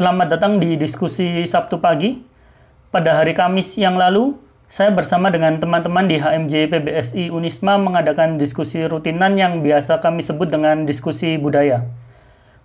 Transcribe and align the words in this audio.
Selamat 0.00 0.32
datang 0.32 0.56
di 0.56 0.80
diskusi 0.80 1.44
Sabtu 1.44 1.76
pagi. 1.76 2.24
Pada 2.88 3.20
hari 3.20 3.36
Kamis 3.36 3.76
yang 3.76 4.00
lalu, 4.00 4.40
saya 4.64 4.88
bersama 4.96 5.28
dengan 5.28 5.60
teman-teman 5.60 6.08
di 6.08 6.16
HMJ 6.16 6.72
PBSI 6.72 7.28
Unisma 7.28 7.76
mengadakan 7.76 8.40
diskusi 8.40 8.80
rutinan 8.88 9.36
yang 9.36 9.60
biasa 9.60 10.00
kami 10.00 10.24
sebut 10.24 10.48
dengan 10.48 10.88
diskusi 10.88 11.36
budaya. 11.36 11.84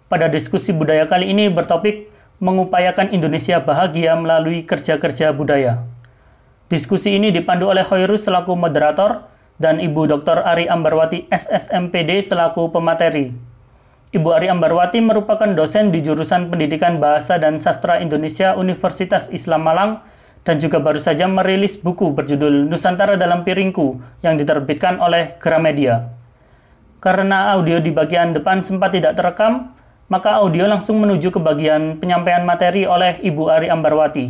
Pada 0.07 0.31
diskusi 0.31 0.71
budaya 0.71 1.03
kali 1.11 1.27
ini 1.35 1.51
bertopik 1.51 2.07
mengupayakan 2.39 3.11
Indonesia 3.11 3.59
bahagia 3.59 4.15
melalui 4.15 4.63
kerja-kerja 4.63 5.35
budaya. 5.35 5.83
Diskusi 6.71 7.19
ini 7.19 7.35
dipandu 7.35 7.67
oleh 7.67 7.83
Hoirus 7.83 8.31
selaku 8.31 8.55
moderator 8.55 9.27
dan 9.59 9.83
Ibu 9.83 10.07
Dr. 10.07 10.39
Ari 10.39 10.71
Ambarwati 10.71 11.27
SSMPD 11.27 12.31
selaku 12.31 12.71
pemateri. 12.71 13.54
Ibu 14.13 14.29
Ari 14.29 14.53
Ambarwati 14.53 15.01
merupakan 15.01 15.49
dosen 15.49 15.89
di 15.89 16.05
jurusan 16.05 16.53
Pendidikan 16.53 17.01
Bahasa 17.01 17.41
dan 17.41 17.57
Sastra 17.57 17.97
Indonesia 17.97 18.53
Universitas 18.53 19.33
Islam 19.33 19.65
Malang 19.65 19.91
dan 20.45 20.61
juga 20.61 20.77
baru 20.77 21.01
saja 21.01 21.25
merilis 21.25 21.73
buku 21.73 22.13
berjudul 22.13 22.69
Nusantara 22.69 23.17
dalam 23.17 23.41
Piringku 23.41 23.97
yang 24.21 24.37
diterbitkan 24.37 25.01
oleh 25.01 25.33
Gramedia. 25.41 26.13
Karena 27.01 27.57
audio 27.57 27.81
di 27.81 27.89
bagian 27.89 28.37
depan 28.37 28.61
sempat 28.61 28.93
tidak 28.93 29.17
terekam, 29.17 29.73
maka 30.05 30.37
audio 30.37 30.69
langsung 30.69 31.01
menuju 31.01 31.33
ke 31.33 31.41
bagian 31.41 31.97
penyampaian 31.97 32.45
materi 32.45 32.85
oleh 32.85 33.17
Ibu 33.25 33.49
Ari 33.49 33.73
Ambarwati. 33.73 34.29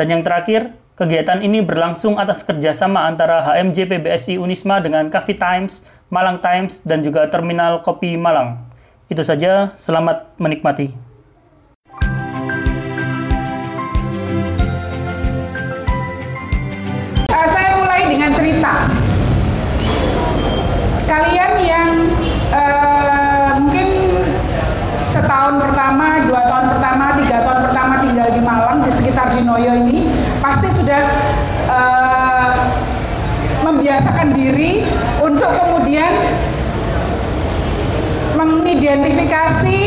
Dan 0.00 0.06
yang 0.08 0.22
terakhir, 0.24 0.72
kegiatan 0.96 1.44
ini 1.44 1.60
berlangsung 1.60 2.16
atas 2.16 2.40
kerjasama 2.40 3.04
antara 3.04 3.44
HMJ 3.44 3.84
PBSI 3.84 4.40
Unisma 4.40 4.80
dengan 4.80 5.12
Cafe 5.12 5.36
Times, 5.36 5.84
Malang 6.08 6.40
Times, 6.40 6.80
dan 6.88 7.04
juga 7.04 7.28
Terminal 7.28 7.84
Kopi 7.84 8.16
Malang. 8.16 8.63
Itu 9.04 9.20
saja, 9.20 9.68
selamat 9.76 10.40
menikmati. 10.40 10.88
Uh, 17.28 17.46
saya 17.52 17.84
mulai 17.84 18.08
dengan 18.08 18.32
cerita. 18.32 18.88
Kalian 21.04 21.52
yang 21.60 21.90
uh, 22.48 23.60
mungkin 23.60 23.88
setahun 24.96 25.60
pertama, 25.60 26.24
dua 26.24 26.40
tahun 26.48 26.66
pertama, 26.72 27.04
tiga 27.20 27.44
tahun 27.44 27.60
pertama 27.60 27.94
tinggal 28.08 28.28
di 28.32 28.40
Malang 28.40 28.88
di 28.88 28.90
sekitar 28.90 29.36
Dinoyo 29.36 29.84
ini 29.84 30.08
pasti 30.40 30.72
sudah 30.72 31.04
uh, 31.68 32.56
membiasakan 33.68 34.32
diri 34.32 34.88
untuk 35.20 35.52
kemudian 35.52 36.40
mengidentifikasi 38.34 39.78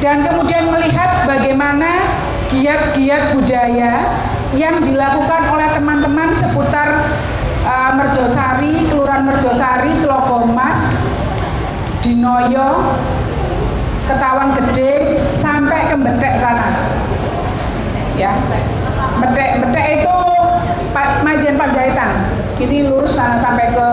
dan 0.00 0.24
kemudian 0.24 0.68
melihat 0.72 1.24
bagaimana 1.24 2.16
giat-giat 2.52 3.36
budaya 3.36 4.12
yang 4.54 4.80
dilakukan 4.80 5.42
oleh 5.50 5.68
teman-teman 5.74 6.30
seputar 6.32 7.10
uh, 7.66 7.90
Merjosari, 7.98 8.86
Kelurahan 8.86 9.26
Merjosari, 9.26 9.92
Tlogomas, 10.00 11.02
Dinoyo, 12.00 12.94
Ketawan 14.06 14.54
Gede 14.54 15.18
sampai 15.34 15.90
ke 15.90 15.96
Betek 15.98 16.34
sana. 16.38 16.70
Ya. 18.14 18.32
Betek, 19.18 19.66
Betek 19.66 19.86
itu 20.00 20.16
Majen 21.26 21.54
Panjaitan. 21.58 22.10
Ini 22.56 22.88
lurus 22.88 23.12
sana 23.12 23.36
sampai 23.36 23.68
ke 23.76 23.88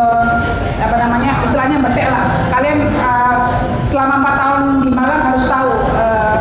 apa 0.80 0.96
namanya? 0.96 1.44
istilahnya 1.44 1.84
Betek 1.84 2.08
lah. 2.08 2.48
Kalian 2.48 2.80
uh, 2.96 3.60
selama 3.84 4.24
empat 4.24 4.36
tahun 4.40 4.64
di 4.88 4.90
Malang 4.96 5.22
harus 5.32 5.46
tahu 5.52 5.72
eh, 6.00 6.38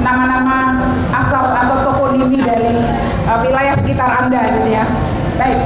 nama-nama 0.00 0.80
uh, 0.80 1.18
asal 1.20 1.52
atau 1.52 1.76
toponimi 1.84 2.40
dari 2.40 2.80
uh, 3.28 3.38
wilayah 3.44 3.76
sekitar 3.76 4.08
Anda 4.24 4.40
gitu 4.56 4.68
ya. 4.72 4.84
Baik. 5.36 5.60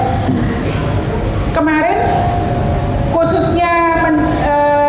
Kemarin 1.54 1.98
khususnya 3.14 3.72
uh, 4.42 4.82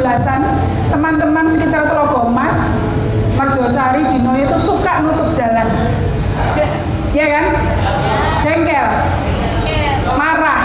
belasan 0.00 0.42
teman-teman 0.88 1.44
sekitar 1.50 1.86
Telogomas, 1.90 2.78
Merjosari, 3.36 4.06
Dino 4.08 4.32
itu 4.38 4.56
suka 4.56 5.02
nutup 5.04 5.34
jalan. 5.36 5.68
Ya 7.10 7.26
kan? 7.26 7.44
Jengkel. 8.40 8.86
Marah. 10.16 10.59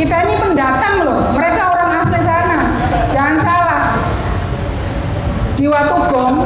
Kita 0.00 0.16
ini 0.24 0.32
pendatang 0.40 1.04
loh. 1.04 1.28
Mereka 1.36 1.76
orang 1.76 2.00
asli 2.00 2.24
sana 2.24 2.72
Jangan 3.12 3.36
salah. 3.36 4.00
Di 5.60 5.68
Watu 5.68 6.08
Gong 6.08 6.40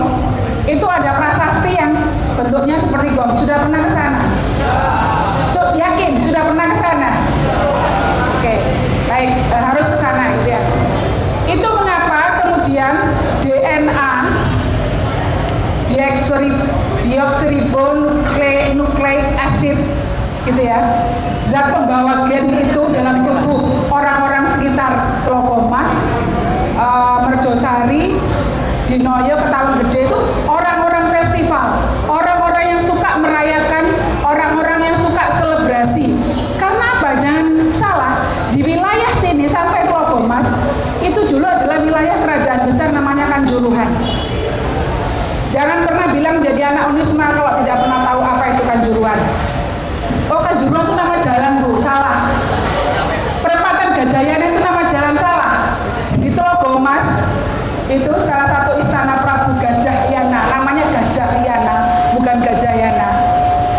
itu 0.66 0.82
ada 0.82 1.22
prasasti 1.22 1.78
yang 1.78 1.94
bentuknya 2.34 2.82
seperti 2.82 3.14
gong. 3.14 3.30
Sudah 3.38 3.62
pernah 3.62 3.86
ke 3.86 3.90
sana? 3.94 4.26
So, 5.46 5.78
yakin 5.78 6.18
sudah 6.18 6.50
pernah 6.50 6.66
ke 6.66 6.76
sana? 6.82 7.22
Oke, 8.42 8.58
baik 9.06 9.38
e, 9.38 9.54
harus 9.54 9.86
ke 9.86 10.02
sana 10.02 10.34
gitu 10.34 10.50
ya. 10.50 10.58
Itu 11.46 11.78
mengapa 11.78 12.42
kemudian 12.42 13.14
DNA 13.38 14.34
deoksiribonukleik 17.06 19.22
acid 19.38 19.78
gitu 20.44 20.60
ya 20.60 21.08
zat 21.48 21.72
pembawa 21.72 22.28
gen 22.28 22.52
itu 22.60 22.82
dalam 22.92 23.24
tubuh 23.24 23.88
orang-orang 23.88 24.44
sekitar 24.52 25.24
Lokomas 25.24 26.20
uh, 26.76 27.24
Merjosari, 27.24 28.16
Dinoyo, 28.84 29.34
Ketawa 29.40 29.80
Gede 29.84 30.08
itu 30.08 30.18
orang-orang 30.44 31.08
festival, 31.12 31.80
orang-orang 32.04 32.76
yang 32.76 32.80
suka 32.82 33.16
merayakan, 33.20 33.84
orang-orang 34.20 34.92
yang 34.92 34.96
suka 34.96 35.32
selebrasi. 35.32 36.16
Karena 36.60 37.00
apa? 37.00 37.16
Jangan 37.16 37.46
salah, 37.72 38.14
di 38.52 38.60
wilayah 38.60 39.12
sini 39.16 39.48
sampai 39.48 39.84
Mas 40.24 40.50
itu 41.04 41.20
dulu 41.30 41.44
adalah 41.44 41.78
wilayah 41.84 42.16
kerajaan 42.24 42.64
besar 42.66 42.90
namanya 42.90 43.28
Kanjuruhan. 43.28 43.86
Jangan 45.52 45.86
pernah 45.86 46.10
bilang 46.10 46.42
jadi 46.42 46.74
anak 46.74 46.90
Unisma 46.90 47.30
kalau 47.38 47.62
tidak 47.62 47.86
pernah 47.86 48.00
tahu 48.02 48.20
apa 48.24 48.44
itu 48.56 48.62
Kanjuruhan. 48.66 49.20
Kanjuruhan 50.64 50.88
itu 50.88 50.94
nama 50.96 51.16
jalan 51.20 51.52
bu, 51.60 51.70
salah. 51.76 52.32
Perempatan 53.44 53.88
Gajayana 53.92 54.44
itu 54.48 54.60
nama 54.64 54.82
jalan 54.88 55.12
salah. 55.12 55.76
Itu 57.94 58.10
salah 58.18 58.48
satu 58.48 58.80
istana 58.82 59.22
Prabu 59.22 59.54
Gajah 59.62 60.10
Yana 60.10 60.50
namanya 60.50 60.90
Gajah 60.90 61.46
Yana 61.46 61.76
bukan 62.16 62.42
Gajah 62.42 62.74
Yana 62.74 63.08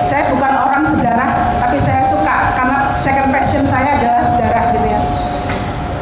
saya 0.06 0.32
bukan 0.32 0.54
orang 0.56 0.88
sejarah 0.88 1.60
tapi 1.60 1.76
saya 1.76 2.00
suka 2.06 2.56
karena 2.56 2.96
second 2.96 3.34
passion 3.36 3.68
saya 3.68 4.00
adalah 4.00 4.24
sejarah 4.24 4.72
gitu 4.72 4.88
ya 4.88 5.00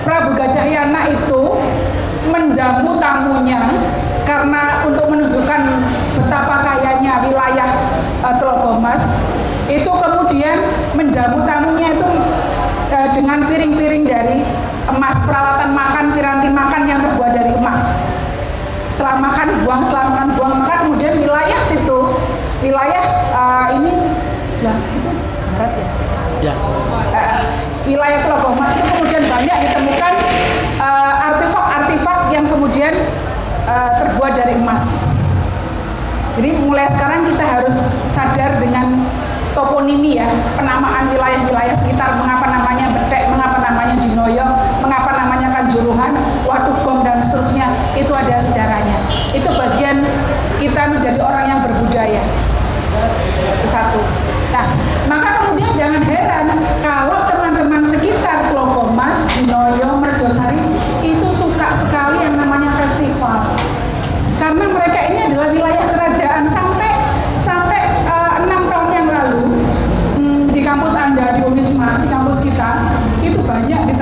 Prabu 0.05 0.38
Gajah 0.38 0.67
Yana 0.67 1.09
itu 1.09 1.57
menjamu 2.29 3.01
tamunya 3.01 3.66
karena 4.29 4.85
untuk 4.85 5.09
menunjukkan 5.09 5.61
betapa 6.19 6.55
kayanya 6.69 7.23
wilayah 7.25 7.69
uh, 8.22 8.35
Tlogomas 8.38 9.25
itu 9.72 9.89
kemudian 9.89 10.59
menjamu 10.93 11.41
tamunya 11.49 11.97
itu 11.97 12.07
uh, 12.93 13.07
dengan 13.16 13.47
piring-piring 13.49 14.05
dari 14.05 14.45
emas 14.91 15.16
peralatan 15.23 15.72
makan 15.72 16.05
piranti 16.11 16.49
makan 16.51 16.81
yang 16.85 16.99
terbuat 16.99 17.31
dari 17.31 17.51
emas 17.55 18.03
setelah 18.91 19.17
makan 19.23 19.47
buang 19.63 19.81
setelah 19.87 20.05
makan 20.11 20.28
buang 20.35 20.53
maka 20.59 20.85
kemudian 20.85 21.23
wilayah 21.23 21.59
situ 21.63 21.99
wilayah 22.59 23.03
uh, 23.31 23.67
ini 23.79 23.93
ya 24.59 24.73
itu 24.75 25.09
berat 25.55 25.72
ya 25.79 25.89
ya 26.43 26.53
uh, 26.59 27.41
wilayah 27.87 28.19
Teluk 28.28 28.53
Mas 28.59 28.75
itu 28.75 28.87
kemudian 28.91 29.23
banyak 29.28 29.57
ditemukan 29.67 30.13
artefak-artefak 31.23 32.19
uh, 32.19 32.31
yang 32.31 32.45
kemudian 32.47 32.93
uh, 33.66 33.89
terbuat 34.03 34.33
dari 34.35 34.59
emas 34.59 35.07
jadi 36.34 36.49
mulai 36.59 36.90
sekarang 36.91 37.29
kita 37.31 37.42
harus 37.53 37.94
sadar 38.09 38.58
dengan 38.58 39.05
toponimi 39.53 40.17
ya, 40.17 40.28
penamaan 40.58 41.14
wilayah-wilayah 41.14 41.78
sekitar, 41.78 42.17
mengapa 42.17 42.50
namanya 42.50 42.90
Betek, 42.90 43.29
mengapa 43.29 43.61
namanya 43.61 43.96
Dinoyo, 44.02 44.47
mengapa 44.82 45.14
namanya 45.14 45.47
Kanjuruhan, 45.53 46.14
Watugong 46.50 47.05
dan 47.05 47.22
seterusnya, 47.22 47.70
itu 47.94 48.09
ada 48.09 48.35
sejarahnya. 48.41 48.97
Itu 49.32 49.50
bagian 49.53 50.02
kita 50.58 50.90
menjadi 50.90 51.22
orang 51.22 51.46
yang 51.46 51.59
berbudaya. 51.61 52.26
Satu. 53.66 54.02
Nah, 54.53 54.66
maka 55.09 55.29
kemudian 55.41 55.73
jangan 55.73 56.02
heran 56.06 56.46
kalau 56.82 57.26
teman-teman 57.29 57.82
sekitar 57.82 58.53
Klogomas, 58.53 59.26
Dinoyo, 59.38 59.97
Merjosari 59.97 60.61
itu 61.02 61.29
suka 61.34 61.78
sekali 61.78 62.22
yang 62.22 62.38
namanya 62.38 62.78
festival. 62.82 63.53
Karena 64.38 64.66
mereka 64.66 64.99
ini 65.09 65.20
adalah 65.29 65.49
wilayah 65.53 65.85
kerajaan 65.90 66.46
sampai 66.46 66.91
sampai 67.38 67.73
kampus 70.73 70.96
Anda 70.97 71.38
di 71.38 71.41
Unisma, 71.46 72.02
di 72.02 72.08
kampus 72.09 72.41
kita, 72.41 72.88
itu 73.22 73.38
banyak 73.46 73.94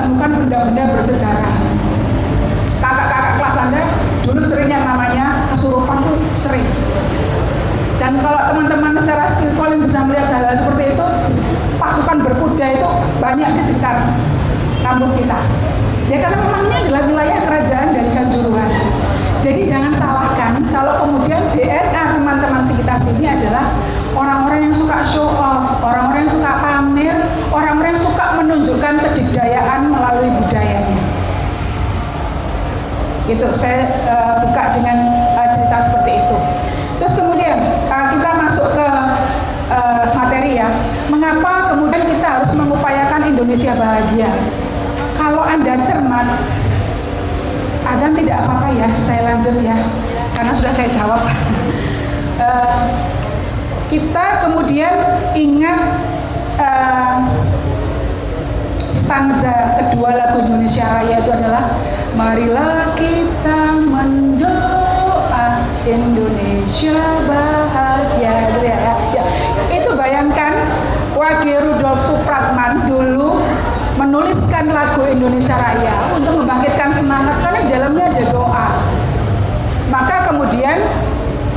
benda-benda 0.62 0.94
bersejarah. 0.94 1.54
Kakak-kakak 2.78 3.34
kelas 3.38 3.56
Anda 3.58 3.82
dulu 4.22 4.42
sering 4.46 4.70
yang 4.70 4.86
namanya 4.86 5.50
kesurupan 5.50 5.98
tuh 6.06 6.16
sering. 6.38 6.66
kalau 8.02 8.38
teman-teman 8.50 8.98
secara 8.98 9.24
spiritual 9.30 9.70
yang 9.70 9.82
bisa 9.86 10.02
melihat 10.06 10.26
hal-hal 10.30 10.54
seperti 10.58 10.94
itu, 10.94 11.06
pasukan 11.78 12.18
berkuda 12.22 12.66
itu 12.74 12.88
banyak 13.22 13.50
di 13.58 13.62
sekitar 13.62 14.10
kampus 14.82 15.22
kita. 15.22 15.38
Ya 16.10 16.18
karena 16.18 16.38
memang 16.42 16.62
ini 16.66 16.76
adalah 16.86 17.02
wilayah 17.06 17.38
kerajaan 17.46 17.88
dari 17.94 18.10
Kanjuruhan. 18.10 18.70
Jadi 19.38 19.60
jangan 19.66 19.94
salahkan 19.94 20.66
kalau 20.74 21.06
kemudian 21.06 21.50
DNA 21.54 22.18
teman-teman 22.18 22.62
sekitar 22.62 22.98
sini 22.98 23.26
adalah 23.26 23.70
orang-orang 24.14 24.70
yang 24.70 24.74
suka 24.74 25.02
show 25.06 25.26
off, 25.26 25.78
orang-orang 25.82 26.26
yang 26.26 26.32
suka 26.34 26.50
pamer, 26.58 27.18
yang 27.92 28.00
suka 28.00 28.40
menunjukkan 28.40 29.04
kedikdayaan 29.04 29.92
melalui 29.92 30.32
budayanya. 30.32 30.96
Itu 33.28 33.52
saya 33.52 33.84
uh, 34.08 34.48
buka 34.48 34.72
dengan 34.72 35.12
uh, 35.36 35.48
cerita 35.52 35.76
seperti 35.84 36.24
itu. 36.24 36.36
Terus 36.96 37.14
kemudian 37.20 37.60
uh, 37.92 38.16
kita 38.16 38.30
masuk 38.40 38.72
ke 38.72 38.88
uh, 39.68 40.04
materi 40.16 40.56
ya. 40.56 40.72
Mengapa 41.12 41.76
kemudian 41.76 42.08
kita 42.08 42.40
harus 42.40 42.56
mengupayakan 42.56 43.28
Indonesia 43.28 43.76
bahagia? 43.76 44.32
Kalau 45.20 45.44
Anda 45.44 45.84
cermat, 45.84 46.32
ada 47.84 48.06
tidak 48.08 48.36
apa-apa 48.40 48.68
ya, 48.72 48.88
saya 49.04 49.20
lanjut 49.28 49.60
ya, 49.60 49.76
karena 50.32 50.52
sudah 50.56 50.72
saya 50.72 50.88
jawab. 50.88 51.28
uh, 52.40 52.80
kita 53.92 54.48
kemudian 54.48 54.96
ingat 55.36 56.00
stanza 59.02 59.74
kedua 59.74 60.14
lagu 60.14 60.46
Indonesia 60.46 60.86
Raya 60.86 61.26
itu 61.26 61.30
adalah 61.34 61.74
Marilah 62.14 62.94
kita 62.94 63.74
mendoa 63.82 65.66
Indonesia 65.82 67.02
bahagia 67.26 68.52
ya, 68.62 68.94
ya. 69.10 69.24
Itu 69.74 69.98
bayangkan 69.98 70.54
Wage 71.18 71.56
Rudolf 71.56 71.98
Supratman 71.98 72.86
dulu 72.86 73.42
menuliskan 73.98 74.70
lagu 74.70 75.02
Indonesia 75.08 75.58
Raya 75.58 76.14
untuk 76.14 76.44
membangkitkan 76.44 76.94
semangat 76.94 77.42
karena 77.42 77.58
di 77.64 77.68
dalamnya 77.72 78.04
ada 78.12 78.22
doa. 78.30 78.68
Maka 79.90 80.30
kemudian 80.30 80.78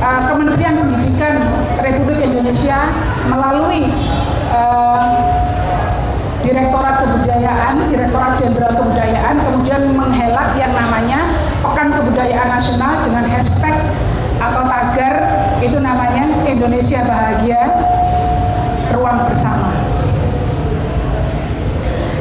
uh, 0.00 0.20
Kementerian 0.28 0.76
Pendidikan 0.76 1.34
Republik 1.84 2.20
Indonesia 2.24 2.90
melalui 3.28 3.92
uh, 4.52 5.35
Direktorat 6.46 7.02
Kebudayaan, 7.02 7.90
Direktorat 7.90 8.38
Jenderal 8.38 8.72
Kebudayaan 8.78 9.34
kemudian 9.42 9.82
menghelat 9.98 10.54
yang 10.54 10.70
namanya 10.70 11.34
Pekan 11.58 11.90
Kebudayaan 11.90 12.54
Nasional 12.54 13.02
dengan 13.02 13.26
hashtag 13.26 13.74
atau 14.38 14.62
tagar 14.70 15.14
itu 15.58 15.82
namanya 15.82 16.30
Indonesia 16.46 17.02
Bahagia 17.02 17.66
Ruang 18.94 19.26
Bersama. 19.26 19.74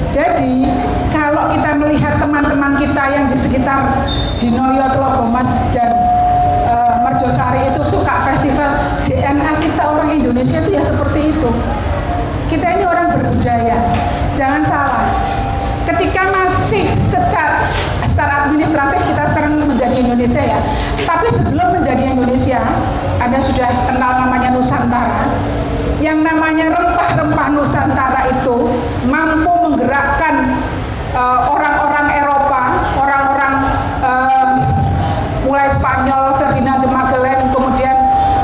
Jadi 0.09 0.63
kalau 1.11 1.51
kita 1.51 1.75
melihat 1.75 2.17
teman-teman 2.17 2.79
kita 2.79 3.03
yang 3.11 3.27
di 3.27 3.35
sekitar 3.35 4.07
Dinoyo, 4.39 4.87
Tlogomas 4.95 5.75
dan 5.75 5.91
e, 6.63 6.75
Merjosari 7.03 7.75
itu 7.75 7.83
suka 7.83 8.23
festival 8.31 8.79
DNA 9.03 9.59
kita 9.59 9.83
orang 9.83 10.15
Indonesia 10.15 10.63
itu 10.63 10.71
ya 10.71 10.83
seperti 10.87 11.35
itu. 11.35 11.49
Kita 12.47 12.79
ini 12.79 12.83
orang 12.87 13.11
berbudaya. 13.11 13.74
Indonesia 20.25 20.57
ya. 20.57 20.59
Tapi 21.05 21.29
sebelum 21.29 21.67
menjadi 21.77 22.17
Indonesia, 22.17 22.57
Anda 23.21 23.37
sudah 23.37 23.69
kenal 23.85 24.25
namanya 24.25 24.57
Nusantara. 24.57 25.29
Yang 26.01 26.25
namanya 26.25 26.73
rempah-rempah 26.73 27.53
Nusantara 27.53 28.33
itu 28.33 28.73
mampu 29.05 29.53
menggerakkan 29.69 30.65
eh, 31.13 31.39
orang-orang 31.45 32.07
uh, 32.09 32.19
Eropa, 32.25 32.63
orang-orang 32.97 33.55
uh, 34.01 34.49
mulai 35.45 35.69
Spanyol, 35.69 36.41
Ferdinand 36.41 36.81
de 36.81 36.89
Magellan, 36.89 37.53
kemudian 37.53 37.93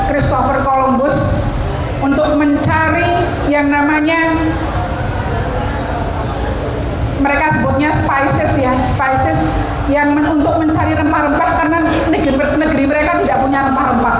Christopher 0.06 0.62
Columbus 0.62 1.42
untuk 1.98 2.38
mencari 2.38 3.26
yang 3.50 3.74
namanya 3.74 4.38
mereka 7.18 7.58
sebutnya 7.58 7.90
spices 7.90 8.54
ya, 8.54 8.70
spices 8.86 9.50
yang 9.90 10.14
men 10.14 10.26
untuk 10.30 10.54
mencari 10.62 10.94
rempah-rempah 10.94 11.50
karena 11.58 11.78
negeri, 12.10 12.38
negeri 12.38 12.84
mereka 12.86 13.18
tidak 13.22 13.38
punya 13.42 13.66
rempah-rempah. 13.66 14.16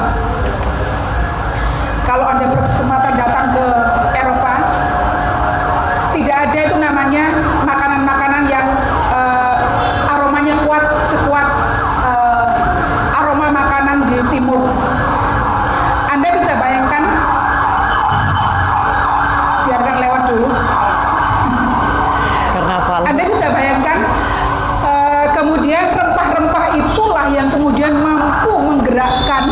Kalau 2.02 2.26
Anda 2.26 2.50
berkesempatan 2.50 3.12
datang 3.14 3.46
ke 3.54 3.66
Eropa, 4.18 4.54
tidak 6.12 6.36
ada 6.50 6.58
itu 6.66 6.76
namanya 6.76 7.24
makanan-makanan 7.62 8.42
yang 8.50 8.66
uh, 9.14 10.12
aromanya 10.12 10.54
kuat 10.66 10.84
sekuat 11.06 11.46
uh, 12.04 13.18
aroma 13.22 13.48
makanan 13.54 14.10
di 14.10 14.18
timur. 14.28 14.66
Anda 16.10 16.28
bisa 16.36 16.58
bayangkan 16.58 17.02
biarkan 19.70 19.96
lewat 20.02 20.22
dulu. 20.28 20.48
Karnaval. 22.52 23.00
Anda 23.08 23.22
bisa 23.24 23.46
bayangkan 23.56 23.98
uh, 24.84 25.26
kemudian 25.32 25.96
rempah-rempah 25.96 26.64
itulah 26.76 27.26
yang 27.32 27.48
kemudian 27.48 27.96
mampu 27.96 28.52
menggerakkan 28.52 29.48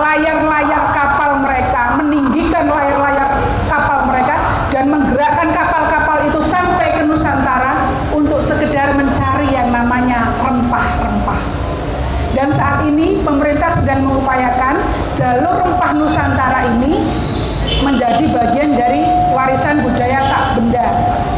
layar-layar 0.00 0.90
kapal 0.90 1.38
mereka, 1.38 1.94
meninggikan 2.02 2.66
layar-layar 2.66 3.30
kapal 3.70 4.10
mereka 4.10 4.34
dan 4.74 4.90
menggerakkan 4.90 5.54
kapal-kapal 5.54 6.18
itu 6.26 6.40
sampai 6.42 6.98
ke 6.98 7.06
Nusantara 7.06 7.78
untuk 8.10 8.42
sekedar 8.42 8.98
mencari 8.98 9.54
yang 9.54 9.70
namanya 9.70 10.34
rempah-rempah. 10.42 11.40
Dan 12.34 12.50
saat 12.50 12.86
ini 12.86 13.22
pemerintah 13.22 13.74
sedang 13.76 14.06
mengupayakan 14.06 14.82
jalur 15.14 15.62
rempah 15.62 15.92
Nusantara 15.94 16.66
ini 16.78 17.06
menjadi 17.86 18.24
bagian 18.34 18.74
dari 18.74 19.06
warisan 19.30 19.84
budaya 19.84 20.26
tak 20.26 20.58
benda 20.58 20.86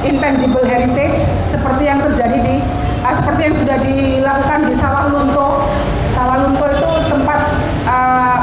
intangible 0.00 0.64
heritage 0.64 1.20
seperti 1.44 1.92
yang 1.92 2.00
terjadi 2.00 2.38
di 2.40 2.56
uh, 3.04 3.12
seperti 3.12 3.52
yang 3.52 3.56
sudah 3.56 3.76
dilakukan 3.84 4.60
di 4.64 4.74
Sawah 4.76 5.12
Lunto. 5.12 5.68
Sawah 6.08 6.40
Lunto 6.44 6.64
itu 6.72 6.88
tempat 7.08 7.40
uh, 7.88 8.38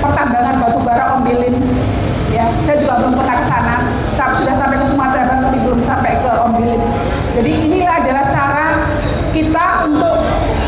pertambangan 0.00 0.60
batu 0.60 0.80
bara 0.84 1.16
Ombilin. 1.20 1.56
Ya, 2.28 2.44
saya 2.60 2.76
juga 2.80 3.00
belum 3.02 3.16
pernah 3.18 3.40
ke 3.40 3.44
sana. 3.44 3.76
Sudah 3.98 4.54
sampai 4.54 4.78
ke 4.78 4.86
Sumatera 4.86 5.26
Barat 5.26 5.42
tapi 5.48 5.58
belum 5.64 5.80
sampai 5.80 6.20
ke 6.20 6.32
Ombilin. 6.44 6.80
Jadi 7.32 7.50
inilah 7.50 8.04
adalah 8.04 8.24
cara 8.28 8.66
kita 9.32 9.88
untuk 9.88 10.22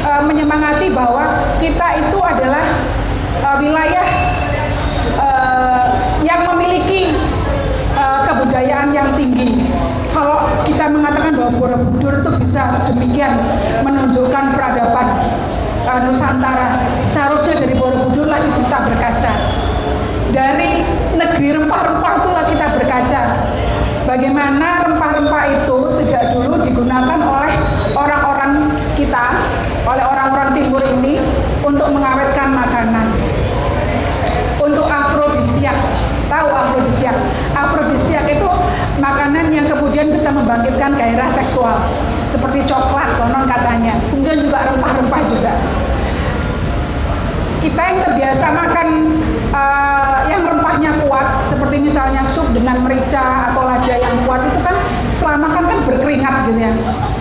uh, 0.08 0.22
menyemangati 0.24 0.88
bahwa 0.90 1.28
kita 1.60 2.00
itu 2.00 2.18
adalah 2.18 2.64
uh, 3.44 3.56
wilayah 3.60 4.06
uh, 5.20 5.86
yang 6.26 6.42
memiliki 6.50 7.14
uh, 7.94 8.26
kebudayaan 8.26 8.90
yang 8.90 9.14
tinggi. 9.14 9.64
Kalau 10.10 10.50
kita 10.66 10.90
mengatakan 10.90 11.38
bahwa 11.38 11.52
Borobudur 11.54 12.18
itu 12.18 12.30
bisa 12.42 12.66
sedemikian 12.66 13.30
menunjukkan 13.86 14.58
peradaban 14.58 15.06
uh, 15.86 16.00
Nusantara, 16.02 16.82
seharusnya 17.06 17.62
dari 17.62 17.78
Borobudur 17.78 18.26
lah 18.26 18.42
kita 18.42 18.78
berkaca. 18.90 19.32
Dari 20.30 20.86
negeri 21.40 21.56
rempah-rempah 21.56 22.12
itulah 22.20 22.44
kita 22.52 22.66
berkaca. 22.76 23.22
Bagaimana 24.04 24.84
rempah-rempah 24.84 25.44
itu 25.48 25.76
sejak 25.88 26.36
dulu 26.36 26.60
digunakan 26.60 27.16
oleh 27.16 27.56
orang-orang 27.96 28.76
kita, 28.92 29.48
oleh 29.88 30.04
orang-orang 30.04 30.52
timur 30.52 30.84
ini 31.00 31.16
untuk 31.64 31.88
mengawetkan 31.96 32.52
makanan 32.52 33.16
untuk 34.60 34.84
afrodisiak. 34.84 35.72
Tahu 36.28 36.48
afrodisiak? 36.52 37.16
Afrodisiak 37.56 38.28
itu 38.28 38.44
makanan 39.00 39.48
yang 39.48 39.64
kemudian 39.64 40.12
bisa 40.12 40.28
membangkitkan 40.28 40.92
gairah 40.92 41.32
seksual. 41.32 41.80
Seperti 42.28 42.68
coklat 42.68 43.16
konon 43.16 43.48
katanya. 43.48 43.96
Kemudian 44.12 44.44
juga 44.44 44.76
rempah-rempah 44.76 45.24
juga. 45.24 45.56
Kita 47.64 47.80
yang 47.80 47.98
terbiasa 48.04 48.46
makan 48.52 48.88
uh, 49.54 50.26
yang 50.26 50.42
rempahnya 50.46 50.90
kuat, 51.06 51.42
seperti 51.42 51.82
misalnya 51.82 52.22
sup 52.26 52.50
dengan 52.54 52.82
merica 52.82 53.52
atau 53.52 53.66
lada 53.66 53.94
yang 53.94 54.14
kuat 54.26 54.42
itu 54.46 54.58
kan 54.62 54.76
setelah 55.10 55.36
makan 55.50 55.62
kan 55.66 55.78
berkeringat 55.86 56.34
gitu 56.50 56.60
ya. 56.62 56.72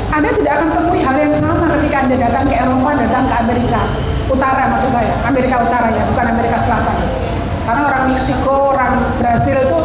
Anda 0.09 0.29
tidak 0.33 0.51
akan 0.61 0.69
temui 0.73 1.01
hal 1.05 1.15
yang 1.17 1.33
sama 1.35 1.69
ketika 1.77 1.97
Anda 2.07 2.15
datang 2.17 2.45
ke 2.49 2.55
Eropa, 2.57 2.91
datang 2.97 3.23
ke 3.29 3.35
Amerika 3.37 3.81
Utara 4.29 4.69
maksud 4.69 4.93
saya, 4.93 5.13
Amerika 5.25 5.57
Utara 5.57 5.89
ya, 5.89 6.05
bukan 6.05 6.25
Amerika 6.37 6.57
Selatan. 6.61 6.97
Karena 7.65 7.81
orang 7.85 8.03
Meksiko, 8.09 8.73
orang 8.73 9.13
Brazil 9.21 9.61
itu 9.61 9.79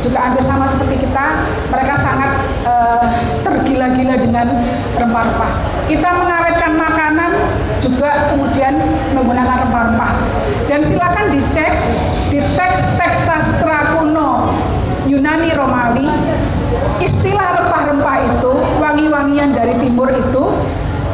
juga 0.00 0.24
hampir 0.24 0.40
sama 0.40 0.64
seperti 0.64 1.04
kita, 1.04 1.44
mereka 1.68 1.92
sangat 1.96 2.32
uh, 2.64 3.00
tergila-gila 3.44 4.16
dengan 4.16 4.46
rempah-rempah. 4.96 5.52
Kita 5.84 6.08
makanan 7.16 7.32
juga 7.80 8.28
kemudian 8.28 8.76
menggunakan 9.16 9.64
rempah-rempah. 9.64 10.12
Dan 10.68 10.84
silakan 10.84 11.32
dicek 11.32 11.72
di 12.28 12.44
teks-teks 12.52 13.24
sastra 13.24 13.96
kuno 13.96 14.52
Yunani 15.08 15.56
Romawi, 15.56 16.04
istilah 17.00 17.56
rempah-rempah 17.56 18.16
itu, 18.20 18.52
wangi-wangian 18.76 19.56
dari 19.56 19.80
timur 19.80 20.12
itu 20.12 20.44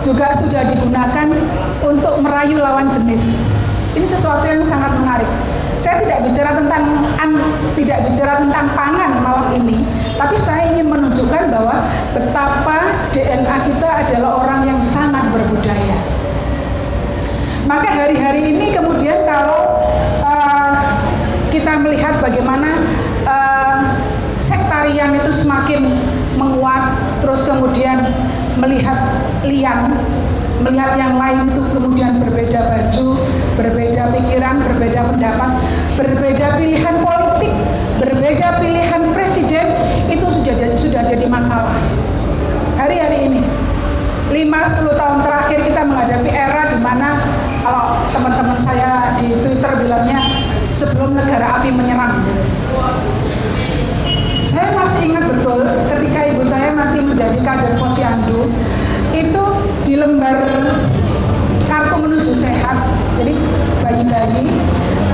juga 0.03 0.35
sudah 0.43 0.67
digunakan 0.75 1.31
untuk 1.87 2.19
merayu 2.19 2.59
lawan 2.59 2.91
jenis. 2.91 3.39
Ini 3.95 4.03
sesuatu 4.03 4.43
yang 4.51 4.67
sangat 4.67 4.99
menarik. 4.99 5.31
Saya 5.79 6.03
tidak 6.03 6.27
bicara 6.27 6.59
tentang 6.59 6.99
tidak 7.79 7.99
bicara 8.11 8.43
tentang 8.43 8.67
pangan 8.75 9.23
malam 9.23 9.55
ini, 9.55 9.87
tapi 10.17 10.37
saya 10.37 10.73
ingin 10.75 10.89
menunjukkan 10.93 11.53
bahwa 11.53 11.89
betapa 12.13 13.09
DNA 13.13 13.57
kita 13.69 13.89
adalah 14.07 14.31
orang 14.45 14.61
yang 14.69 14.81
sangat 14.83 15.25
berbudaya. 15.33 15.99
Maka 17.65 17.89
hari-hari 17.89 18.53
ini 18.53 18.75
kemudian 18.75 19.23
kalau 19.25 19.79
uh, 20.27 20.75
kita 21.49 21.79
melihat 21.79 22.19
bagaimana 22.19 22.83
uh, 23.25 23.97
sektarian 24.43 25.15
itu 25.17 25.31
semakin 25.31 25.95
menguat, 26.35 26.99
terus 27.23 27.47
kemudian 27.47 28.11
melihat 28.59 29.23
liang 29.47 29.95
melihat 30.63 30.95
yang 30.95 31.19
lain 31.19 31.51
itu 31.51 31.63
kemudian 31.75 32.23
berbeda 32.23 32.61
baju, 32.71 33.19
berbeda 33.59 34.15
pikiran, 34.15 34.63
berbeda 34.63 35.01
pendapat, 35.11 35.51
berbeda 35.99 36.47
pilihan 36.57 36.97
politik, 37.03 37.53
berbeda 37.99 38.63
pilihan 38.63 39.03
presiden, 39.11 39.72
itu 40.13 40.27
sudah 40.29 40.55
jadi 40.55 40.77
sudah 40.77 41.03
jadi 41.09 41.27
masalah. 41.27 41.77
Hari-hari 42.77 43.33
ini 43.33 43.41
5-10 44.33 45.01
tahun 45.01 45.19
terakhir 45.25 45.59
kita 45.65 45.81
menghadapi 45.89 46.31
era 46.33 46.63
di 46.69 46.79
mana 46.81 47.09
kalau 47.65 48.01
teman-teman 48.13 48.59
saya 48.61 49.17
di 49.17 49.33
Twitter 49.41 49.73
bilangnya 49.81 50.21
sebelum 50.73 51.17
negara 51.17 51.61
api 51.61 51.73
menyerang. 51.73 52.25
Saya 54.43 54.75
masih 54.77 55.15
ingat 55.15 55.25
betul 55.33 55.65
ketika 55.89 56.21
ibu 56.29 56.43
saya 56.45 56.75
masih 56.75 57.01
menjadi 57.07 57.39
kader 57.41 57.79
posyandu, 57.79 58.51
itu 59.15 59.45
di 59.87 59.95
lembar 59.97 60.41
kartu 61.71 61.97
menuju 62.05 62.33
sehat 62.37 62.85
jadi 63.17 63.33
bayi-bayi 63.81 64.45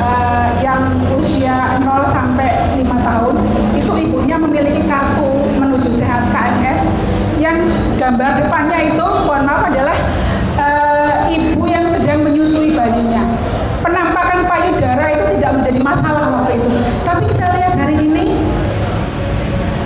uh, 0.00 0.48
yang 0.62 0.94
usia 1.18 1.78
0 1.82 1.86
sampai 2.08 2.78
5 2.78 2.86
tahun 2.86 3.34
itu 3.74 3.92
ibunya 4.08 4.36
memiliki 4.38 4.82
kartu 4.86 5.28
menuju 5.58 5.90
sehat 5.92 6.30
KMS 6.30 6.98
yang 7.38 7.70
gambar 7.98 8.42
depannya 8.42 8.94
itu 8.94 9.06
mohon 9.26 9.46
maaf 9.46 9.70
adalah 9.70 9.94
uh, 10.58 11.30
ibu 11.30 11.62
yang 11.70 11.86
sedang 11.86 12.26
menyusui 12.26 12.74
bayinya. 12.74 13.22
Penampakan 13.78 14.50
payudara 14.50 15.14
itu 15.14 15.24
tidak 15.38 15.50
menjadi 15.62 15.80
masalah 15.86 16.24
waktu 16.34 16.58
itu. 16.58 16.70
Tapi 17.06 17.22
kita 17.30 17.46
lihat 17.54 17.74
hari 17.78 17.96
ini 18.02 18.26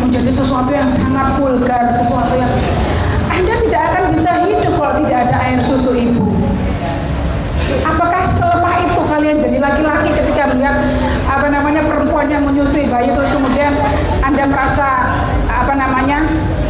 menjadi 0.00 0.32
sesuatu 0.32 0.72
yang 0.72 0.88
sangat 0.88 1.36
vulgar 1.36 1.92
sesuatu 1.94 2.34
yang 2.34 2.50
anda 3.32 3.54
tidak 3.68 3.82
akan 3.92 4.04
bisa 4.12 4.30
hidup 4.48 4.74
kalau 4.76 4.94
tidak 5.04 5.18
ada 5.28 5.36
air 5.44 5.60
susu 5.60 5.92
ibu. 5.92 6.32
Apakah 7.84 8.28
selemah 8.28 8.74
itu 8.84 9.00
kalian 9.08 9.36
jadi 9.40 9.58
laki-laki 9.60 10.12
ketika 10.12 10.52
melihat 10.52 10.76
apa 11.24 11.48
namanya 11.48 11.84
perempuan 11.88 12.28
yang 12.28 12.44
menyusui 12.62 12.86
bayi 12.86 13.10
terus 13.10 13.34
kemudian 13.34 13.74
Anda 14.22 14.46
merasa 14.46 15.18
apa 15.50 15.74
namanya 15.74 16.22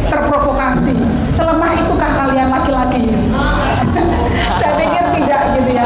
terprovokasi? 0.09 0.97
Selemah 1.29 1.69
itukah 1.85 2.11
kalian 2.17 2.49
laki-laki? 2.49 3.13
Saya 4.57 4.73
pikir 4.73 5.05
tidak 5.21 5.41
gitu 5.53 5.69
ya. 5.77 5.85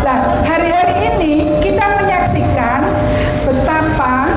Nah, 0.00 0.40
hari-hari 0.48 1.12
ini 1.12 1.60
kita 1.60 1.92
menyaksikan 2.00 2.88
betapa 3.44 4.32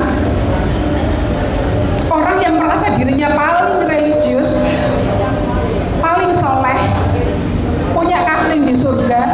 orang 2.12 2.36
yang 2.44 2.60
merasa 2.60 2.92
dirinya 3.00 3.32
paling 3.32 3.80
religius 3.88 4.60
soleh, 6.36 6.76
punya 7.96 8.20
kafling 8.28 8.68
di 8.68 8.76
surga, 8.76 9.24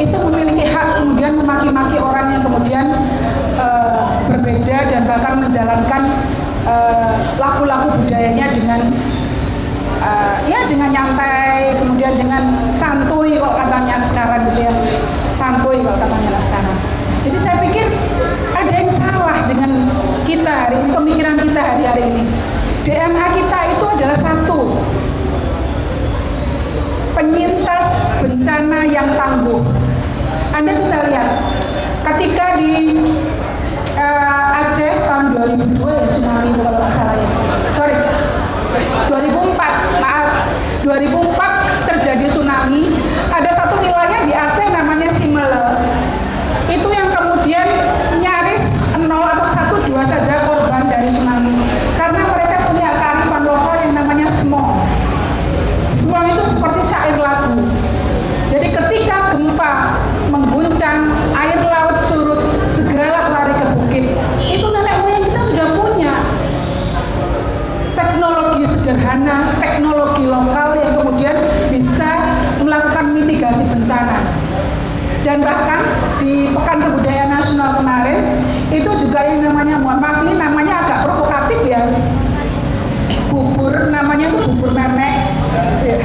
itu 0.00 0.16
memiliki 0.16 0.64
hak 0.64 1.02
kemudian 1.02 1.36
memaki-maki 1.36 2.00
orang 2.00 2.32
yang 2.32 2.42
kemudian 2.42 2.86
uh, 3.58 4.22
berbeda 4.30 4.86
dan 4.86 5.02
bahkan 5.04 5.42
menjalankan 5.58 6.02
eh, 6.70 7.14
laku-laku 7.34 7.90
uh, 7.90 7.96
budayanya 7.98 8.46
dengan 8.54 8.80
uh, 9.98 10.38
ya 10.46 10.70
dengan 10.70 10.94
nyantai, 10.94 11.74
kemudian 11.82 12.14
dengan 12.14 12.70
santuy 12.70 13.42
kalau 13.42 13.58
katanya 13.58 13.98
sekarang 14.06 14.46
gitu 14.54 14.70
ya, 14.70 14.72
santuy 15.34 15.82
kalau 15.82 15.98
katanya 15.98 16.38
sekarang. 16.38 16.78
Jadi 17.26 17.38
saya 17.42 17.56
pikir 17.58 17.90
ada 18.54 18.70
yang 18.70 18.86
salah 18.86 19.50
dengan 19.50 19.90
kita 20.22 20.46
hari 20.46 20.78
ini, 20.78 20.90
pemikiran 20.94 21.34
kita 21.42 21.58
hari-hari 21.58 22.02
ini. 22.06 22.22
DNA 22.86 23.26
kita 23.34 23.58
itu 23.74 23.84
adalah 23.98 24.14
satu, 24.14 24.60
penyintas 27.18 28.14
bencana 28.22 28.86
yang 28.86 29.10
tangguh. 29.18 29.66
Anda 30.54 30.78
bisa 30.78 31.02
lihat, 31.10 31.28
ketika 32.06 32.54
di 32.62 32.94
Aceh 34.58 34.92
tahun 35.06 35.38
2002 35.38 35.78
ya 35.86 36.06
tsunami 36.10 36.50
itu 36.50 36.60
kalau 36.66 36.78
nggak 36.82 36.94
salah 36.94 37.14
ya. 37.14 37.28
Sorry, 37.70 37.94
2004, 39.06 40.02
maaf, 40.02 40.30
2004 40.82 41.86
terjadi 41.86 42.26
tsunami. 42.26 42.98
Ada 43.30 43.50
satu 43.54 43.78
wilayah 43.78 44.26
di 44.26 44.34
Aceh 44.34 44.66
namanya 44.74 45.08
Simele. 45.14 45.66
Itu 46.66 46.88
yang 46.90 47.14
kemudian 47.14 47.66
nyaris 48.18 48.94
nol 48.98 49.22
atau 49.22 49.46
satu 49.46 49.74
dua 49.86 50.02
saja 50.02 50.42
korban 50.50 50.90
dari 50.90 51.06
tsunami. 51.06 51.54
Karena 51.94 52.26
mereka 52.26 52.56
punya 52.66 52.90
kearifan 52.98 53.42
lokal 53.46 53.74
yang 53.78 53.94
namanya 53.94 54.26
smog 54.26 54.82
semua 56.08 56.24
itu 56.24 56.44
seperti 56.46 56.80
syair 56.88 57.20
lagu. 57.20 57.58
Jadi 58.48 58.72
ketika 58.72 59.34
gempa 59.34 60.00
mengguncang, 60.32 61.12
air 61.36 61.60
laut 61.60 62.00
surut, 62.00 62.40
segeralah 62.64 63.28
lari 63.28 63.54
ke 63.60 63.66
bukit. 63.76 64.04
Itu 64.40 64.72
nenek 64.72 65.04
moyang 65.04 65.24
kita 65.28 65.40
sudah 65.44 65.66
punya 65.76 66.24
teknologi 67.92 68.64
sederhana, 68.64 69.58
teknologi 69.60 70.24
lokal 70.24 70.80
yang 70.80 70.96
kemudian 70.96 71.36
bisa 71.68 72.40
melakukan 72.64 73.04
mitigasi 73.12 73.68
bencana. 73.68 74.24
Dan 75.26 75.44
bahkan 75.44 75.84
di 76.16 76.56
Pekan 76.56 76.78
Kebudayaan 76.88 77.36
Nasional 77.36 77.76
kemarin 77.76 78.40
itu 78.72 78.90
juga 78.96 79.28
yang 79.28 79.37
namanya 79.48 79.80
mohon 79.80 79.98
maaf 80.04 80.20
ini 80.28 80.36
namanya 80.36 80.84
agak 80.84 80.98
provokatif 81.08 81.60
ya. 81.64 81.80
Bubur 83.32 83.72
namanya 83.88 84.28
itu 84.28 84.38
bubur 84.44 84.70
memek 84.72 85.32
ya, 85.84 85.96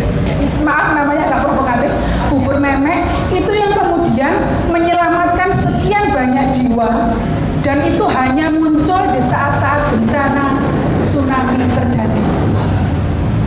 maaf 0.63 0.95
namanya 0.95 1.27
agak 1.27 1.39
provokatif. 1.43 1.91
Bubur 2.31 2.55
memek 2.55 3.03
itu 3.35 3.51
yang 3.51 3.75
kemudian 3.75 4.33
menyelamatkan 4.71 5.51
sekian 5.51 6.15
banyak 6.15 6.47
jiwa 6.55 7.19
dan 7.63 7.83
itu 7.83 8.03
hanya 8.07 8.47
muncul 8.51 9.03
di 9.11 9.19
saat-saat 9.19 9.91
bencana 9.91 10.63
tsunami 11.03 11.67
terjadi. 11.75 12.23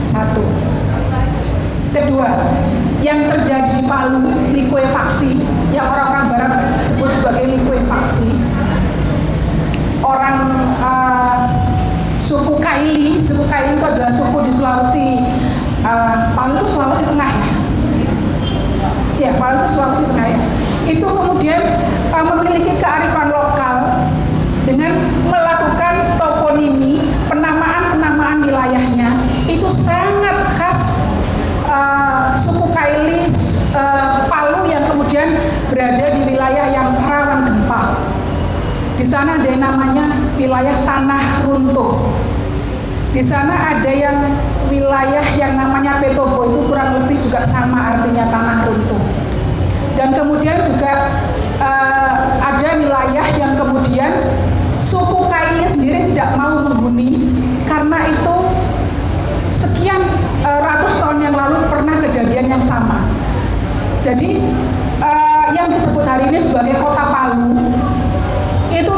Satu. 0.04 0.44
Kedua 1.96 2.28
yang 3.00 3.32
terjadi 3.32 3.80
di 3.80 3.84
Palu 3.88 4.52
likuifaksi 4.52 5.40
yang 5.72 5.88
orang-orang 5.96 6.26
barat 6.36 6.52
sebut 6.76 7.08
sebagai 7.08 7.48
likuifaksi 7.56 8.36
orang 10.26 10.42
uh, 10.82 11.38
suku 12.18 12.58
Kaili, 12.58 13.22
suku 13.22 13.46
Kaili 13.46 13.78
itu 13.78 13.86
adalah 13.86 14.10
suku 14.10 14.42
di 14.42 14.50
Sulawesi 14.50 15.22
uh, 15.86 16.34
Palu 16.34 16.58
itu 16.58 16.66
Sulawesi 16.66 17.04
Tengah 17.06 17.30
ya? 17.30 17.46
Ya 19.22 19.30
Palu 19.38 19.62
itu 19.62 19.68
Sulawesi 19.78 20.02
Tengah 20.10 20.26
ya. 20.26 20.40
Itu 20.90 21.06
kemudian 21.06 21.62
uh, 22.10 22.24
memiliki 22.34 22.74
kearifan 22.82 23.30
lokal 23.30 23.76
dengan 24.66 24.98
melakukan 25.30 26.18
toponimi 26.18 27.06
penamaan-penamaan 27.30 28.42
wilayahnya 28.42 29.22
itu 29.46 29.70
sangat 29.70 30.50
khas 30.58 31.06
uh, 31.70 32.34
suku 32.34 32.66
Kaili 32.74 33.30
uh, 33.78 34.26
Palu 34.26 34.66
yang 34.66 34.90
kemudian 34.90 35.38
berada 35.70 36.18
di 36.18 36.34
wilayah 36.34 36.66
yang 36.74 36.98
rawan 36.98 37.46
gempa 37.46 37.94
di 39.06 39.14
sana 39.14 39.38
ada 39.38 39.46
yang 39.46 39.62
namanya 39.62 40.18
wilayah 40.34 40.82
tanah 40.82 41.46
runtuh. 41.46 42.10
Di 43.14 43.22
sana 43.22 43.78
ada 43.78 43.86
yang 43.86 44.34
wilayah 44.66 45.22
yang 45.38 45.54
namanya 45.54 46.02
Petobo 46.02 46.42
itu 46.50 46.66
kurang 46.66 46.90
lebih 46.98 47.22
juga 47.22 47.46
sama 47.46 47.94
artinya 47.94 48.26
tanah 48.34 48.66
runtuh. 48.66 48.98
Dan 49.94 50.10
kemudian 50.10 50.58
juga 50.66 51.22
uh, 51.62 52.34
ada 52.50 52.82
wilayah 52.82 53.30
yang 53.38 53.54
kemudian 53.54 54.10
suku 54.82 55.30
Kaili 55.30 55.70
sendiri 55.70 56.10
tidak 56.10 56.34
mau 56.34 56.66
menghuni 56.66 57.30
karena 57.62 58.10
itu 58.10 58.36
sekian 59.54 60.02
uh, 60.42 60.66
ratus 60.66 60.98
tahun 60.98 61.30
yang 61.30 61.38
lalu 61.38 61.62
pernah 61.70 62.02
kejadian 62.02 62.58
yang 62.58 62.62
sama. 62.66 63.06
Jadi 64.02 64.42
uh, 64.98 65.54
yang 65.54 65.70
disebut 65.70 66.02
hari 66.02 66.26
ini 66.26 66.42
sebagai 66.42 66.82
kota 66.82 67.06
Palu 67.06 67.54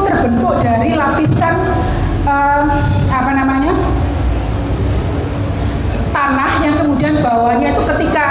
terbentuk 0.08 0.56
dari 0.64 0.96
lapisan 0.96 1.54
uh, 2.24 2.64
apa 3.12 3.30
namanya 3.36 3.76
tanah 6.10 6.50
yang 6.64 6.74
kemudian 6.80 7.20
bawahnya 7.20 7.76
itu 7.76 7.82
ketika 7.84 8.24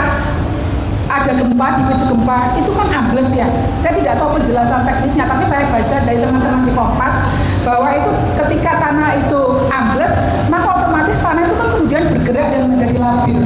ada 1.07 1.31
gempa, 1.39 1.67
dipicu 1.79 2.05
gempa, 2.11 2.59
itu 2.59 2.71
kan 2.75 2.87
ambles 2.91 3.31
ya. 3.31 3.47
Saya 3.79 3.95
tidak 3.95 4.19
tahu 4.19 4.37
penjelasan 4.39 4.83
teknisnya, 4.83 5.23
tapi 5.23 5.47
saya 5.47 5.63
baca 5.71 5.97
dari 6.03 6.19
teman-teman 6.19 6.67
di 6.67 6.73
Kompas 6.75 7.31
bahwa 7.63 7.95
itu 7.95 8.11
ketika 8.35 8.71
tanah 8.79 9.15
itu 9.23 9.41
ambles, 9.71 10.13
maka 10.51 10.67
otomatis 10.67 11.17
tanah 11.23 11.47
itu 11.47 11.55
kan 11.55 11.67
kemudian 11.79 12.03
bergerak 12.11 12.47
dan 12.51 12.61
menjadi 12.67 12.97
labil. 12.99 13.39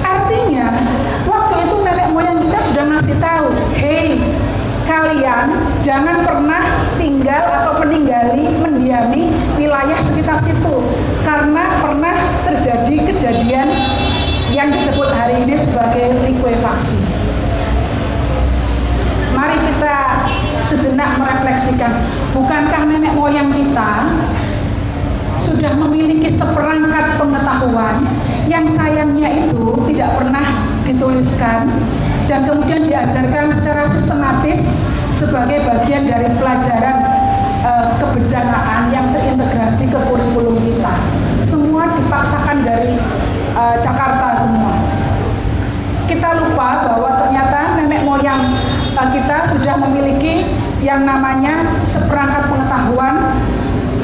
Artinya, 0.00 0.66
waktu 1.28 1.54
itu 1.68 1.74
nenek 1.84 2.08
moyang 2.16 2.38
kita 2.40 2.58
sudah 2.64 2.84
ngasih 2.96 3.16
tahu, 3.20 3.48
hei, 3.76 4.24
kalian 4.94 5.46
jangan 5.82 6.22
pernah 6.22 6.62
tinggal 6.94 7.42
atau 7.42 7.82
meninggali, 7.82 8.46
mendiami 8.62 9.34
wilayah 9.58 9.98
sekitar 9.98 10.38
situ 10.38 10.86
karena 11.26 11.82
pernah 11.82 12.14
terjadi 12.46 13.10
kejadian 13.10 13.68
yang 14.54 14.70
disebut 14.70 15.10
hari 15.10 15.42
ini 15.42 15.58
sebagai 15.58 16.14
likuifaksi. 16.22 17.02
Mari 19.34 19.58
kita 19.66 19.96
sejenak 20.62 21.18
merefleksikan, 21.18 22.06
bukankah 22.30 22.86
nenek 22.86 23.18
moyang 23.18 23.50
kita 23.50 24.14
sudah 25.42 25.74
memiliki 25.74 26.30
seperangkat 26.30 27.18
pengetahuan 27.18 28.06
yang 28.46 28.62
sayangnya 28.70 29.42
itu 29.42 29.74
tidak 29.90 30.22
pernah 30.22 30.46
dituliskan 30.86 31.66
dan 32.24 32.48
kemudian 32.48 32.88
diajarkan 32.88 33.52
secara 33.52 33.84
sistematis 33.88 34.80
sebagai 35.12 35.62
bagian 35.68 36.08
dari 36.08 36.32
pelajaran 36.40 36.96
e, 37.62 37.72
kebencanaan 38.00 38.88
yang 38.90 39.12
terintegrasi 39.12 39.92
ke 39.92 39.98
kurikulum 40.08 40.56
kita. 40.64 40.94
Semua 41.44 41.92
dipaksakan 41.92 42.64
dari 42.64 42.96
uh, 43.54 43.76
Jakarta 43.80 44.32
semua. 44.36 44.74
Kita 46.04 46.28
lupa 46.36 46.68
bahwa 46.84 47.10
ternyata 47.20 47.80
nenek 47.80 48.04
moyang 48.04 48.52
uh, 48.96 49.08
kita 49.12 49.44
sudah 49.48 49.80
memiliki 49.88 50.48
yang 50.84 51.08
namanya 51.08 51.80
seperangkat 51.84 52.48
pengetahuan 52.48 53.40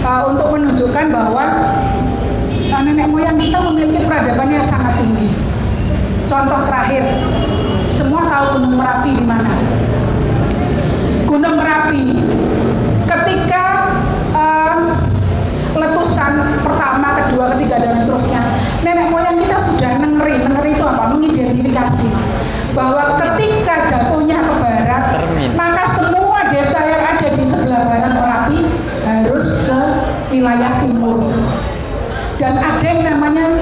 uh, 0.01 0.23
untuk 0.33 0.49
menunjukkan 0.57 1.07
bahwa 1.13 1.45
nenek 2.71 3.09
moyang 3.11 3.37
kita 3.37 3.59
memiliki 3.69 4.01
peradaban 4.09 4.49
yang 4.49 4.65
sangat 4.65 4.97
tinggi. 4.97 5.29
Contoh 6.31 6.63
terakhir, 6.71 7.05
semua 8.01 8.25
tahu 8.25 8.45
Gunung 8.57 8.81
Merapi 8.81 9.13
di 9.13 9.25
mana? 9.29 9.53
Gunung 11.29 11.61
Merapi 11.61 12.17
ketika 13.05 13.65
uh, 14.33 14.97
letusan 15.77 16.65
pertama, 16.65 17.21
kedua, 17.21 17.53
ketiga 17.55 17.77
dan 17.77 18.01
seterusnya 18.01 18.41
nenek 18.81 19.13
moyang 19.13 19.37
kita 19.45 19.61
sudah 19.61 20.01
nengeri 20.01 20.41
nengeri 20.41 20.81
itu 20.81 20.85
apa? 20.89 21.13
Mengidentifikasi 21.13 22.09
bahwa 22.73 23.21
ketika 23.21 23.85
jatuhnya 23.85 24.49
ke 24.49 24.53
barat 24.57 25.05
Termin. 25.21 25.51
maka 25.61 25.85
semua 25.85 26.49
desa 26.49 26.81
yang 26.89 27.05
ada 27.05 27.29
di 27.37 27.45
sebelah 27.45 27.85
barat 27.85 28.13
Merapi 28.17 28.61
harus 29.05 29.69
ke 29.69 29.81
wilayah 30.33 30.81
timur. 30.81 31.29
Dan 32.41 32.57
ada 32.57 32.81
yang 32.81 33.05
namanya 33.05 33.61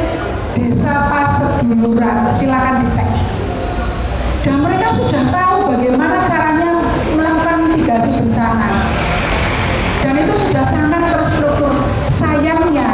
desa 0.55 1.11
Paseduluran. 1.11 2.31
Silakan 2.31 2.87
dicek 2.87 3.18
dan 4.47 4.55
mereka 4.63 4.89
sudah 4.95 5.23
tahu 5.33 5.57
bagaimana 5.75 6.27
caranya 6.27 6.71
melakukan 7.15 7.57
mitigasi 7.69 8.11
bencana 8.23 8.71
dan 10.03 10.15
itu 10.23 10.35
sudah 10.49 10.65
sangat 10.67 11.03
terstruktur 11.19 11.73
sayangnya 12.07 12.89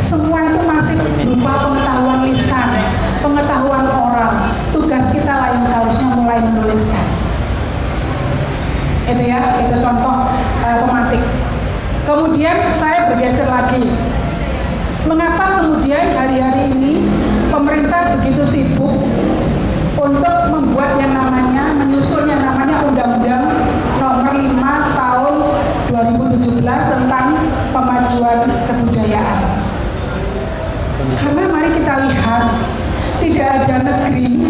semua 0.00 0.48
itu 0.48 0.60
masih 0.64 0.96
berupa 0.96 1.60
pengetahuan 1.60 2.24
lisan, 2.24 2.68
pengetahuan 3.20 3.84
orang. 3.92 4.56
Tugas 4.72 5.12
kita 5.12 5.34
yang 5.52 5.64
seharusnya 5.68 6.08
mulai 6.16 6.40
menuliskan. 6.40 7.04
Itu 9.04 9.22
ya, 9.28 9.60
itu 9.60 9.76
contoh 9.76 10.32
uh, 10.64 10.76
pemantik. 10.86 11.20
Kemudian 12.08 12.72
saya 12.72 13.12
bergeser 13.12 13.44
lagi. 13.44 13.92
Mengapa 15.04 15.60
kemudian 15.60 16.16
hari-hari 16.16 16.72
ini 16.72 17.04
pemerintah 17.52 18.20
begitu 18.20 18.44
sibuk 18.44 19.04
untuk 20.00 20.36
membuat 20.48 20.96
yang 20.96 21.12
namanya 21.12 21.76
menyusun 21.76 22.28
yang 22.28 22.40
namanya 22.40 22.84
Undang-Undang 22.84 23.44
Nomor 24.00 24.32
5 24.32 24.96
Tahun 24.96 25.34
2017 26.40 26.64
tentang 26.64 27.26
pemajuan 27.68 28.48
kebudayaan. 28.64 29.40
Karena 31.20 31.44
mari 31.52 31.68
kita 31.76 31.94
lihat 32.08 32.44
tidak 33.20 33.48
ada 33.64 33.76
negeri 33.84 34.48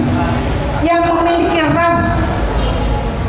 yang 0.86 1.02
memiliki 1.10 1.58
ras 1.74 2.30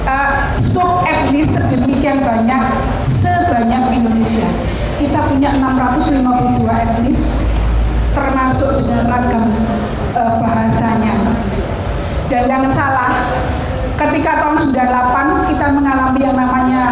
uh, 0.06 0.54
sub 0.58 1.02
etnis 1.10 1.50
sedemikian 1.50 2.22
banyak 2.22 2.64
sebanyak 3.10 3.84
Indonesia. 3.98 4.46
Kita 5.02 5.26
punya 5.34 5.58
652 5.58 6.70
etnis 6.70 7.42
termasuk 8.14 8.86
dengan 8.86 9.10
ragam 9.10 9.46
uh, 10.14 10.38
bahasanya. 10.38 11.18
Dan 12.30 12.48
jangan 12.48 12.72
salah, 12.72 13.12
ketika 13.98 14.46
tahun 14.46 14.58
98 14.70 15.50
kita 15.50 15.66
mengalami 15.74 16.20
yang 16.22 16.38
namanya 16.38 16.84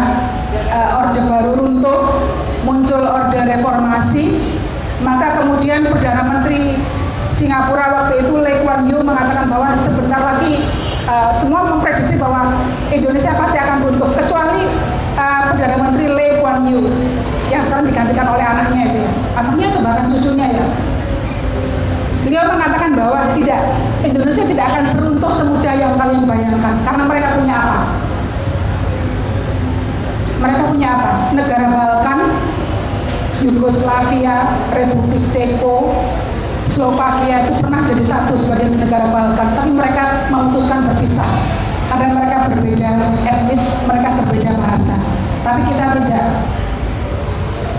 uh, 0.70 1.00
Orde 1.04 1.20
Baru 1.26 1.50
runtuh, 1.58 2.00
muncul 2.66 3.02
Orde 3.02 3.38
Reformasi, 3.38 4.38
maka 5.00 5.40
kemudian 5.42 5.86
Perdana 5.88 6.22
Menteri 6.26 6.76
Singapura 7.30 7.94
waktu 7.94 8.26
itu 8.26 8.34
Lee 8.42 8.60
Kuan 8.66 8.90
Yew 8.90 9.06
mengatakan 9.06 9.46
bahwa 9.46 9.72
sebentar 9.78 10.18
lagi 10.18 10.66
uh, 11.06 11.30
semua 11.30 11.62
memprediksi 11.62 12.18
bahwa 12.18 12.58
Indonesia 12.90 13.32
pasti 13.38 13.56
akan 13.56 13.86
runtuh 13.86 14.10
kecuali 14.18 14.66
uh, 15.14 15.54
Perdana 15.54 15.76
Menteri 15.78 16.06
Lee 16.10 16.32
Kuan 16.42 16.66
Yew 16.66 16.90
yang 17.48 17.62
sekarang 17.62 17.86
digantikan 17.86 18.26
oleh 18.34 18.44
anaknya 18.44 18.82
itu 18.90 18.98
ya. 19.06 19.12
Anaknya 19.38 19.66
atau 19.70 19.80
bahkan 19.86 20.04
cucunya 20.10 20.46
ya. 20.58 20.64
Beliau 22.20 22.44
mengatakan 22.52 22.90
bahwa 22.98 23.32
tidak 23.32 23.60
Indonesia 24.04 24.44
tidak 24.44 24.66
akan 24.68 24.84
seruntuh 24.84 25.32
semudah 25.32 25.74
yang 25.78 25.96
kalian 25.96 26.28
bayangkan 26.28 26.74
karena 26.84 27.02
mereka 27.08 27.28
punya 27.38 27.54
apa? 27.56 27.78
Mereka 30.40 30.60
punya 30.72 30.88
apa? 30.96 31.10
Negara 31.36 31.66
Balkan, 31.68 32.18
Yugoslavia, 33.44 34.56
Republik 34.72 35.28
Ceko, 35.28 35.92
Slovakia 36.64 37.44
itu 37.44 37.60
pernah 37.60 37.84
jadi 37.84 38.04
satu 38.04 38.36
sebagai 38.40 38.72
negara 38.80 39.12
Balkan, 39.12 39.52
tapi 39.52 39.70
mereka 39.76 40.32
memutuskan 40.32 40.88
berpisah 40.88 41.28
karena 41.92 42.14
mereka 42.14 42.36
berbeda 42.48 42.90
etnis, 43.26 43.74
mereka 43.84 44.08
berbeda 44.22 44.50
bahasa. 44.56 44.96
Tapi 45.44 45.60
kita 45.68 45.86
tidak. 46.00 46.26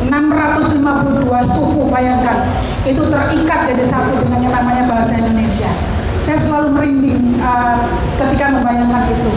652 0.01 1.29
suku 1.45 1.81
bayangkan 1.93 2.49
itu 2.89 3.05
terikat 3.05 3.59
jadi 3.69 3.85
satu 3.85 4.17
dengan 4.25 4.49
yang 4.49 4.53
namanya 4.57 4.89
bahasa 4.89 5.13
Indonesia. 5.21 5.69
Saya 6.17 6.41
selalu 6.41 6.73
merinding 6.73 7.37
uh, 7.37 7.85
ketika 8.17 8.49
membayangkan 8.49 9.13
itu. 9.13 9.31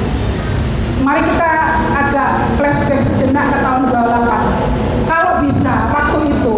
Mari 1.02 1.26
kita 1.26 1.50
agak 1.90 2.30
flashback 2.54 3.02
sejenak 3.02 3.50
ke 3.50 3.58
tahun 3.58 3.90
28. 3.90 5.10
Kalau 5.10 5.32
bisa 5.42 5.90
waktu 5.90 6.18
itu 6.30 6.54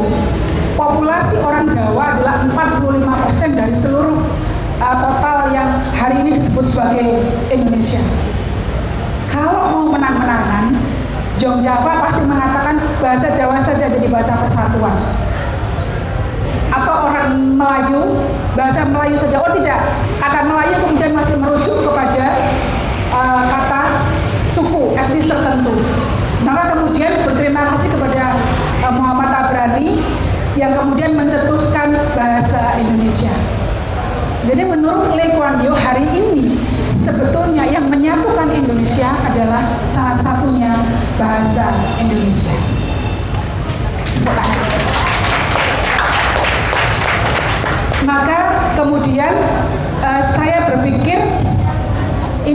populasi 0.77 1.40
orang 1.40 1.72
Jawa 1.72 2.18
adalah 2.18 2.44
45% 2.44 3.57
dari 3.57 3.72
seluruh 3.72 4.20
uh, 4.81 4.96
total 5.01 5.49
yang 5.57 5.68
hari 5.96 6.20
ini 6.20 6.37
disebut 6.37 6.68
sebagai 6.68 7.25
Indonesia. 7.49 8.03
Kalau 9.33 9.72
mau 9.72 9.85
menang-menangan, 9.92 10.77
Jong 11.37 11.61
Java 11.61 12.01
pasti 12.05 12.25
mengatakan 12.25 12.81
bahasa 13.01 13.33
Jawa 13.37 13.61
saja 13.61 13.88
jadi 13.88 14.09
bahasa 14.09 14.37
persatuan. 14.40 14.96
Atau 16.72 17.09
orang 17.09 17.57
Melayu, 17.57 18.20
bahasa 18.53 18.85
Melayu 18.88 19.16
saja. 19.16 19.40
Oh 19.40 19.53
tidak, 19.57 19.81
kata 20.20 20.44
Melayu 20.44 20.75
kemudian 20.85 21.12
masih 21.16 21.37
merujuk 21.40 21.85
kepada 21.85 22.25
uh, 23.12 23.42
kata 23.49 23.81
suku 24.56 24.96
etnis 24.96 25.28
tertentu. 25.28 25.76
Maka 26.40 26.72
kemudian 26.72 27.28
berterima 27.28 27.76
kasih 27.76 27.92
kepada 27.92 28.40
uh, 28.88 28.92
Muhammad 28.96 29.28
Abrani 29.28 30.00
yang 30.56 30.72
kemudian 30.72 31.12
mencetuskan 31.12 31.92
bahasa 32.16 32.80
Indonesia. 32.80 33.36
Jadi 34.48 34.62
menurut 34.64 35.12
Lee 35.12 35.36
Kuan 35.36 35.60
Yew 35.60 35.76
hari 35.76 36.08
ini 36.08 36.56
sebetulnya 36.96 37.68
yang 37.68 37.92
menyatukan 37.92 38.48
Indonesia 38.56 39.12
adalah 39.28 39.84
salah 39.84 40.16
satunya 40.16 40.72
bahasa 41.20 41.76
Indonesia. 42.00 42.56
Maka 48.08 48.38
kemudian 48.78 49.34
uh, 50.00 50.22
saya 50.24 50.70
berpikir 50.72 51.20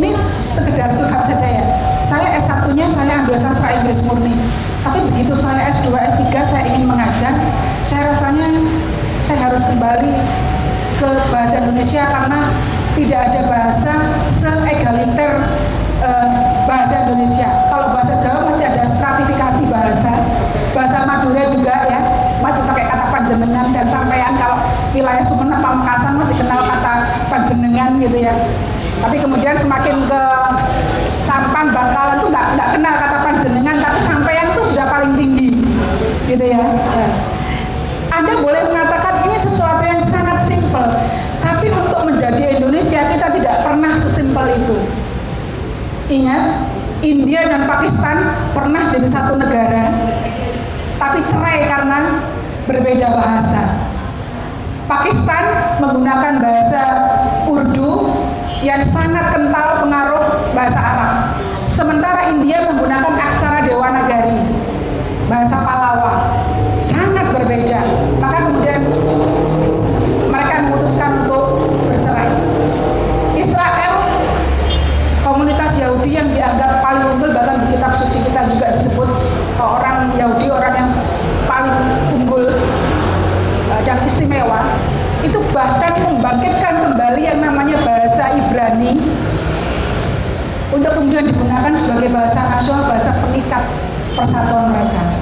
ini 0.02 0.18
sekedar 0.18 0.98
curhat 0.98 1.22
saja 1.30 1.46
ya. 1.62 1.66
Saya 2.02 2.34
S1-nya 2.42 2.90
saya 2.90 3.22
ambil 3.22 3.38
sastra 3.38 3.70
Inggris 3.78 4.02
murni. 4.10 4.34
Tapi 4.82 5.06
begitu 5.14 5.38
saya 5.38 5.70
S2, 5.70 5.94
S3 5.94 6.34
saya 6.42 6.66
ingin 6.74 6.90
mengajar, 6.90 7.38
saya 7.86 8.10
rasanya 8.10 8.50
saya 9.22 9.46
harus 9.46 9.62
kembali 9.70 10.10
ke 10.98 11.10
bahasa 11.30 11.62
Indonesia 11.62 12.02
karena 12.10 12.50
tidak 12.98 13.20
ada 13.30 13.42
bahasa 13.46 13.94
se-egaliter 14.34 15.38
uh, 16.02 16.30
bahasa 16.66 17.06
Indonesia. 17.06 17.46
Kalau 17.70 17.94
bahasa 17.94 18.18
Jawa 18.26 18.50
masih 18.50 18.66
ada 18.74 18.90
stratifikasi 18.90 19.64
bahasa, 19.70 20.12
bahasa 20.74 20.98
Madura 21.06 21.46
juga 21.54 21.76
ya, 21.86 22.02
masih 22.42 22.66
pakai 22.66 22.90
kata 22.90 23.06
panjenengan 23.14 23.70
dan 23.70 23.86
sampean 23.86 24.34
kalau 24.42 24.66
wilayah 24.98 25.22
Sumeneb 25.22 25.62
Pamekasan 25.62 26.18
masih 26.18 26.42
kenal 26.42 26.66
kata 26.66 26.94
panjenengan 27.30 28.02
gitu 28.02 28.18
ya. 28.18 28.34
Tapi 29.02 29.18
kemudian 29.18 29.58
semakin 29.58 30.06
ke 30.06 30.24
Sampang 31.22 31.74
Bangkalan 31.74 32.22
tuh 32.22 32.30
nggak 32.30 32.46
nggak 32.58 32.70
kenal 32.78 32.94
kata 32.98 33.18
panjenengan, 33.26 33.78
tapi 33.82 33.98
sampean 34.02 34.54
itu 34.54 34.74
sudah 34.74 34.86
paling 34.90 35.14
tinggi, 35.18 35.54
gitu 36.30 36.46
ya. 36.46 36.62
Anda 38.12 38.42
boleh 38.42 38.68
mengatakan 38.70 39.26
ini 39.30 39.38
sesuatu 39.38 39.86
yang 39.86 40.02
sangat 40.02 40.42
simpel, 40.44 40.92
tapi 41.40 41.70
untuk 41.72 42.02
menjadi 42.04 42.58
Indonesia 42.58 43.06
kita 43.10 43.28
tidak 43.38 43.56
pernah 43.66 43.94
sesimpel 43.98 44.46
itu. 44.60 44.78
Ingat, 46.12 46.68
India 47.02 47.48
dan 47.48 47.70
Pakistan 47.70 48.18
pernah 48.52 48.92
jadi 48.92 49.08
satu 49.08 49.40
negara, 49.40 49.94
tapi 51.00 51.24
cerai 51.30 51.70
karena 51.70 52.00
berbeda 52.68 53.08
bahasa. 53.16 53.62
Pakistan 54.90 55.78
menggunakan 55.80 56.44
bahasa 56.44 56.82
yang 58.62 58.82
sangat 58.86 59.34
kental 59.34 59.82
pengaruh 59.82 60.54
bahasa 60.54 60.78
Arab. 60.78 61.14
Sementara 61.66 62.30
India 62.30 62.62
menggunakan 62.70 63.18
aksara 63.18 63.66
Dewanagari, 63.66 64.38
bahasa 65.26 65.62
Palawa. 65.66 66.30
Sangat 66.82 67.34
berbeda. 67.34 67.82
Maka 68.22 68.50
kemudian 68.50 68.82
mereka 70.30 70.54
memutuskan 70.66 71.26
untuk 71.26 71.74
bercerai. 71.90 72.30
Israel, 73.38 73.94
komunitas 75.26 75.78
Yahudi 75.82 76.18
yang 76.18 76.30
dianggap 76.30 76.86
paling 76.86 77.18
unggul 77.18 77.34
bahkan 77.34 77.66
di 77.66 77.78
kitab 77.78 77.94
suci 77.98 78.22
kita 78.26 78.46
juga 78.50 78.74
disebut 78.74 79.10
orang 79.62 80.14
Yahudi 80.18 80.50
orang 80.50 80.74
yang 80.82 80.90
paling 81.46 81.78
unggul 82.18 82.46
eh, 83.70 83.82
dan 83.86 83.98
istimewa 84.06 84.66
itu 85.22 85.38
bahkan 85.54 85.94
membangkitkan 86.02 86.82
kembali 86.82 87.22
yang 87.22 87.40
namanya 87.46 87.78
bahasa 87.86 88.34
Ibrani 88.34 88.98
untuk 90.82 90.98
kemudian 90.98 91.30
digunakan 91.30 91.70
sebagai 91.78 92.10
bahasa 92.10 92.42
nasional, 92.58 92.90
bahasa 92.90 93.14
pengikat 93.22 93.62
persatuan 94.18 94.74
mereka. 94.74 95.14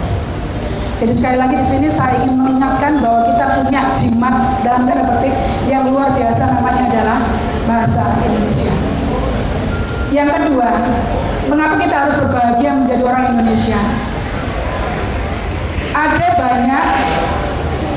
Jadi 1.04 1.12
sekali 1.12 1.36
lagi 1.36 1.56
di 1.60 1.67
sini 1.67 1.88
saya 1.91 2.24
ingin 2.24 2.39
mengingatkan 2.39 3.04
bahwa 3.04 3.28
kita 3.28 3.45
punya 3.60 3.82
jimat 4.00 4.36
dalam 4.63 4.88
tanda 4.88 5.04
petik 5.04 5.36
yang 5.67 5.91
luar 5.91 6.15
biasa 6.15 6.43
namanya 6.48 6.84
adalah 6.88 7.19
bahasa 7.67 8.04
Indonesia. 8.24 8.72
Yang 10.15 10.30
kedua, 10.32 10.69
mengapa 11.52 11.76
kita 11.76 11.95
harus 12.08 12.15
berbahagia 12.24 12.72
menjadi 12.80 13.04
orang 13.04 13.26
Indonesia? 13.36 13.80
Ada 15.91 16.28
banyak 16.39 16.84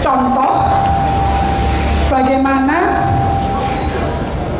contoh 0.02 0.54
bagaimana 2.10 2.76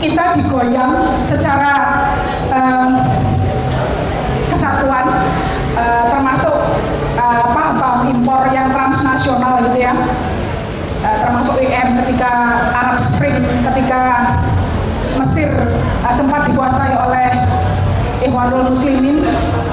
kita 0.03 0.35
digoyang 0.35 1.23
secara 1.23 2.03
um, 2.51 2.99
kesatuan 4.51 5.07
uh, 5.79 6.05
termasuk 6.11 6.51
paham-paham 7.55 8.11
uh, 8.11 8.11
impor 8.11 8.51
yang 8.51 8.75
transnasional 8.75 9.63
gitu 9.71 9.79
ya. 9.79 9.95
Uh, 11.07 11.17
termasuk 11.23 11.55
WM 11.55 11.95
ketika 12.03 12.31
Arab 12.75 12.99
Spring 12.99 13.47
ketika 13.71 14.03
Mesir 15.23 15.55
uh, 16.03 16.11
sempat 16.11 16.51
dikuasai 16.51 16.99
oleh 16.99 17.31
Ikhwanul 18.27 18.75
Muslimin. 18.75 19.23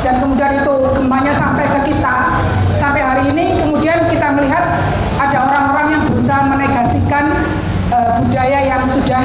Dan 0.06 0.22
kemudian 0.22 0.62
itu 0.62 0.74
gempanya 0.94 1.34
sampai 1.34 1.66
ke 1.74 1.90
kita. 1.90 2.38
Sampai 2.78 3.02
hari 3.02 3.34
ini 3.34 3.66
kemudian 3.66 4.06
kita 4.14 4.32
melihat 4.38 4.78
ada 5.18 5.38
orang-orang 5.42 5.88
yang 5.98 6.04
berusaha 6.08 6.46
menegasikan 6.46 7.34
uh, 7.90 8.22
budaya 8.24 8.64
yang 8.64 8.86
sudah 8.88 9.22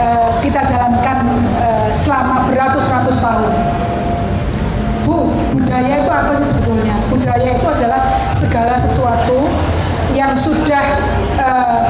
uh, 0.00 0.40
kita 0.40 0.64
jalankan 0.64 1.28
uh, 1.60 1.88
selama 1.92 2.48
beratus-ratus 2.48 3.20
tahun. 3.20 3.52
Bu, 5.04 5.32
budaya 5.52 6.00
itu 6.00 6.10
apa 6.10 6.32
sih 6.36 6.46
sebetulnya? 6.48 6.96
Budaya 7.12 7.48
itu 7.56 7.66
adalah 7.68 8.00
segala 8.32 8.74
sesuatu 8.80 9.48
yang 10.16 10.32
sudah 10.34 10.84
uh, 11.38 11.84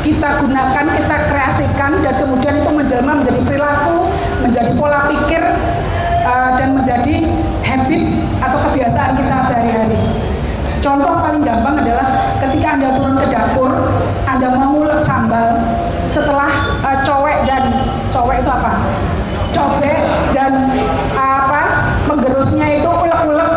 kita 0.00 0.42
gunakan, 0.42 0.84
kita 0.96 1.16
kreasikan 1.28 2.00
dan 2.00 2.14
kemudian 2.16 2.64
itu 2.64 2.70
menjelma 2.72 3.20
menjadi 3.20 3.40
perilaku, 3.44 4.08
menjadi 4.40 4.72
pola 4.80 5.06
pikir 5.12 5.42
uh, 6.24 6.56
dan 6.56 6.72
menjadi 6.72 7.28
habit 7.62 8.04
atau 8.40 8.58
kebiasaan 8.70 9.12
kita 9.20 9.36
sehari-hari. 9.44 10.00
Contoh 10.80 11.20
paling 11.20 11.44
gampang 11.44 11.84
adalah 11.84 12.32
ketika 12.40 12.66
Anda 12.80 12.88
turun 12.96 13.14
ke 13.20 13.26
dapur, 13.28 13.70
Anda 14.24 14.56
mau 14.56 14.72
ngulek 14.72 14.96
sambal, 14.96 15.60
setelah 16.10 16.50
uh, 16.82 16.98
cowek 17.06 17.46
dan 17.46 17.70
cowek 18.10 18.42
itu 18.42 18.50
apa? 18.50 18.82
Cobek 19.54 19.98
dan 20.34 20.66
uh, 21.14 21.38
apa? 21.46 21.62
Penggerusnya 22.10 22.82
itu 22.82 22.90
ulek-ulek. 22.90 23.50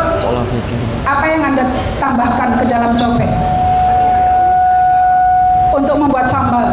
Apa 1.02 1.24
yang 1.26 1.42
Anda 1.42 1.66
tambahkan 1.98 2.62
ke 2.62 2.64
dalam 2.70 2.94
cobek? 2.94 3.30
Untuk 5.74 5.96
membuat 5.98 6.30
sambal. 6.30 6.70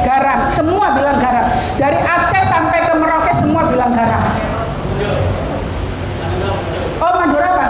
Garam, 0.00 0.48
semua 0.48 0.96
bilang 0.96 1.20
garam. 1.20 1.44
Dari 1.76 2.00
Aceh 2.00 2.44
sampai 2.48 2.88
ke 2.88 2.92
Merauke 2.96 3.32
semua 3.36 3.68
bilang 3.68 3.92
garam. 3.92 4.24
Oh, 7.04 7.12
Madura 7.20 7.48
apa? 7.52 7.68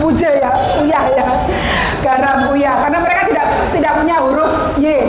Buje 0.00 0.30
ya, 0.40 0.50
uya 0.80 1.00
ya, 1.12 1.26
garam 2.00 2.56
uya. 2.56 2.72
Karena 2.80 2.98
mereka 3.04 3.22
tidak 3.28 3.46
tidak 3.76 3.92
punya 4.00 4.16
huruf 4.24 4.41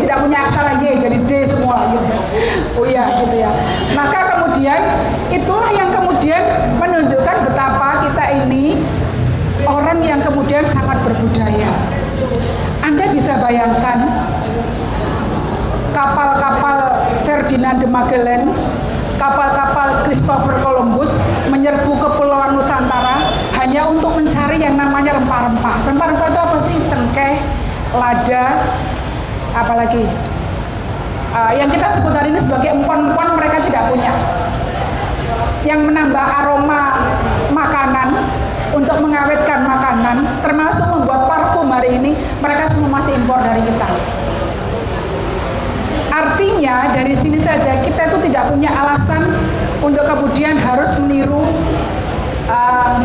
tidak 0.04 0.18
punya 0.24 0.38
aksara 0.46 0.82
y, 0.82 0.98
jadi 1.00 1.18
j 1.24 1.32
semua 1.48 1.92
gitu. 1.94 2.08
Uya 2.84 3.24
gitu 3.24 3.36
ya. 3.38 3.52
Maka 3.94 4.20
kemudian 4.36 4.82
itulah 5.30 5.72
yang 5.72 5.90
kemudian 5.92 6.44
menunjukkan 6.80 7.38
betapa 7.50 8.08
kita 8.08 8.26
ini 8.46 8.82
orang 9.68 10.00
yang 10.04 10.20
kemudian 10.20 10.64
sangat 10.64 11.00
berbudaya. 11.04 11.72
Anda 12.84 13.12
bisa 13.16 13.40
bayangkan 13.40 14.28
kapal-kapal 15.96 16.78
Ferdinand 17.24 17.80
de 17.80 17.88
Magellan 17.88 18.52
kapal-kapal 19.18 20.04
Christopher 20.04 20.60
Columbus 20.60 21.16
menyerbu 21.48 21.96
kepulauan 21.96 22.58
Nusantara 22.58 23.32
hanya 23.56 23.88
untuk 23.88 24.18
mencari 24.18 24.60
yang 24.60 24.76
namanya 24.76 25.22
rempah-rempah. 25.22 25.76
Rempah-rempah 25.88 26.28
itu 26.28 26.40
apa 26.42 26.58
sih? 26.60 26.76
Cengkeh, 26.90 27.40
lada, 27.96 28.46
apalagi 29.54 30.04
uh, 31.34 31.52
yang 31.58 31.70
kita 31.70 31.88
sebut 31.90 32.14
hari 32.14 32.30
ini 32.34 32.42
sebagai 32.42 32.70
empon-empon 32.74 33.28
mereka 33.38 33.58
tidak 33.66 33.90
punya. 33.94 34.14
Yang 35.64 35.80
menambah 35.88 36.26
aroma 36.44 36.82
makanan 37.56 38.10
untuk 38.76 39.00
mengawetkan 39.00 39.64
makanan, 39.64 40.28
termasuk 40.44 40.86
membuat 40.92 41.30
parfum 41.30 41.72
hari 41.72 41.96
ini, 41.96 42.12
mereka 42.44 42.68
semua 42.68 43.00
masih 43.00 43.16
impor 43.16 43.40
dari 43.40 43.64
kita. 43.64 43.88
Artinya 46.14 46.94
dari 46.94 47.16
sini 47.18 47.40
saja 47.42 47.80
kita 47.82 48.12
itu 48.12 48.18
tidak 48.30 48.54
punya 48.54 48.70
alasan 48.70 49.34
untuk 49.82 50.06
kemudian 50.06 50.60
harus 50.60 51.00
meniru 51.02 51.42
uh, 52.52 53.00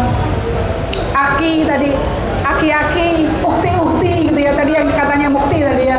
aki 1.14 1.64
tadi, 1.64 1.94
aki-aki, 2.42 3.30
ukti-ukti 3.40 4.28
gitu 4.28 4.38
ya 4.38 4.52
tadi 4.52 4.72
yang 4.76 4.88
katanya 4.92 5.28
mukti 5.30 5.62
tadi 5.62 5.84
ya. 5.94 5.98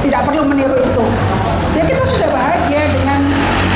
Tidak 0.00 0.20
perlu 0.24 0.42
meniru 0.48 0.80
itu. 0.80 1.04
Ya 1.76 1.84
kita 1.84 2.02
sudah 2.08 2.28
bahagia 2.32 2.88
dengan 2.88 3.20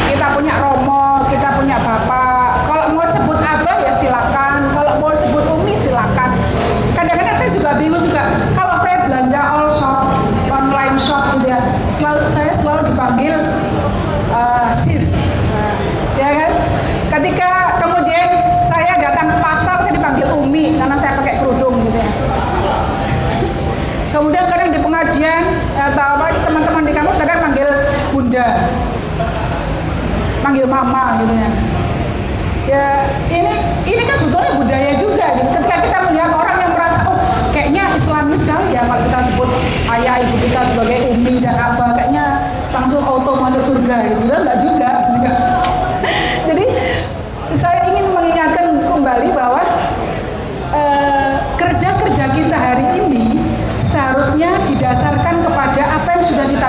kita 0.08 0.32
punya 0.32 0.56
romo, 0.58 1.28
kita 1.28 1.60
punya 1.60 1.76
bapak. 1.84 2.64
Kalau 2.64 2.84
mau 2.96 3.04
sebut 3.04 3.38
abah 3.38 3.76
ya 3.84 3.92
silakan. 3.92 4.72
Kalau 4.72 4.92
mau 5.04 5.12
sebut 5.12 5.44
umi 5.52 5.76
silakan. 5.76 6.32
Kadang-kadang 6.96 7.36
saya 7.36 7.50
juga 7.52 7.76
bingung 7.76 8.02
juga. 8.02 8.24
Kalau 8.56 8.76
saya 8.80 9.04
belanja 9.04 9.40
all 9.40 9.68
shop, 9.68 10.16
online 10.48 10.96
shop 10.96 11.36
gitu 11.38 11.52
ya, 11.52 11.60
selalu 11.92 12.24
saya 12.32 12.52
selalu 12.56 12.88
dipanggil 12.88 13.34
uh, 14.32 14.72
sis. 14.72 15.28
Ya 16.16 16.30
kan? 16.32 16.50
Ketika 17.14 17.78
kemudian 17.84 18.58
saya 18.64 18.96
datang 18.98 19.28
ke 19.28 19.36
pasar 19.44 19.76
saya 19.84 19.92
dipanggil 19.92 20.32
umi 20.34 20.74
karena 20.80 20.96
saya 20.96 21.20
pakai 21.20 21.38
kerudung 21.44 21.84
gitu 21.84 22.00
ya. 22.00 22.10
Pengajian 25.14 25.46
atau 25.78 26.18
apa 26.18 26.26
teman-teman 26.42 26.82
di 26.82 26.90
kampus 26.90 27.22
kadang 27.22 27.38
panggil 27.46 27.70
bunda. 28.10 28.66
gitu 31.22 31.34
ya. 31.38 31.50
Ya 32.66 32.86
ini 33.30 33.54
ini 33.86 34.02
kan 34.10 34.18
sebetulnya 34.18 34.58
budaya 34.58 34.90
juga 34.98 35.38
gitu. 35.38 35.48
Ketika 35.54 35.76
kita 35.86 35.98
melihat 36.10 36.34
orang 36.34 36.56
yang 36.66 36.72
merasa 36.74 37.06
oh 37.06 37.18
kayaknya 37.54 37.94
islami 37.94 38.34
sekali 38.34 38.74
ya 38.74 38.90
kalau 38.90 39.06
kita 39.06 39.18
sebut 39.30 39.48
ayah 39.94 40.18
ibu 40.18 40.34
kita 40.42 40.60
sebagai 40.66 40.98
umi 41.14 41.38
dan 41.38 41.62
apa 41.62 41.94
kayaknya 41.94 42.50
langsung 42.74 43.06
auto 43.06 43.38
masuk 43.38 43.62
surga 43.62 44.10
gitu. 44.10 44.18
Dan 44.26 44.42
enggak 44.42 44.58
juga 44.58 44.88
gitu 44.98 45.18
kan. 45.22 45.36
jadi 46.50 46.64
saya 47.54 47.80
ingin 47.94 48.10
mengingatkan 48.10 48.82
kembali 48.82 49.30
bahwa 49.30 49.62
eh, 50.74 51.32
kerja-kerja 51.54 52.24
kita 52.34 52.56
hari 52.58 52.98
ini 52.98 53.38
seharusnya 53.84 54.50
didasarkan 54.66 55.44
kepada 55.44 55.82
apa 56.00 56.18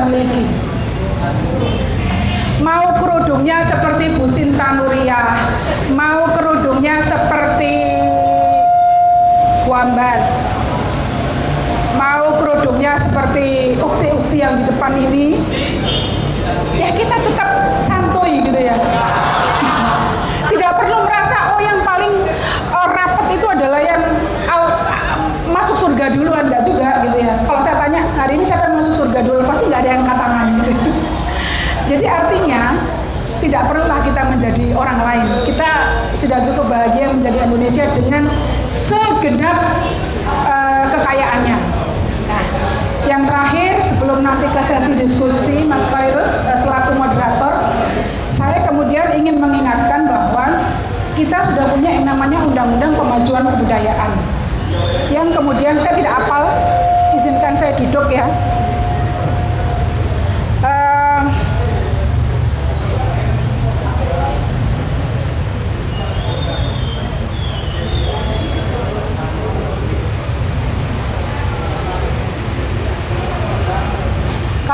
miliki. 0.05 0.45
Mau 2.61 2.97
kerudungnya 2.97 3.61
seperti 3.61 4.15
Bu 4.15 4.25
Sinta 4.25 4.79
Nuriyah, 4.79 5.37
mau 5.93 6.29
kerudungnya 6.33 6.97
seperti 7.03 7.83
Wambat, 9.65 10.21
mau 11.97 12.37
kerudungnya 12.37 12.95
seperti 13.01 13.75
ukti-ukti 13.81 14.37
yang 14.37 14.61
di 14.61 14.63
depan 14.69 14.93
ini, 14.93 15.41
ya 16.77 16.93
kita 16.93 17.17
tetap 17.21 17.49
santuy 17.81 18.45
gitu 18.45 18.61
ya. 18.61 18.77
Tidak 20.45 20.71
perlu 20.77 21.01
merasa 21.03 21.57
oh 21.57 21.61
yang 21.61 21.81
paling 21.81 22.13
oh, 22.71 22.87
rapat 22.93 23.25
itu 23.33 23.45
adalah 23.49 23.81
yang 23.81 24.01
oh, 24.53 24.69
masuk 25.49 25.75
surga 25.75 26.13
duluan. 26.13 26.45
Enggak 26.45 26.61
juga 26.61 27.01
gitu 27.09 27.17
ya. 27.25 27.33
Kalau 27.41 27.57
saya 27.57 27.75
tanya 27.81 28.05
hari 28.13 28.37
ini 28.37 28.45
yang 28.45 28.64
masuk 28.85 29.09
surga 29.09 29.25
dulu 29.25 29.41
pasti 29.49 29.65
nggak 29.65 29.81
ada 29.81 29.89
yang 29.89 30.01
angkat 30.05 30.17
tangan 30.21 30.45
gitu. 30.61 30.71
Jadi 31.89 32.05
artinya 32.05 32.63
tidak 33.41 33.61
perlulah 33.65 33.99
kita 34.05 34.21
menjadi 34.29 34.65
orang 34.77 34.99
lain. 35.01 35.25
Kita 35.41 35.69
sudah 36.13 36.45
cukup 36.45 36.69
bahagia 36.69 37.09
menjadi 37.09 37.49
Indonesia 37.49 37.89
dengan 37.97 38.29
segenap 38.77 39.57
uh, 40.29 40.85
kekayaannya. 40.93 41.57
Nah, 42.29 42.43
yang 43.09 43.25
terakhir 43.25 43.81
sebelum 43.81 44.21
nanti 44.21 44.53
ke 44.53 44.61
sesi 44.61 44.93
diskusi 45.01 45.65
Mas 45.65 45.89
Virus 45.89 46.45
uh, 46.45 46.53
selaku 46.53 46.93
moderator, 47.01 47.57
saya 48.29 48.69
kemudian 48.69 49.17
ingin 49.17 49.41
mengingatkan 49.41 50.05
bahwa 50.05 50.61
kita 51.17 51.41
sudah 51.41 51.73
punya 51.73 51.89
yang 51.89 52.05
namanya 52.05 52.37
Undang-Undang 52.45 52.93
Pemajuan 53.01 53.49
Kebudayaan. 53.49 54.13
Yang 55.09 55.41
kemudian 55.41 55.73
saya 55.73 55.97
tidak 55.97 56.13
apal, 56.21 56.53
izinkan 57.17 57.57
saya 57.57 57.73
duduk 57.73 58.13
ya. 58.13 58.29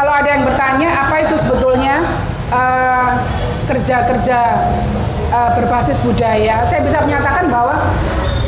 Kalau 0.02 0.18
ada 0.18 0.34
yang 0.34 0.42
bertanya 0.50 0.90
apa 1.06 1.30
itu 1.30 1.38
sebetulnya 1.38 2.02
uh, 2.50 3.22
kerja-kerja 3.70 4.40
uh, 5.30 5.54
berbasis 5.54 6.02
budaya, 6.02 6.66
saya 6.66 6.82
bisa 6.82 7.06
menyatakan 7.06 7.54
bahwa 7.54 7.94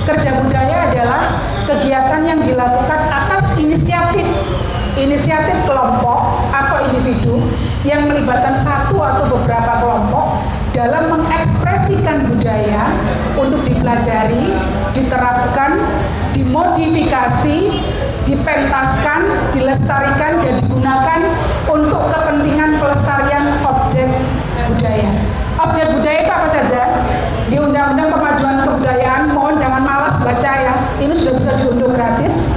kerja 0.01 0.33
budaya 0.41 0.89
adalah 0.89 1.37
kegiatan 1.69 2.25
yang 2.25 2.41
dilakukan 2.41 3.05
atas 3.05 3.53
inisiatif. 3.61 4.25
Inisiatif 4.97 5.53
kelompok 5.69 6.41
atau 6.49 6.89
individu 6.89 7.45
yang 7.85 8.09
melibatkan 8.09 8.57
satu 8.57 8.97
atau 8.97 9.29
beberapa 9.37 9.77
kelompok 9.77 10.41
dalam 10.73 11.13
mengekspresikan 11.13 12.33
budaya 12.33 12.97
untuk 13.37 13.61
dipelajari, 13.61 14.57
diterapkan, 14.97 15.85
dimodifikasi, 16.33 17.77
dipentaskan, 18.23 19.51
dilestarikan 19.51 20.39
dan 20.39 20.55
digunakan 20.63 21.21
untuk 21.67 22.07
kepentingan 22.11 22.79
pelestarian 22.79 23.59
objek 23.63 24.07
budaya. 24.71 25.11
Objek 25.59 25.85
budaya 25.99 26.19
itu 26.23 26.33
apa 26.33 26.49
saja? 26.49 26.83
Di 27.51 27.61
Undang-Undang 27.61 28.09
Pemajuan 28.17 28.57
Kebudayaan, 28.65 29.23
mohon 29.35 29.59
jangan 29.59 29.83
malas 29.85 30.17
baca 30.23 30.51
ya. 30.55 30.73
Ini 30.97 31.13
sudah 31.13 31.35
bisa 31.37 31.51
diunduh 31.61 31.91
gratis. 31.91 32.49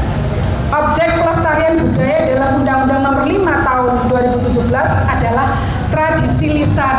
Objek 0.71 1.23
pelestarian 1.23 1.83
budaya 1.83 2.19
dalam 2.31 2.51
Undang-Undang 2.63 3.01
Nomor 3.03 3.25
5 3.29 3.67
Tahun 3.67 3.95
2017 4.11 5.13
adalah 5.13 5.49
tradisi 5.91 6.47
lisan. 6.63 6.99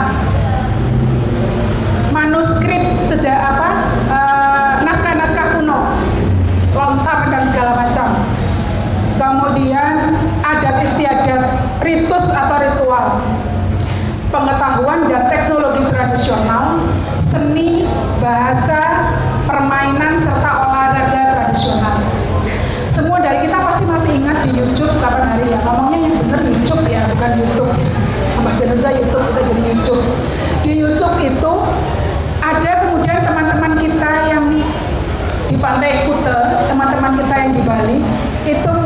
Manuskrip 2.12 3.04
sejak 3.04 3.36
apa? 3.36 3.70
naskah-naskah 4.88 5.60
kuno, 5.60 5.80
lontar 6.72 7.28
dan 7.28 7.44
segala 7.44 7.76
macam 7.76 8.07
kemudian 9.48 10.12
adat 10.44 10.84
istiadat, 10.84 11.80
ritus 11.80 12.28
atau 12.36 12.60
ritual, 12.60 13.24
pengetahuan 14.28 15.08
dan 15.08 15.32
teknologi 15.32 15.88
tradisional, 15.88 16.84
seni, 17.16 17.88
bahasa, 18.20 19.08
permainan, 19.48 20.20
serta 20.20 20.68
olahraga 20.68 21.24
tradisional. 21.32 21.96
Semua 22.84 23.24
dari 23.24 23.48
kita 23.48 23.56
pasti 23.56 23.88
masih 23.88 24.12
ingat 24.20 24.44
di 24.44 24.52
YouTube 24.52 24.92
kapan 25.00 25.40
hari 25.40 25.48
ya, 25.48 25.64
ngomongnya 25.64 26.12
yang 26.12 26.16
benar 26.28 26.42
YouTube 26.44 26.84
ya, 26.92 27.02
bukan 27.08 27.32
YouTube. 27.40 27.72
Bahasa 28.44 28.62
Indonesia 28.68 28.92
YouTube, 29.00 29.24
kita 29.32 29.42
jadi 29.48 29.62
YouTube. 29.72 30.04
Di 30.68 30.72
YouTube 30.76 31.16
itu 31.24 31.54
ada 32.44 32.72
kemudian 32.84 33.20
teman-teman 33.24 33.72
kita 33.80 34.12
yang 34.28 34.44
di 35.48 35.56
Pantai 35.56 36.04
Kute, 36.04 36.40
teman-teman 36.68 37.12
kita 37.24 37.36
yang 37.40 37.52
di 37.56 37.62
Bali, 37.64 37.98
itu 38.48 38.77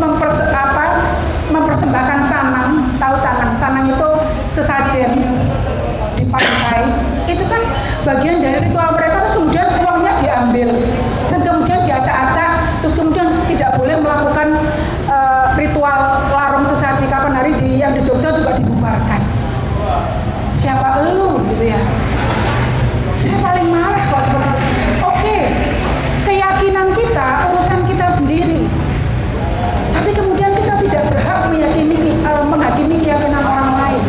di 6.19 6.25
pantai, 6.27 6.83
itu 7.31 7.43
kan 7.47 7.61
bagian 8.03 8.43
dari 8.43 8.67
ritual 8.67 8.91
mereka, 8.97 9.23
terus 9.23 9.35
kemudian 9.39 9.67
uangnya 9.79 10.13
diambil, 10.19 10.69
dan 11.31 11.39
kemudian 11.39 11.79
diacak-acak, 11.87 12.49
terus 12.83 12.95
kemudian 12.99 13.27
tidak 13.47 13.71
boleh 13.79 13.95
melakukan 14.03 14.47
uh, 15.07 15.55
ritual 15.55 16.27
larung 16.31 16.67
sesaji 16.67 17.07
kapan 17.07 17.33
hari 17.35 17.51
di 17.55 17.79
yang 17.79 17.95
di 17.95 18.01
Jogja 18.03 18.35
juga 18.35 18.55
dibubarkan. 18.59 19.21
Siapa 20.51 21.07
lu 21.07 21.39
gitu 21.55 21.63
ya? 21.71 21.79
Saya 23.15 23.37
paling 23.39 23.69
marah 23.71 24.03
kalau 24.09 24.23
seperti 24.23 24.49
itu. 24.49 24.93
Oke, 25.05 25.37
keyakinan 26.27 26.91
kita 26.91 27.27
urusan 27.53 27.79
kita 27.87 28.07
sendiri. 28.11 28.65
Tapi 29.91 30.09
kemudian 30.11 30.51
kita 30.57 30.73
tidak 30.89 31.03
berhak 31.13 31.39
meyakini 31.53 32.17
uh, 32.25 32.43
menghakimi 32.49 32.99
keyakinan 32.99 33.45
orang 33.45 33.69
lain. 33.77 34.05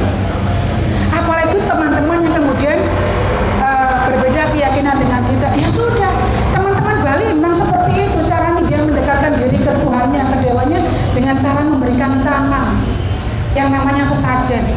Apalagi 1.13 1.61
teman-teman 1.69 2.19
yang 2.25 2.35
kemudian 2.41 2.79
uh, 3.61 4.09
berbeda 4.09 4.43
keyakinan 4.57 4.97
dengan 4.97 5.21
kita. 5.29 5.49
Ya 5.61 5.69
sudah, 5.69 6.13
teman-teman 6.57 6.97
Bali 7.05 7.25
memang 7.37 7.53
seperti 7.53 8.09
itu 8.09 8.19
cara 8.25 8.57
dia 8.65 8.81
mendekatkan 8.81 9.37
diri 9.37 9.61
ke 9.61 9.73
Tuhannya, 9.85 10.23
ke 10.25 10.37
dewanya 10.41 10.81
dengan 11.23 11.39
cara 11.39 11.63
memberikan 11.63 12.19
canang 12.19 12.83
yang 13.55 13.71
namanya 13.71 14.03
sesajen. 14.03 14.75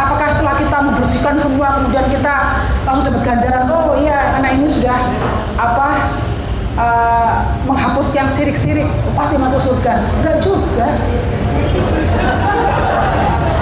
Apakah 0.00 0.32
setelah 0.32 0.56
kita 0.56 0.76
membersihkan 0.80 1.36
semua 1.36 1.76
kemudian 1.76 2.08
kita 2.08 2.64
langsung 2.88 3.04
dapat 3.04 3.20
ganjaran? 3.20 3.68
Oh 3.68 3.92
iya, 4.00 4.40
anak 4.40 4.56
ini 4.56 4.64
sudah 4.64 4.96
apa 5.60 5.88
uh, 6.80 7.32
menghapus 7.68 8.16
yang 8.16 8.32
sirik-sirik 8.32 8.88
pasti 9.12 9.36
masuk 9.36 9.60
surga? 9.60 10.08
Enggak 10.24 10.40
juga. 10.40 10.88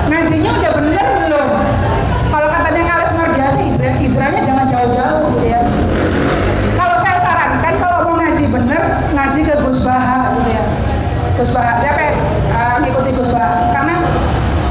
Ngajinya 0.07 0.51
udah 0.55 0.73
bener 0.79 1.07
belum? 1.27 1.49
Kalau 2.31 2.49
katanya 2.55 2.83
kales 2.87 3.13
mardiasi, 3.19 3.65
hijrahnya 3.75 4.47
jangan 4.47 4.67
jauh-jauh 4.71 5.27
gitu 5.39 5.47
ya. 5.51 5.59
Kalau 6.79 6.97
saya 7.03 7.19
sarankan 7.19 7.75
kalau 7.83 7.99
mau 8.07 8.15
ngaji 8.23 8.47
bener, 8.47 8.83
ngaji 9.11 9.41
ke 9.43 9.55
Gus 9.59 9.83
Baha 9.83 10.39
gitu 10.39 10.51
ya. 10.55 10.94
Gus 11.35 11.51
Baha, 11.51 11.83
siapa 11.83 12.15
uh, 12.55 12.77
ngikuti 12.79 13.11
Gus 13.11 13.35
Baha? 13.35 13.75
Karena 13.75 14.07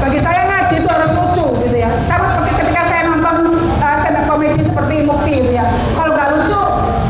bagi 0.00 0.16
saya 0.16 0.48
ngaji 0.48 0.80
itu 0.80 0.88
harus 0.88 1.12
lucu 1.12 1.46
gitu 1.68 1.76
ya. 1.76 1.92
Sama 2.00 2.24
seperti 2.24 2.56
ketika 2.56 2.88
saya 2.88 3.12
nonton 3.12 3.68
uh, 3.84 3.96
stand 4.00 4.16
up 4.16 4.24
comedy 4.24 4.64
seperti 4.64 5.04
Mukti 5.04 5.44
gitu 5.44 5.52
ya. 5.60 5.68
Kalau 5.92 6.16
nggak 6.16 6.28
lucu, 6.40 6.60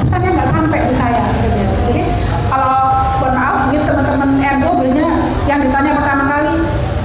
pesannya 0.02 0.30
nggak 0.34 0.50
sampai 0.50 0.78
di 0.90 0.94
saya 0.94 1.22
gitu 1.38 1.54
ya. 1.54 1.70
Jadi 1.86 2.02
kalau 2.50 2.74
mohon 3.22 3.32
maaf, 3.38 3.56
mungkin 3.70 3.82
teman-teman 3.86 4.30
NU 4.58 4.70
biasanya 4.82 5.08
yang 5.46 5.58
ditanya 5.62 5.92
pertama 6.02 6.24
kali, 6.26 6.54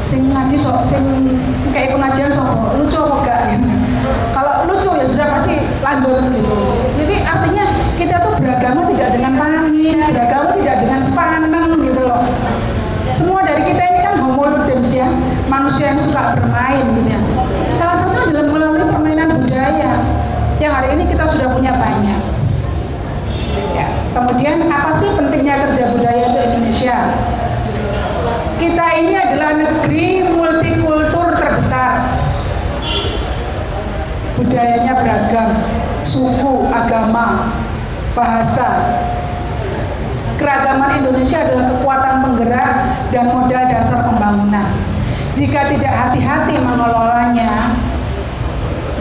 sing 0.01 0.21
ngaji 0.33 0.57
so, 0.57 0.73
sing 0.81 1.05
kayak 1.69 1.93
pengajian 1.93 2.33
so, 2.33 2.41
lucu 2.73 2.97
apa 2.97 3.15
enggak 3.21 3.39
gitu. 3.53 3.67
Kalau 4.33 4.53
lucu 4.65 4.89
ya 4.97 5.05
sudah 5.05 5.27
pasti 5.37 5.53
lanjut 5.85 6.33
gitu. 6.33 6.57
Jadi 6.97 7.15
artinya 7.21 7.65
kita 7.93 8.15
tuh 8.25 8.33
beragama 8.41 8.89
tidak 8.89 9.09
dengan 9.13 9.37
pangin, 9.37 10.01
beragama 10.01 10.57
tidak 10.57 10.75
dengan 10.81 10.99
sepaneng 11.05 11.77
gitu 11.85 12.01
loh. 12.09 12.21
Semua 13.09 13.41
dari 13.41 13.65
kita 13.65 13.81
ini 13.89 13.99
kan 14.05 14.21
homo 14.21 14.45
ludens 14.45 14.93
ya, 14.93 15.09
manusia 15.49 15.93
yang 15.93 15.99
suka 16.01 16.37
bermain 16.37 16.93
gitu 16.93 17.09
ya. 17.09 17.19
Salah 17.73 17.97
satu 17.97 18.29
adalah 18.29 18.45
melalui 18.53 18.85
permainan 18.85 19.41
budaya. 19.41 20.05
yang 20.59 20.75
hari 20.75 20.91
ini 20.99 21.07
kita 21.07 21.23
sudah 21.23 21.55
punya 21.55 21.71
banyak. 21.71 22.19
Ya. 23.71 23.87
Kemudian 24.11 24.67
apa 24.67 24.91
sih 24.91 25.07
pentingnya 25.15 25.55
kerja 25.55 25.95
budaya 25.95 26.35
untuk 26.35 26.43
Indonesia? 26.51 26.97
Kita 28.59 28.85
ini 28.99 29.15
adalah 29.15 29.55
negeri 29.55 30.27
multikultur 30.35 31.31
terbesar. 31.39 32.11
Budayanya 34.35 34.93
beragam, 34.99 35.49
suku, 36.03 36.67
agama, 36.67 37.55
bahasa. 38.11 38.67
Keragaman 40.39 41.03
Indonesia 41.03 41.43
adalah 41.43 41.67
kekuatan 41.75 42.15
penggerak 42.23 42.71
dan 43.11 43.27
modal 43.27 43.63
dasar 43.67 44.07
pembangunan. 44.07 44.71
Jika 45.35 45.67
tidak 45.67 45.91
hati-hati 45.91 46.55
mengelolanya, 46.63 47.75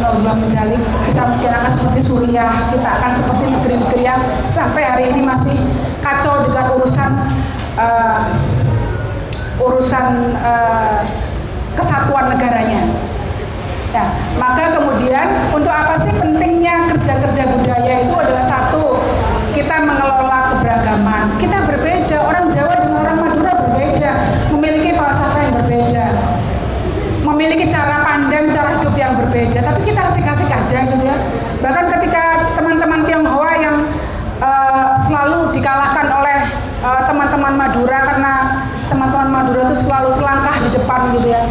Allah 0.02 0.34
menjalik 0.34 0.82
kita 1.10 1.22
mungkin 1.26 1.50
akan 1.50 1.70
seperti 1.70 2.00
Suriah 2.02 2.70
kita 2.70 2.86
akan 2.86 3.10
seperti 3.10 3.44
negeri-negeri 3.50 4.02
yang 4.06 4.20
sampai 4.46 4.82
hari 4.86 5.04
ini 5.10 5.26
masih 5.26 5.58
kacau 5.98 6.46
dengan 6.46 6.70
urusan 6.78 7.10
uh, 7.74 8.22
urusan 9.58 10.38
uh, 10.38 11.02
kesatuan 11.74 12.30
negaranya 12.30 12.86
ya 13.90 14.06
maka 14.38 14.78
kemudian 14.78 15.50
untuk 15.50 15.74
apa 15.74 15.98
sih 15.98 16.14
pentingnya 16.14 16.94
kerja-kerja 16.94 17.42
budaya 17.58 17.94
itu 18.06 18.14
adalah 18.14 18.44
satu 18.46 19.02
kita 19.50 19.82
keberagaman 20.98 21.38
kita 21.38 21.58
berbeda 21.62 22.16
orang 22.26 22.44
Jawa 22.50 22.74
dengan 22.82 22.98
orang 23.06 23.18
Madura 23.22 23.52
berbeda 23.54 24.10
memiliki 24.50 24.90
falsafah 24.98 25.40
yang 25.46 25.54
berbeda 25.54 26.04
memiliki 27.22 27.64
cara 27.70 28.02
pandang 28.02 28.48
cara 28.50 28.80
hidup 28.80 28.94
yang 28.96 29.14
berbeda. 29.14 29.60
Tapi 29.60 29.80
kita 29.84 30.00
asik-asik 30.10 30.48
aja 30.48 30.78
gitu 30.90 31.04
ya. 31.04 31.16
Bahkan 31.60 31.84
ketika 31.98 32.56
teman-teman 32.56 33.04
Tionghoa 33.04 33.52
yang 33.60 33.76
uh, 34.40 34.96
selalu 34.96 35.52
dikalahkan 35.52 36.08
oleh 36.08 36.48
uh, 36.82 37.02
teman-teman 37.04 37.52
Madura 37.54 37.98
karena 38.00 38.32
teman-teman 38.88 39.28
Madura 39.28 39.70
itu 39.70 39.76
selalu 39.76 40.08
selangkah 40.10 40.56
di 40.66 40.70
depan 40.72 41.14
gitu 41.14 41.28
ya. 41.28 41.42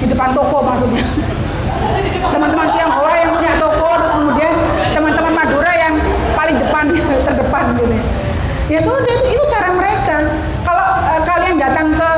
Di 0.00 0.06
depan 0.08 0.32
toko 0.32 0.64
maksudnya. 0.64 1.04
Teman-teman 2.32 2.68
Tionghoa 2.74 3.12
yang 3.14 3.30
punya 3.36 3.52
toko 3.60 3.86
terus 4.02 4.14
kemudian 4.16 4.52
teman-teman 4.96 5.32
Madura 5.36 5.72
yang 5.78 5.94
paling 6.32 6.56
depan 6.58 6.84
terdepan 7.28 7.64
gitu 7.76 7.92
ya 7.92 8.29
ya 8.70 8.78
sudah 8.78 9.02
itu, 9.02 9.34
itu 9.34 9.44
cara 9.50 9.74
mereka. 9.74 10.30
Kalau 10.62 10.86
uh, 11.02 11.20
kalian 11.26 11.58
datang 11.58 11.90
ke 11.90 12.10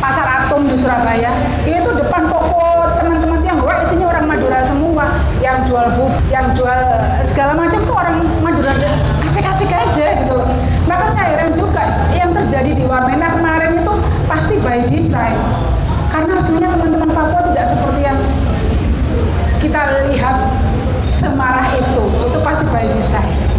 pasar 0.00 0.24
Atom 0.24 0.64
di 0.64 0.72
Surabaya 0.80 1.28
itu 1.68 1.92
depan 1.92 2.32
toko 2.32 2.88
teman-teman 2.96 3.44
Tionghoa 3.44 3.84
isinya 3.84 4.08
orang 4.08 4.24
Madura 4.24 4.64
semua 4.64 5.20
yang 5.44 5.60
jual 5.68 5.92
bub 6.00 6.08
yang 6.32 6.56
jual 6.56 6.80
segala 7.20 7.52
macam 7.52 7.84
tuh 7.84 7.92
orang 7.92 8.24
Madura. 8.40 8.72
Asik-asik 9.20 9.68
aja 9.68 10.24
gitu 10.24 10.40
maka 10.88 11.06
saya 11.12 11.36
heran 11.36 11.52
juga 11.52 12.08
yang 12.16 12.32
terjadi 12.32 12.72
di 12.72 12.84
Wamena 12.88 13.36
kemarin 13.36 13.76
itu 13.84 13.92
pasti 14.24 14.56
by 14.64 14.88
design. 14.88 15.36
Karena 16.08 16.40
sebenarnya 16.40 16.74
teman-teman 16.80 17.10
Papua 17.12 17.44
tidak 17.52 17.66
seperti 17.70 18.00
yang 18.02 18.18
kita 19.60 20.08
lihat 20.10 20.48
semarah 21.06 21.68
itu. 21.76 22.02
Itu 22.26 22.38
pasti 22.42 22.64
by 22.72 22.88
design 22.90 23.49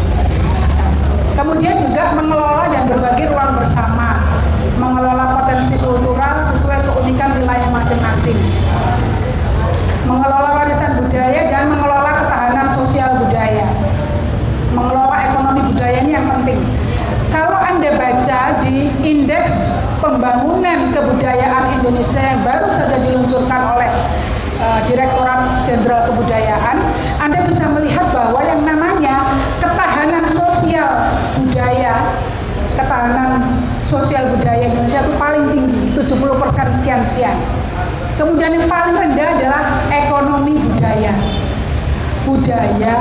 kemudian 1.35 1.75
juga 1.81 2.15
mengelola 2.15 2.65
dan 2.71 2.87
berbagi 2.87 3.29
ruang 3.31 3.57
bersama. 3.57 4.23
Mengelola 4.77 5.41
potensi 5.41 5.77
kultural 5.77 6.41
sesuai 6.41 6.81
keunikan 6.89 7.37
wilayah 7.37 7.69
masing-masing. 7.69 8.37
Mengelola 10.09 10.57
warisan 10.57 10.97
budaya 10.97 11.47
dan 11.47 11.69
mengelola 11.69 12.25
ketahanan 12.25 12.67
sosial 12.67 13.21
budaya. 13.21 13.69
Mengelola 14.73 15.17
ekonomi 15.29 15.61
budaya 15.75 15.97
ini 16.01 16.11
yang 16.17 16.25
penting. 16.25 16.59
Kalau 17.31 17.59
anda 17.61 17.95
baca 17.95 18.59
di 18.59 18.91
indeks 18.99 19.79
pembangunan 20.03 20.91
kebudayaan 20.91 21.79
Indonesia 21.79 22.19
yang 22.19 22.41
baru 22.43 22.67
saja 22.67 22.99
diluncurkan 22.99 23.61
oleh 23.77 23.87
uh, 24.59 24.79
Direktorat 24.85 25.63
Jenderal 25.65 26.09
Kebudayaan, 26.11 26.77
Anda 27.21 27.45
bisa 27.45 27.69
melihat 27.71 28.09
bahwa 28.13 28.41
yang 28.43 28.61
namanya 28.65 29.37
ketahanan 29.63 30.25
sosial 30.25 31.15
budaya, 31.39 32.17
ketahanan 32.77 33.61
sosial 33.91 34.23
budaya 34.31 34.71
Indonesia 34.71 35.03
itu 35.03 35.13
paling 35.19 35.43
tinggi, 35.51 35.79
70% 35.99 36.79
sekian-sekian. 36.79 37.35
Kemudian 38.15 38.55
yang 38.55 38.71
paling 38.71 38.95
rendah 38.95 39.27
adalah 39.35 39.61
ekonomi 39.91 40.55
budaya. 40.63 41.11
Budaya 42.23 42.95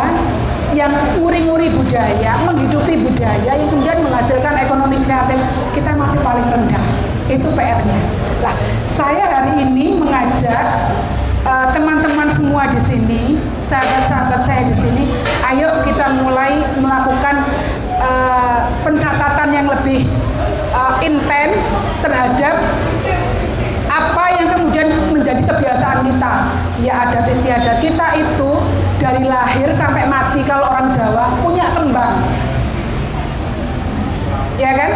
yang 0.75 0.93
uri-uri 1.23 1.71
budaya, 1.71 2.43
menghidupi 2.43 3.07
budaya 3.07 3.53
yang 3.55 3.69
kemudian 3.71 4.03
menghasilkan 4.03 4.55
ekonomi 4.67 4.99
kreatif 5.07 5.39
kita 5.79 5.95
masih 5.95 6.19
paling 6.27 6.47
rendah. 6.51 6.83
Itu 7.31 7.55
PR-nya. 7.55 7.99
Nah, 8.43 8.55
saya 8.83 9.31
hari 9.31 9.63
ini 9.63 9.95
mengajak 9.95 10.91
teman-teman 11.73 12.27
uh, 12.27 12.33
semua 12.33 12.67
di 12.67 12.81
sini, 12.81 13.39
sahabat-sahabat 13.63 14.43
saya 14.43 14.67
di 14.67 14.75
sini, 14.75 15.05
ayo 15.47 15.85
kita 15.87 16.21
mulai 16.21 16.59
melakukan 16.77 17.47
uh, 18.03 18.69
pencatatan 18.83 19.49
yang 19.55 19.67
lebih 19.71 20.05
uh, 20.75 20.99
intens 21.03 21.79
terhadap 22.03 22.57
apa 23.91 24.25
yang 24.39 24.47
kemudian 24.55 24.89
menjadi 25.11 25.43
kebiasaan 25.43 26.07
kita. 26.07 26.33
Ya 26.81 26.93
adat 27.07 27.27
istiadat 27.27 27.83
kita 27.83 28.07
itu 28.17 28.51
dari 29.03 29.27
lahir 29.27 29.75
sampai 29.75 30.07
mati 30.07 30.47
kalau 30.47 30.71
orang 30.71 30.95
Jawa 30.95 31.35
punya 31.43 31.75
kembang. 31.75 32.23
Ya 34.57 34.71
kan? 34.77 34.91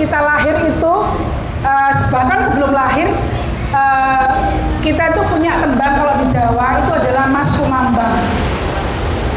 Kita 0.00 0.18
lahir 0.24 0.56
itu 0.64 0.92
uh, 1.66 1.90
bahkan 2.08 2.40
sebelum 2.40 2.72
lahir 2.72 3.12
uh, 3.76 4.32
kita 4.80 5.12
itu 5.12 5.22
punya 5.28 5.60
tembang 5.60 5.92
kalau 6.00 6.14
di 6.16 6.26
Jawa 6.32 6.80
itu 6.80 6.90
adalah 6.96 7.28
Mas 7.28 7.52
Kumambang. 7.52 8.16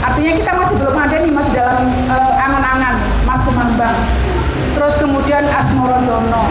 Artinya 0.04 0.32
kita 0.40 0.52
masih 0.56 0.76
belum 0.80 0.96
ada 1.00 1.16
nih 1.20 1.32
masih 1.32 1.52
dalam 1.52 1.92
uh, 2.08 2.32
angan-angan 2.40 2.96
Mas 3.28 3.42
Kumambang. 3.44 3.98
Terus 4.74 4.96
kemudian 5.00 5.46
Asmorodono 5.54 6.50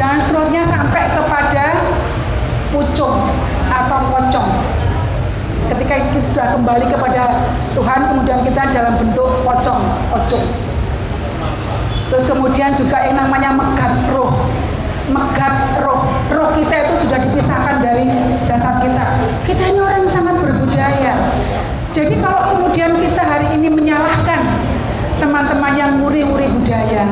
dan 0.00 0.16
seterusnya 0.16 0.64
sampai 0.64 1.12
kepada 1.12 1.76
pucung 2.72 3.28
atau 3.68 3.98
pocong. 4.08 4.50
Ketika 5.70 5.94
kita 6.10 6.26
sudah 6.26 6.46
kembali 6.56 6.86
kepada 6.90 7.46
Tuhan, 7.76 8.00
kemudian 8.10 8.40
kita 8.42 8.62
dalam 8.74 8.98
bentuk 8.98 9.44
pocong, 9.46 9.82
pocong. 10.10 10.46
Terus 12.10 12.26
kemudian 12.26 12.74
juga 12.74 13.06
yang 13.06 13.22
namanya 13.22 13.54
megat 13.54 13.94
roh. 14.10 14.34
Megat 15.06 15.78
roh. 15.78 16.02
Roh 16.34 16.50
kita 16.58 16.90
itu 16.90 17.06
sudah 17.06 17.22
dipisahkan 17.22 17.78
dari 17.78 18.10
jasad 18.42 18.82
kita. 18.82 19.06
Kita 19.46 19.62
ini 19.70 19.78
orang 19.78 20.02
yang 20.02 20.10
sangat 20.10 20.42
berbudaya. 20.42 21.14
Jadi 21.94 22.18
kalau 22.18 22.54
kemudian 22.54 22.98
kita 22.98 23.22
hari 23.22 23.46
ini 23.54 23.70
menyalahkan 23.70 24.59
teman-teman 25.20 25.72
yang 25.76 25.92
muri-muri 26.00 26.48
budaya. 26.48 27.04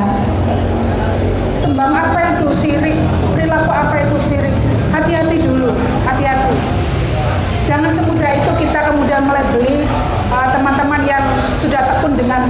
Tembang 1.61 1.93
apa 1.93 2.35
itu? 2.35 2.49
Sirik. 2.49 2.97
Perilaku 3.37 3.69
apa 3.69 3.95
itu? 4.01 4.17
Sirik. 4.17 4.55
Hati-hati 4.89 5.37
dulu. 5.45 5.77
Hati-hati. 6.03 6.57
Jangan 7.69 7.93
semudah 7.93 8.33
itu 8.33 8.51
kita 8.65 8.89
kemudian 8.89 9.29
melebeli 9.29 9.85
teman-teman 10.33 11.05
uh, 11.05 11.09
yang 11.09 11.23
sudah 11.53 11.85
tekun 11.85 12.17
dengan 12.17 12.49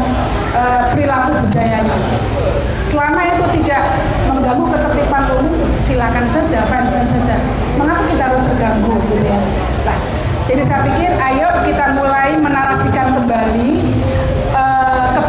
uh, 0.56 0.96
perilaku 0.96 1.44
budayanya. 1.44 2.00
Selama 2.80 3.28
itu 3.28 3.44
tidak 3.60 4.00
mengganggu 4.32 4.72
ketertiban 4.72 5.24
umum 5.36 5.60
silakan 5.76 6.26
saja 6.32 6.64
fine-fine 6.72 7.12
saja. 7.12 7.36
Mengapa 7.76 8.08
kita 8.08 8.24
harus 8.32 8.44
terganggu 8.48 8.96
gitu 9.12 9.28
ya? 9.28 9.40
Nah 9.84 10.00
jadi 10.50 10.64
saya 10.66 10.82
pikir 10.82 11.12
ayo 11.14 11.50
kita 11.68 11.94
mulai 11.94 12.34
menarasikan 12.40 13.14
kembali 13.22 13.86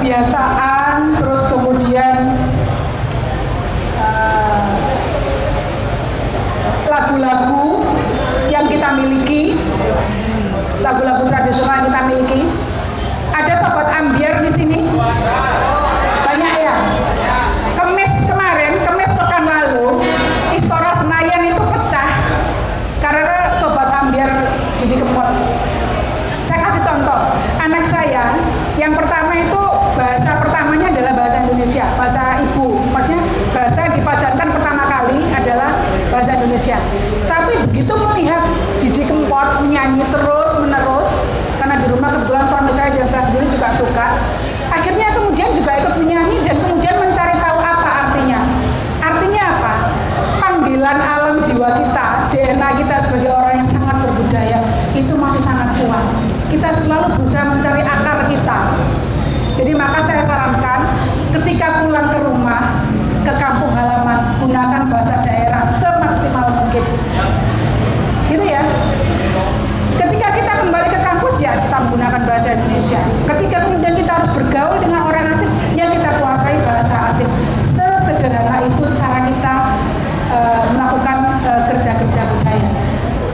kebiasaan 0.01 1.21
terus 1.21 1.45
kemudian 1.53 2.33
lagu-lagu 6.89 7.85
uh, 7.85 8.49
yang 8.49 8.65
kita 8.65 8.97
miliki 8.97 9.61
lagu-lagu 10.81 11.29
tradisional 11.29 11.85
yang 11.85 11.87
kita 11.93 12.03
miliki. 12.09 12.41
Ada 13.37 13.55
sobat 13.61 13.93
ambiar 13.93 14.41
di 14.41 14.49
sini 14.49 14.81
bahasa 30.01 30.41
pertamanya 30.41 30.89
adalah 30.97 31.13
bahasa 31.13 31.37
Indonesia 31.45 31.85
bahasa 32.01 32.41
ibu 32.41 32.81
maksudnya 32.89 33.21
bahasa 33.53 33.79
yang 33.85 33.95
dipajarkan 34.01 34.49
pertama 34.49 34.83
kali 34.89 35.29
adalah 35.29 35.71
bahasa 36.09 36.41
Indonesia 36.41 36.81
tapi 37.29 37.61
begitu 37.69 37.93
melihat 37.93 38.49
Didi 38.81 39.05
Kempot 39.05 39.61
menyanyi 39.61 40.09
terus 40.09 40.51
menerus 40.57 41.21
karena 41.61 41.77
di 41.77 41.93
rumah 41.93 42.09
kebetulan 42.17 42.49
suami 42.49 42.73
saya 42.73 42.89
dan 42.97 43.05
saya 43.05 43.29
sendiri 43.29 43.47
juga 43.53 43.69
suka. 43.77 44.17
Akhirnya 44.73 45.13
kemudian 45.13 45.53
juga 45.53 45.77
ikut 45.77 45.95
menyanyi 46.01 46.41
dan 46.41 46.57
kemudian 46.57 46.97
mencari 46.97 47.37
tahu 47.37 47.59
apa 47.61 47.91
artinya. 48.09 48.41
Artinya 49.05 49.43
apa? 49.45 49.75
Panggilan 50.41 50.99
alam 50.99 51.45
jiwa 51.45 51.69
kita, 51.77 52.33
DNA 52.33 52.69
kita 52.81 52.97
sebagai 52.97 53.31
orang 53.37 53.61
yang 53.61 53.69
sangat 53.69 53.93
berbudaya 54.01 54.59
itu 54.97 55.13
masih 55.13 55.45
sangat 55.45 55.77
kuat. 55.77 56.05
Kita 56.49 56.73
selalu 56.73 57.21
berusaha 57.21 57.45
mencari 57.45 57.85
akar 57.85 58.19
kita. 58.33 58.59
Jadi 59.61 59.77
maka 59.77 60.01
saya 60.01 60.25
sarankan 60.25 60.89
ketika 61.37 61.85
pulang 61.85 62.09
ke 62.09 62.19
rumah, 62.25 62.81
ke 63.21 63.33
kampung 63.37 63.69
halaman, 63.77 64.41
gunakan 64.41 64.89
bahasa 64.89 65.21
daerah 65.21 65.61
semaksimal 65.69 66.49
mungkin. 66.49 66.81
Gitu 68.33 68.45
ya. 68.49 68.65
Ketika 70.01 70.29
kita 70.33 70.53
kembali 70.65 70.89
ke 70.89 71.01
kampus 71.05 71.45
ya 71.45 71.61
kita 71.61 71.77
menggunakan 71.77 72.25
bahasa 72.25 72.57
Indonesia. 72.57 73.05
Ketika 73.29 73.69
kemudian 73.69 73.95
kita 74.01 74.11
harus 74.17 74.31
bergaul 74.33 74.81
dengan 74.81 75.05
orang 75.05 75.29
asing, 75.37 75.53
ya 75.77 75.93
kita 75.93 76.09
kuasai 76.25 76.57
bahasa 76.65 77.13
asing. 77.13 77.29
Sesederhana 77.61 78.65
itu 78.65 78.85
cara 78.97 79.29
kita 79.29 79.55
uh, 80.33 80.63
melakukan 80.73 81.17
uh, 81.45 81.63
kerja-kerja 81.69 82.21
budaya. 82.33 82.69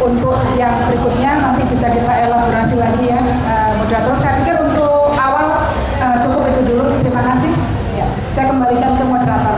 Untuk 0.03 0.39
yang 0.59 0.91
berikutnya 0.91 1.39
nanti 1.39 1.63
bisa 1.71 1.87
kita 1.87 2.27
elaborasi 2.27 2.83
lagi 2.83 3.15
ya, 3.15 3.23
uh, 3.47 3.79
moderator. 3.79 4.19
Saya 4.19 4.43
pikir 4.43 4.59
untuk 4.59 5.15
awal 5.15 5.71
uh, 6.03 6.17
cukup 6.23 6.51
itu 6.51 6.61
dulu. 6.75 6.99
Terima 7.03 7.23
kasih. 7.31 7.53
Ya, 7.95 8.07
saya 8.35 8.51
kembalikan 8.51 8.95
ke 8.99 9.05
moderator. 9.07 9.57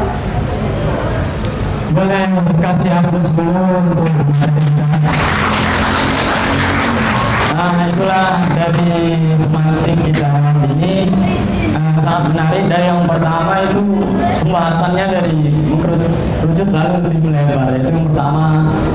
Boleh 1.99 2.31
kasih 2.63 2.95
hapus 2.95 3.27
untuk 3.35 4.07
Nah 7.59 7.91
itulah 7.91 8.39
dari 8.55 9.19
pemantik 9.35 9.99
kita 10.07 10.31
ini. 10.79 11.11
Uh, 11.75 11.99
sangat 11.99 12.23
menarik. 12.31 12.71
Dari 12.71 12.87
yang 12.87 13.03
pertama 13.03 13.67
itu 13.67 13.83
pembahasannya 14.47 15.05
dari 15.11 15.39
mengerucut 15.67 16.71
lalu 16.71 16.97
lebih 17.03 17.21
melebar. 17.27 17.67
Itu 17.75 17.91
yang 17.91 18.07
pertama 18.15 18.47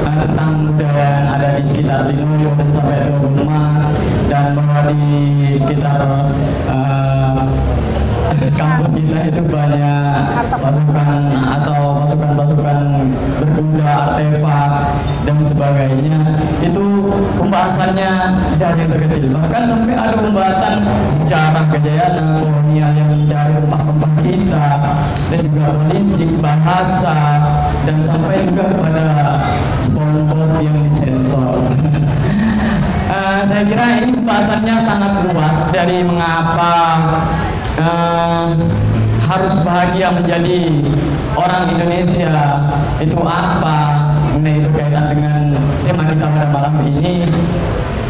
uh, 0.07 0.15
tentang 0.23 0.51
budaya 0.71 1.03
yang 1.03 1.27
ada 1.27 1.47
di 1.59 1.63
sekitar 1.67 1.99
Dino 2.07 2.55
dan 2.55 2.69
sampai 2.71 2.99
ke 3.11 3.29
Mas 3.43 3.85
dan 4.31 4.45
bahwa 4.55 4.79
di 4.87 5.03
sekitar 5.59 5.99
uh, 6.71 7.43
kampus 8.47 8.91
kita 8.95 9.19
itu 9.27 9.41
banyak 9.51 10.23
pasukan 10.55 11.21
atau 11.51 11.82
pasukan-pasukan 12.13 12.77
berkuda, 13.41 13.89
artefak 13.89 14.71
dan 15.25 15.37
sebagainya 15.41 16.17
itu 16.61 16.85
pembahasannya 17.41 18.11
dari 18.61 18.85
yang 18.85 18.89
terkecil. 18.93 19.33
Bahkan 19.33 19.63
sampai 19.65 19.93
ada 19.97 20.15
pembahasan 20.21 20.75
sejarah 21.09 21.65
kejayaan 21.73 22.13
kolonial 22.37 22.91
yang 22.93 23.09
mencari 23.17 23.53
rumah-rumah 23.65 24.13
kita 24.21 24.67
dan 25.33 25.39
juga 25.41 25.65
politik 25.73 26.31
bahasa 26.37 27.17
dan 27.89 27.97
sampai 28.05 28.37
juga 28.45 28.63
kepada 28.77 29.05
sponsor 29.81 30.47
yang 30.61 30.77
disensor. 30.85 31.57
Uh, 33.09 33.41
saya 33.49 33.63
kira 33.65 33.85
ini 34.05 34.09
pembahasannya 34.21 34.75
sangat 34.85 35.13
luas 35.33 35.57
dari 35.73 35.97
mengapa 36.05 36.73
uh, 37.81 38.53
harus 39.23 39.53
bahagia 39.65 40.13
menjadi 40.13 40.61
orang 41.37 41.63
Indonesia 41.73 42.33
itu 43.01 43.17
apa? 43.21 43.77
Mengenai 44.33 44.65
berkaitan 44.69 45.05
dengan 45.13 45.41
tema 45.85 46.03
kita 46.09 46.25
pada 46.29 46.47
malam 46.49 46.73
ini. 46.85 47.27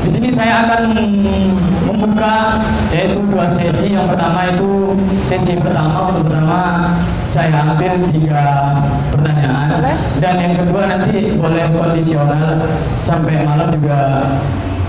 Di 0.03 0.09
sini 0.11 0.35
saya 0.35 0.67
akan 0.67 0.83
membuka 1.87 2.59
yaitu 2.91 3.23
dua 3.23 3.47
sesi. 3.55 3.95
Yang 3.95 4.15
pertama 4.15 4.39
itu 4.51 4.71
sesi 5.27 5.53
pertama 5.59 6.11
untuk 6.11 6.27
pertama 6.27 6.61
saya 7.31 7.63
ambil 7.63 7.93
tiga 8.11 8.43
pertanyaan. 9.15 9.95
Dan 10.19 10.33
yang 10.39 10.55
kedua 10.59 10.81
nanti 10.91 11.35
boleh 11.39 11.65
kondisional 11.71 12.67
sampai 13.07 13.47
malam 13.47 13.71
juga 13.79 14.01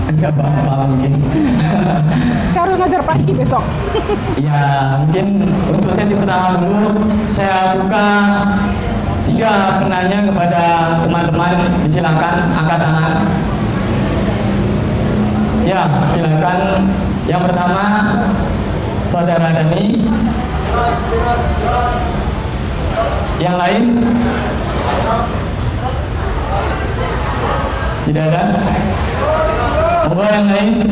enggak 0.05 0.31
apa-apa 0.37 0.85
mungkin 0.93 1.13
saya 2.51 2.61
harus 2.69 2.75
ngajar 2.77 3.01
pagi 3.03 3.31
besok. 3.33 3.63
Ya 4.35 4.99
mungkin 5.01 5.49
untuk 5.71 5.91
sesi 5.95 6.13
pertama 6.13 6.61
dulu 6.61 7.09
saya 7.33 7.79
buka 7.79 8.07
tiga 9.25 9.81
penanya 9.81 10.19
kepada 10.29 10.63
teman-teman. 11.03 11.55
Silakan 11.89 12.35
angkat 12.53 12.79
tangan. 12.79 13.13
Ya 15.65 15.81
silakan. 16.13 16.59
Yang 17.25 17.41
pertama 17.49 17.83
saudara 19.09 19.49
Dani. 19.49 20.05
Yang 23.41 23.55
lain? 23.57 23.83
Tidak 28.05 28.21
ada 28.29 28.43
Monggo 30.05 30.21
yang 30.21 30.45
lain. 30.45 30.85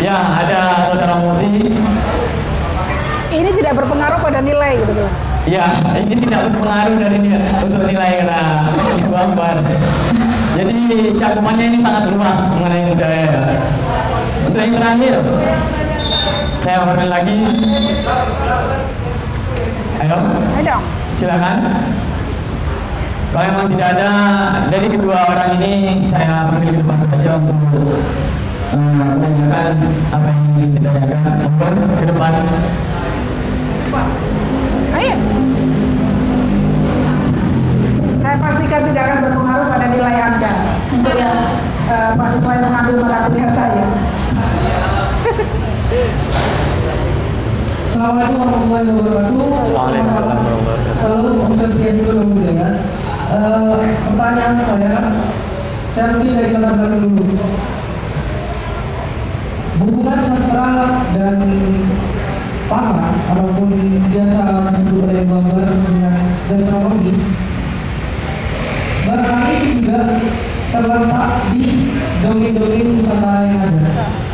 Ya, 0.00 0.16
ada 0.16 0.60
saudara 0.88 1.14
Murti. 1.20 1.76
Ini 3.36 3.50
tidak 3.52 3.72
berpengaruh 3.76 4.18
pada 4.24 4.40
nilai 4.40 4.80
gitu 4.80 4.92
loh. 4.96 5.12
Ya, 5.44 5.66
ini 6.00 6.24
tidak 6.24 6.48
berpengaruh 6.50 6.96
dari 6.96 7.18
nilai, 7.20 7.52
untuk 7.60 7.84
nilai 7.84 8.24
Ibu 8.96 9.12
Akbar. 9.12 9.60
Jadi 10.56 10.76
cakupannya 11.20 11.64
ini 11.68 11.78
sangat 11.84 12.04
luas 12.16 12.40
mengenai 12.56 12.82
budaya. 12.96 13.60
Untuk 14.48 14.60
yang 14.64 14.74
terakhir, 14.80 15.14
saya 16.64 16.76
ulangi 16.80 17.06
lagi. 17.12 17.38
Ayo. 20.00 20.18
Ayo 20.56 20.76
Silakan. 21.20 21.56
Kalau 23.36 23.52
memang 23.52 23.68
tidak 23.68 23.88
ada 24.00 24.10
dari 24.72 24.88
kedua 24.88 25.28
orang 25.28 25.60
ini, 25.60 26.08
saya 26.08 26.48
panggil 26.48 26.72
ke 26.72 26.80
depan 26.80 26.98
saja 27.04 27.32
untuk 27.36 28.00
menanyakan 28.76 29.76
apa 30.12 30.26
yang 30.28 30.40
ingin 30.56 30.68
ditanyakan. 30.76 31.32
Mohon 31.56 31.96
ke 31.96 32.04
depan. 32.08 32.32
Ayo. 34.96 35.14
Saya 38.16 38.36
pastikan 38.42 38.80
tidak 38.90 39.02
akan 39.06 39.18
berpengaruh 39.24 39.66
pada 39.70 39.86
nilai 39.92 40.16
Anda 40.18 40.52
untuk 40.92 41.14
yang 41.16 41.36
uh, 41.88 42.10
mahasiswa 42.18 42.50
yang 42.58 42.64
mengambil 42.68 42.94
mata 43.06 43.28
kuliah 43.30 43.50
saya. 43.54 43.86
Assalamualaikum 47.86 48.36
warahmatullahi 48.44 48.88
wabarakatuh. 48.92 49.40
Waalaikumsalam 49.72 50.36
warahmatullahi 50.36 50.58
wabarakatuh. 50.60 51.00
Salam 51.00 51.48
Ustaz 51.48 51.72
Kiai 51.80 52.02
Budaya. 52.04 52.68
Uh, 53.26 53.82
pertanyaan 54.06 54.62
saya, 54.62 54.92
saya 55.90 56.06
mungkin 56.14 56.38
dari 56.38 56.50
latar 56.54 56.72
belakang 56.78 57.10
dulu. 57.10 57.36
Hubungan 59.76 60.20
sastra 60.24 61.04
dan 61.12 61.36
pangan 62.66 63.12
ataupun 63.28 63.70
biasa 64.08 64.72
disebut 64.72 65.04
oleh 65.04 65.24
gambar 65.28 65.68
dengan 65.68 66.16
gastronomi 66.48 67.14
barangkali 69.06 69.56
juga 69.78 70.00
terletak 70.74 71.30
di 71.54 71.62
dongeng-dongeng 72.24 72.88
Nusantara 72.98 73.40
yang 73.46 73.60
ada. 73.70 73.90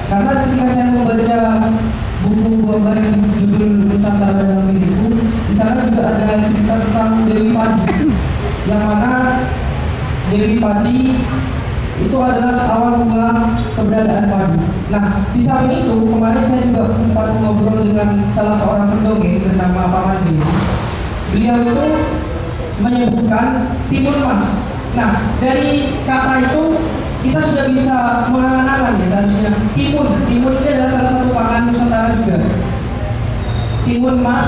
Karena 0.09 0.33
ketika 0.47 0.67
saya 0.71 0.87
membaca 0.95 1.39
buku 2.25 2.51
gambar 2.63 2.97
yang 2.97 3.21
judul 3.37 3.73
Nusantara 3.93 4.35
dalam 4.47 4.71
diriku, 4.73 5.09
di 5.21 5.55
sana 5.59 5.91
juga 5.91 6.03
ada 6.07 6.41
cerita 6.49 6.75
tentang 6.87 7.11
Dewi 7.29 7.51
Padi, 7.53 7.85
yang 8.71 8.83
mana 8.89 9.13
Dewi 10.33 10.57
Padi 10.57 10.99
itu 12.03 12.17
adalah 12.19 12.67
awal 12.75 12.95
mula 13.07 13.31
keberadaan 13.79 14.27
padi. 14.27 14.59
Nah, 14.91 15.05
di 15.33 15.41
samping 15.41 15.87
itu 15.87 15.95
kemarin 16.11 16.45
saya 16.45 16.61
juga 16.67 16.93
sempat 16.99 17.39
ngobrol 17.39 17.81
dengan 17.87 18.27
salah 18.29 18.59
seorang 18.59 18.93
pendongeng 18.93 19.41
bernama 19.47 19.89
Pak 19.89 20.03
Mandi. 20.11 20.37
Beliau 21.33 21.57
itu 21.65 21.87
menyebutkan 22.83 23.47
timun 23.89 24.17
mas. 24.21 24.45
Nah, 24.93 25.33
dari 25.41 25.97
kata 26.05 26.33
itu 26.45 26.63
kita 27.23 27.41
sudah 27.41 27.65
bisa 27.71 27.97
mengenal 28.29 28.99
ya 28.99 29.07
seharusnya 29.09 29.51
timun. 29.73 30.09
Timun 30.29 30.53
ini 30.61 30.69
adalah 30.77 30.91
salah 30.91 31.11
satu 31.15 31.29
pangan 31.33 31.63
Nusantara 31.71 32.09
juga. 32.19 32.37
Timun 33.87 34.17
mas, 34.21 34.47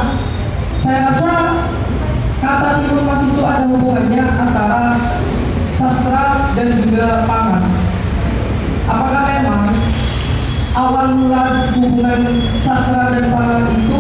saya 0.85 1.09
rasa 1.09 1.33
kata 2.43 2.69
timun 2.85 3.09
mas 3.09 3.23
itu 3.25 3.41
ada 3.41 3.65
hubungannya 3.65 4.23
antara 4.29 5.01
sastra 5.85 6.49
dan 6.57 6.81
juga 6.81 7.29
pangan. 7.29 7.69
Apakah 8.89 9.23
memang 9.37 9.65
awal 10.73 11.07
mula 11.13 11.69
hubungan 11.77 12.41
sastra 12.65 13.13
dan 13.13 13.29
pangan 13.29 13.69
itu 13.77 13.99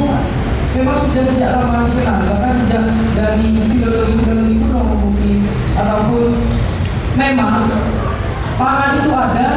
memang 0.80 0.96
sudah 1.04 1.24
sejak 1.28 1.50
lama 1.60 1.92
dikenal, 1.92 2.20
bahkan 2.24 2.52
sejak 2.64 2.82
dari 3.12 3.48
filologi-filologi 3.68 4.54
kuno 4.64 4.80
mungkin. 4.96 5.40
Ataupun 5.76 6.28
memang 7.20 7.68
pangan 8.56 8.90
itu 9.04 9.10
ada 9.12 9.48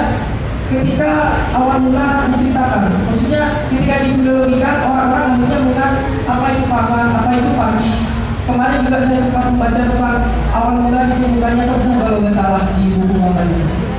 ketika 0.68 1.12
awal 1.56 1.80
mula 1.80 2.28
diceritakan. 2.28 2.92
Maksudnya 3.08 3.44
ketika 3.72 4.04
dibiologikan 4.04 4.76
orang-orang 4.84 5.40
hanya 5.40 5.58
bukan 5.64 5.92
apa 6.28 6.46
itu 6.52 6.64
paman 6.68 7.08
apa 7.16 7.32
itu 7.40 7.52
pagi 7.56 8.17
kemarin 8.48 8.80
juga 8.88 9.00
saya 9.04 9.20
sempat 9.20 9.44
membaca 9.52 9.82
tentang 9.84 10.24
awal 10.56 10.76
mula 10.80 11.02
ditemukannya 11.12 11.64
tebu 11.68 11.90
kalau 12.00 12.18
nggak 12.24 12.36
salah 12.36 12.64
di 12.80 12.84
buku 12.96 13.16
paman 13.20 13.48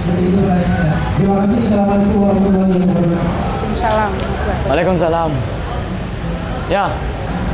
seperti 0.01 0.23
itu 0.33 0.41
ya. 0.41 0.57
terima 1.21 1.35
kasih 1.45 1.59
assalamualaikum 1.69 2.19
warahmatullahi 2.25 2.75
wabarakatuh 2.81 3.57
Salam. 3.79 4.11
Waalaikumsalam. 4.67 5.31
Ya, 6.67 6.91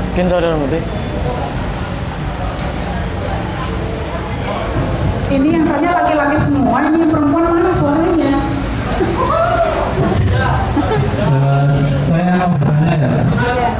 mungkin 0.08 0.24
saudara 0.24 0.56
Muti. 0.56 0.80
Ini 5.36 5.48
yang 5.52 5.68
tanya 5.68 5.90
laki-laki 6.00 6.38
semua, 6.40 6.80
ini 6.88 7.04
yang 7.04 7.12
perempuan 7.12 7.44
mana 7.44 7.70
suaranya? 7.76 8.40
Eh, 11.28 11.68
saya 12.08 12.32
mau 12.40 12.56
bertanya 12.56 12.94
ya 12.96 13.08
Iya. 13.52 13.70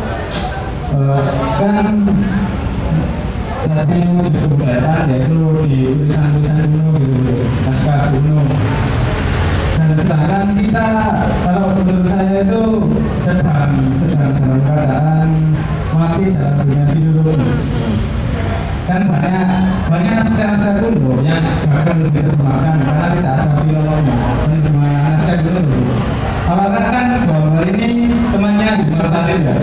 Eh, 1.64 2.63
kan 3.64 3.80
tadi 3.80 3.96
kegiatan 4.28 5.08
yaitu 5.08 5.40
di 5.64 5.80
tulisan-tulisan 5.96 6.68
kuno 6.68 6.90
gitu 7.00 7.32
naskah 7.64 8.12
kuno. 8.12 8.44
Dan 9.74 9.90
sedangkan 9.96 10.46
kita 10.60 10.86
kalau 11.44 11.72
menurut 11.80 12.06
saya 12.12 12.44
itu 12.44 12.62
sedang 13.24 13.72
sedang 14.04 14.32
dalam 14.36 14.60
keadaan 14.68 15.28
mati 15.96 16.24
dalam 16.36 16.54
dunia 16.60 16.84
biologi 16.92 17.52
kan 18.84 19.00
banyak 19.08 19.48
banyak 19.88 20.12
naskah-naskah 20.20 20.74
kuno 20.84 21.12
yang 21.24 21.44
bahkan 21.64 21.96
lebih 22.04 22.20
terjemahkan 22.20 22.76
karena 22.84 23.06
tidak 23.16 23.32
ada 23.32 23.56
filologi. 23.64 24.12
Dan 24.44 24.58
cuma 24.68 24.88
naskah 24.92 25.36
kuno. 25.40 25.62
Apakah 26.44 26.84
kan 26.92 27.06
bahwa 27.24 27.64
ini 27.64 28.12
temannya 28.28 28.68
di 28.76 28.84
Martalin 28.92 29.40
ya 29.48 29.56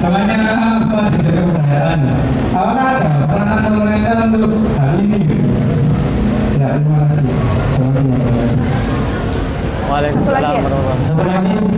temannya 0.00 0.36
apa 0.38 0.98
di 1.10 1.18
kebudayaan 1.18 1.98
ya 2.06 2.16
apakah 2.54 2.84
ada 2.94 3.08
peranan 3.26 3.58
pemerintah 3.66 4.16
untuk 4.30 4.52
hal 4.78 4.92
ini 5.02 5.20
ya 6.60 6.68
terima 6.78 7.10
kasih 7.10 7.32
Assalamualaikum 7.34 8.22
warahmatullahi 8.22 8.64
wabarakatuh 9.90 10.15
Waalaikumsalam 10.26 11.44
lagi 11.46 11.54
ya? 11.54 11.75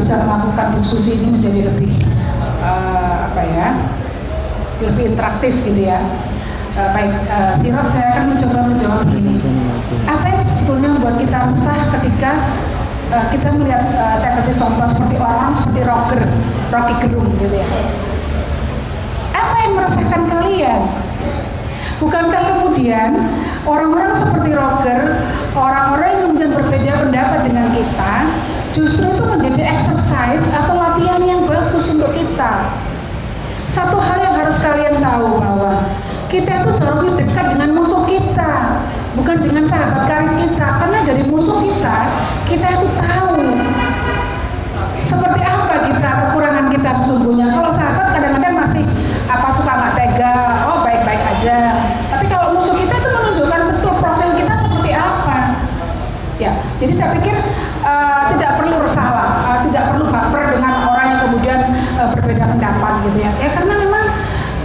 Bisa 0.00 0.24
melakukan 0.24 0.72
diskusi 0.72 1.20
ini 1.20 1.36
menjadi 1.36 1.68
lebih 1.68 1.92
eh, 2.64 3.16
apa 3.28 3.42
ya, 3.44 3.68
lebih 4.80 5.12
interaktif 5.12 5.52
gitu 5.60 5.84
ya. 5.84 6.00
Eh, 6.72 6.88
baik, 6.96 7.12
eh, 7.28 7.52
Sirat 7.52 7.86
saya 7.92 8.16
akan 8.16 8.24
mencoba 8.32 8.58
menjawab 8.72 9.04
ini. 9.12 9.36
Apa 10.08 10.24
yang 10.32 10.40
sebetulnya 10.40 10.88
membuat 10.96 11.20
kita 11.20 11.38
resah 11.52 11.80
ketika 12.00 12.32
eh, 13.12 13.24
kita 13.36 13.48
melihat 13.60 13.84
eh, 13.92 14.16
saya 14.16 14.40
kasih 14.40 14.56
contoh 14.56 14.88
seperti 14.88 15.16
orang 15.20 15.52
seperti 15.52 15.80
rocker, 15.84 16.22
Rocky 16.72 16.94
Gerung 17.04 17.28
gitu 17.36 17.60
ya. 17.60 17.68
Apa 19.36 19.56
yang 19.68 19.72
meresahkan 19.76 20.22
kalian? 20.24 21.09
Bukankah 22.00 22.42
kemudian 22.48 23.12
orang-orang 23.68 24.16
seperti 24.16 24.56
Roger, 24.56 25.20
orang-orang 25.52 26.08
yang 26.08 26.20
kemudian 26.24 26.52
berbeda 26.56 26.92
pendapat 27.04 27.40
dengan 27.44 27.66
kita, 27.76 28.12
justru 28.72 29.04
itu 29.12 29.24
menjadi 29.28 29.68
exercise 29.68 30.48
atau 30.48 30.80
latihan 30.80 31.20
yang 31.20 31.44
bagus 31.44 31.92
untuk 31.92 32.08
kita. 32.16 32.72
Satu 33.68 34.00
hal 34.00 34.16
yang 34.16 34.34
harus 34.40 34.56
kalian 34.64 34.96
tahu 35.04 35.44
bahwa 35.44 35.84
kita 36.32 36.64
itu 36.64 36.70
seharusnya 36.72 37.20
dekat 37.20 37.46
dengan 37.52 37.76
musuh 37.76 38.08
kita, 38.08 38.80
bukan 39.20 39.36
dengan 39.44 39.62
sahabat 39.68 40.08
karib 40.08 40.40
kita. 40.40 40.66
Karena 40.80 40.98
dari 41.04 41.22
musuh 41.28 41.60
kita, 41.60 41.96
kita 42.48 42.66
itu 42.80 42.88
tahu 42.96 43.36
seperti 45.00 45.40
apa 45.40 45.74
kita 45.88 46.10
kekurangan 46.28 46.66
kita 46.68 46.90
sesungguhnya 46.92 47.48
kalau 47.56 47.72
sahabat 47.72 48.12
kadang-kadang 48.12 48.52
masih 48.60 48.84
apa 49.32 49.48
suka 49.48 49.72
nggak 49.72 49.94
tega 49.96 50.34
oh 50.68 50.84
baik-baik 50.84 51.24
aja 51.24 51.88
tapi 52.12 52.28
kalau 52.28 52.52
musuh 52.52 52.76
kita 52.76 53.00
itu 53.00 53.08
menunjukkan 53.08 53.60
betul 53.72 53.94
profil 53.96 54.30
kita 54.36 54.52
seperti 54.60 54.90
apa 54.92 55.56
ya 56.36 56.52
jadi 56.76 56.89
saya 57.00 57.16
pikir 57.16 57.32
eh, 57.80 58.22
tidak 58.36 58.60
perlu 58.60 58.76
bersalah 58.84 59.56
eh, 59.56 59.58
tidak 59.72 59.96
perlu 59.96 60.12
baper 60.12 60.60
dengan 60.60 60.84
orang 60.84 61.06
yang 61.08 61.20
kemudian 61.24 61.60
eh, 61.96 62.08
berbeda 62.12 62.44
pendapat 62.52 62.92
gitu 63.08 63.18
ya. 63.24 63.32
Ya 63.40 63.48
karena 63.56 63.74
memang 63.80 64.04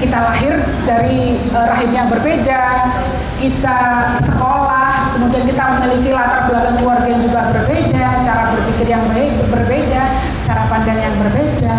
kita 0.03 0.17
lahir 0.19 0.53
dari 0.83 1.39
eh, 1.39 1.65
rahim 1.71 1.91
yang 1.95 2.07
berbeda 2.11 2.91
kita 3.39 3.79
sekolah 4.19 5.15
kemudian 5.15 5.43
kita 5.47 5.63
memiliki 5.79 6.11
latar 6.11 6.51
belakang 6.51 6.75
keluarga 6.79 7.07
yang 7.07 7.23
juga 7.23 7.41
berbeda 7.55 8.05
cara 8.23 8.43
berpikir 8.51 8.87
yang 8.91 9.03
be- 9.15 9.39
berbeda 9.47 10.03
cara 10.43 10.67
pandang 10.67 10.99
yang 10.99 11.15
berbeda. 11.23 11.73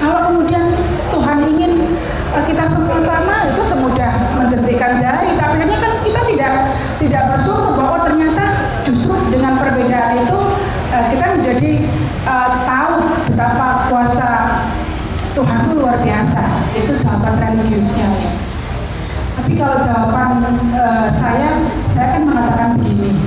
Kalau 0.00 0.20
kemudian 0.32 0.72
Tuhan 1.12 1.38
ingin 1.44 1.72
eh, 2.32 2.44
kita 2.48 2.64
semua 2.64 2.96
sama 3.04 3.52
itu 3.52 3.60
semudah 3.60 4.40
menjentikan 4.40 4.96
jari. 4.96 5.36
Tapi 5.36 5.54
hanya 5.60 5.76
kan 5.76 5.92
kita 6.00 6.20
tidak 6.32 6.52
tidak 6.96 7.22
bersyukur 7.36 7.76
bahwa 7.76 8.08
ternyata 8.08 8.44
justru 8.88 9.12
dengan 9.28 9.60
perbedaan 9.60 10.24
itu 10.24 10.40
menjadi 11.50 11.82
eh, 12.30 12.50
tahu 12.62 12.94
betapa 13.26 13.90
kuasa 13.90 14.30
Tuhan 15.34 15.58
itu 15.66 15.72
luar 15.82 15.98
biasa. 15.98 16.42
Itu 16.78 16.94
jawaban 17.02 17.42
religiusnya. 17.42 18.06
Ya 18.06 18.32
tapi 19.40 19.56
kalau 19.56 19.82
jawaban 19.82 20.46
eh, 20.70 21.08
saya 21.10 21.58
saya 21.88 22.14
kan 22.14 22.22
mengatakan 22.22 22.78
begini. 22.78 23.18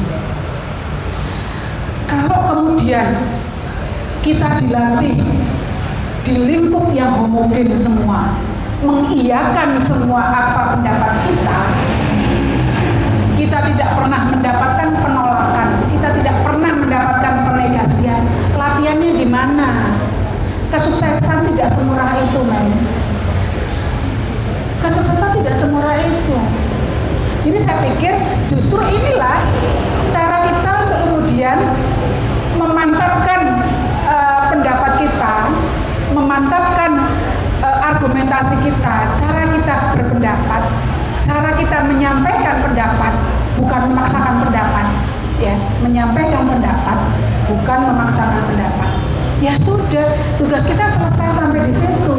Kalau 2.07 2.39
kemudian 2.47 3.17
kita 4.23 4.55
dilatih 4.61 5.19
di 6.23 6.33
lingkup 6.47 6.95
yang 6.95 7.17
homogen 7.17 7.75
semua, 7.75 8.39
mengiyakan 8.85 9.75
semua 9.75 10.21
apa 10.31 10.79
pendapat 10.79 11.13
kita, 11.27 11.59
kita 13.35 13.57
tidak 13.73 13.89
pernah 13.99 14.21
mendapatkan 14.31 14.89
penolakan, 15.01 15.67
kita 15.91 16.07
tidak 16.21 16.37
pernah 16.45 16.71
mendapatkan 16.77 17.35
penegasian. 17.51 18.23
Latihannya 18.93 19.17
di 19.17 19.25
mana? 19.25 19.97
Kesuksesan 20.69 21.49
tidak 21.49 21.73
semurah 21.73 22.13
itu, 22.13 22.45
men. 22.45 22.69
Kesuksesan 24.85 25.41
tidak 25.41 25.57
semurah 25.57 25.97
itu. 25.97 26.37
Jadi 27.41 27.57
saya 27.57 27.89
pikir 27.89 28.13
justru 28.45 28.85
inilah 28.85 29.49
cara 30.13 30.45
kita 30.45 30.71
untuk 30.85 30.99
kemudian 31.09 31.57
memantapkan 32.61 33.65
uh, 34.05 34.53
pendapat 34.53 34.91
kita, 35.01 35.35
memantapkan 36.13 36.91
uh, 37.65 37.79
argumentasi 37.97 38.61
kita, 38.61 39.09
cara 39.17 39.41
kita 39.57 39.75
berpendapat, 39.97 40.69
cara 41.25 41.49
kita 41.57 41.77
menyampaikan 41.89 42.61
pendapat, 42.61 43.13
bukan 43.57 43.89
memaksakan 43.89 44.45
pendapat, 44.45 44.85
ya, 45.41 45.57
menyampaikan 45.81 46.45
pendapat, 46.45 46.82
bukan 47.47 47.79
memaksakan 47.91 48.41
pendapat. 48.47 48.91
Ya 49.43 49.53
sudah, 49.59 50.15
tugas 50.39 50.63
kita 50.63 50.87
selesai 50.87 51.35
sampai 51.35 51.67
di 51.67 51.75
situ. 51.75 52.15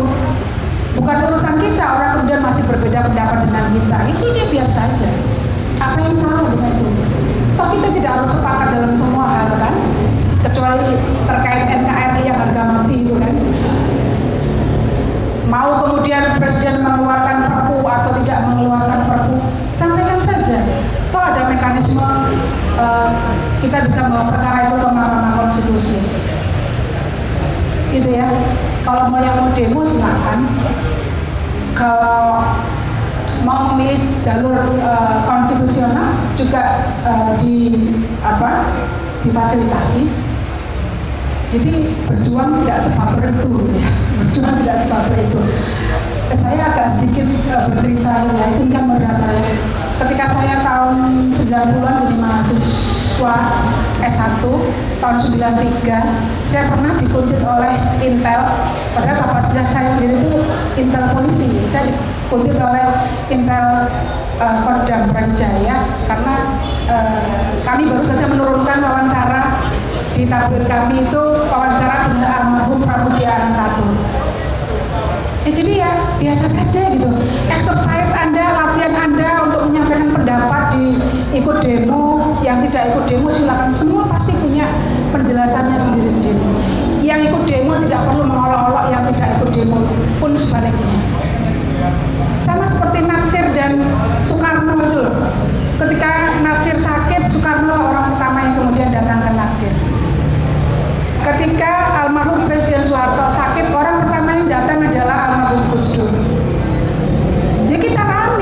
Bukan 0.94 1.16
urusan 1.26 1.56
kita, 1.58 1.84
orang 1.84 2.10
kemudian 2.20 2.40
masih 2.44 2.62
berbeda 2.68 3.08
pendapat 3.08 3.48
dengan 3.48 3.66
kita. 3.72 3.96
Ya 4.04 4.14
sudah, 4.14 4.44
biar 4.52 4.68
saja. 4.68 5.08
Apa 5.80 5.98
yang 6.04 6.14
salah 6.14 6.52
dengan 6.52 6.72
itu? 6.78 6.90
Toh 7.54 7.68
kita 7.70 7.88
tidak 7.94 8.10
harus 8.18 8.30
sepakat 8.34 8.68
dalam 8.74 8.92
semua 8.94 9.24
hal 9.30 9.48
kan? 9.58 9.74
Kecuali 10.44 11.00
terkait 11.24 11.64
NKRI 11.70 12.22
yang 12.26 12.38
harga 12.38 12.62
mati 12.66 12.94
itu 13.00 13.14
kan. 13.16 13.34
Mau 15.48 15.70
kemudian 15.86 16.34
presiden 16.42 16.82
mengeluarkan 16.82 17.46
perpu 17.46 17.78
atau 17.86 18.10
tidak 18.22 18.38
mengeluarkan 18.50 19.00
perpu, 19.06 19.34
sampaikan 19.70 20.18
saja. 20.18 20.66
Toh 21.14 21.22
ada 21.22 21.46
mekanisme 21.46 22.10
uh, 22.74 23.10
kita 23.64 23.88
bisa 23.88 24.00
membawa 24.04 24.36
perkara 24.36 24.58
itu 24.68 24.76
ke 24.76 24.88
Mahkamah 24.92 25.32
Konstitusi. 25.40 25.98
Gitu 27.96 28.10
ya. 28.12 28.28
Kalau 28.84 29.08
mau 29.08 29.20
yang 29.24 29.40
mau 29.40 29.50
demo 29.56 29.80
silakan. 29.88 30.44
Kalau 31.72 32.44
mau 33.42 33.74
memilih 33.74 34.20
jalur 34.20 34.78
uh, 34.84 35.24
konstitusional 35.26 36.16
juga 36.36 36.92
uh, 37.08 37.34
di 37.40 37.72
apa 38.20 38.68
difasilitasi. 39.24 40.12
Jadi 41.54 41.94
berjuang 42.10 42.66
tidak 42.66 42.82
sebaper 42.82 43.30
itu, 43.30 43.46
ya. 43.78 43.86
berjuang 44.18 44.54
tidak 44.62 44.76
sebaper 44.82 45.18
itu. 45.22 45.40
Saya 46.34 46.66
agak 46.66 46.88
sedikit 46.98 47.30
uh, 47.50 47.70
bercerita 47.70 48.12
ya, 48.26 48.44
izinkan 48.52 48.84
moderator 48.90 49.30
ya. 49.34 49.54
Ketika 50.02 50.26
saya 50.26 50.54
tahun 50.66 51.30
90-an 51.30 51.94
jadi 52.10 52.16
mahasiswa 52.18 52.93
S1 54.02 54.42
tahun 54.98 55.16
93 55.16 56.50
saya 56.50 56.62
pernah 56.68 56.92
dikuntit 56.98 57.40
oleh 57.46 57.74
Intel 58.02 58.42
padahal 58.90 59.16
kapasitas 59.22 59.70
saya 59.70 59.88
sendiri 59.94 60.26
itu 60.26 60.38
Intel 60.74 61.14
polisi. 61.14 61.62
Saya 61.70 61.94
dikuntit 61.94 62.58
oleh 62.58 62.84
Intel 63.30 63.86
uh, 64.42 64.56
Kodam 64.66 65.14
Brawijaya 65.14 65.76
karena 66.10 66.34
uh, 66.90 67.54
kami 67.62 67.86
baru 67.86 68.04
saja 68.04 68.26
menurunkan 68.28 68.78
wawancara 68.82 69.42
di 70.14 70.26
tabir 70.26 70.62
kami 70.66 71.06
itu 71.06 71.22
wawancara 71.50 72.10
dengan 72.10 72.30
almarhum 72.30 72.82
Pramudia 72.82 73.30
Anantatur 73.34 73.94
ya 75.44 75.50
jadi 75.52 75.72
ya 75.76 75.90
biasa 76.16 76.46
saja 76.48 76.80
gitu. 76.88 77.08
Exercise 77.52 78.12
anda 78.16 78.43
latihan 78.74 79.06
anda 79.06 79.30
untuk 79.46 79.70
menyampaikan 79.70 80.10
pendapat 80.10 80.62
di 80.74 80.98
ikut 81.38 81.62
demo. 81.62 82.02
Yang 82.42 82.68
tidak 82.68 82.82
ikut 82.90 83.04
demo 83.06 83.28
silakan. 83.30 83.70
Semua 83.70 84.02
pasti 84.10 84.34
punya 84.34 84.66
penjelasannya 85.14 85.78
sendiri-sendiri. 85.78 86.42
Yang 87.06 87.30
ikut 87.30 87.42
demo 87.46 87.78
tidak 87.86 88.02
perlu 88.10 88.26
mengolok-olok 88.26 88.84
yang 88.90 89.02
tidak 89.14 89.28
ikut 89.38 89.50
demo 89.54 89.78
pun 90.18 90.34
sebaliknya. 90.34 90.90
Sama 92.42 92.66
seperti 92.66 92.98
Natsir 93.06 93.46
dan 93.54 93.78
Soekarno 94.20 94.74
itu 94.90 95.02
ketika 95.78 96.42
Natsir 96.42 96.76
sakit 96.76 97.30
Soekarno 97.30 97.94
orang 97.94 98.18
pertama 98.18 98.38
yang 98.42 98.54
kemudian 98.58 98.90
datang 98.90 99.22
ke 99.22 99.30
Natsir. 99.38 99.72
Ketika 101.24 102.04
almarhum 102.04 102.44
Presiden 102.44 102.84
Soeharto 102.84 103.30
sakit 103.32 103.72
orang 103.72 104.04
pertama 104.04 104.28
yang 104.36 104.46
datang 104.50 104.82
adalah 104.84 105.16
almarhum 105.30 105.72
Gus 105.72 105.96
Dur 105.96 106.43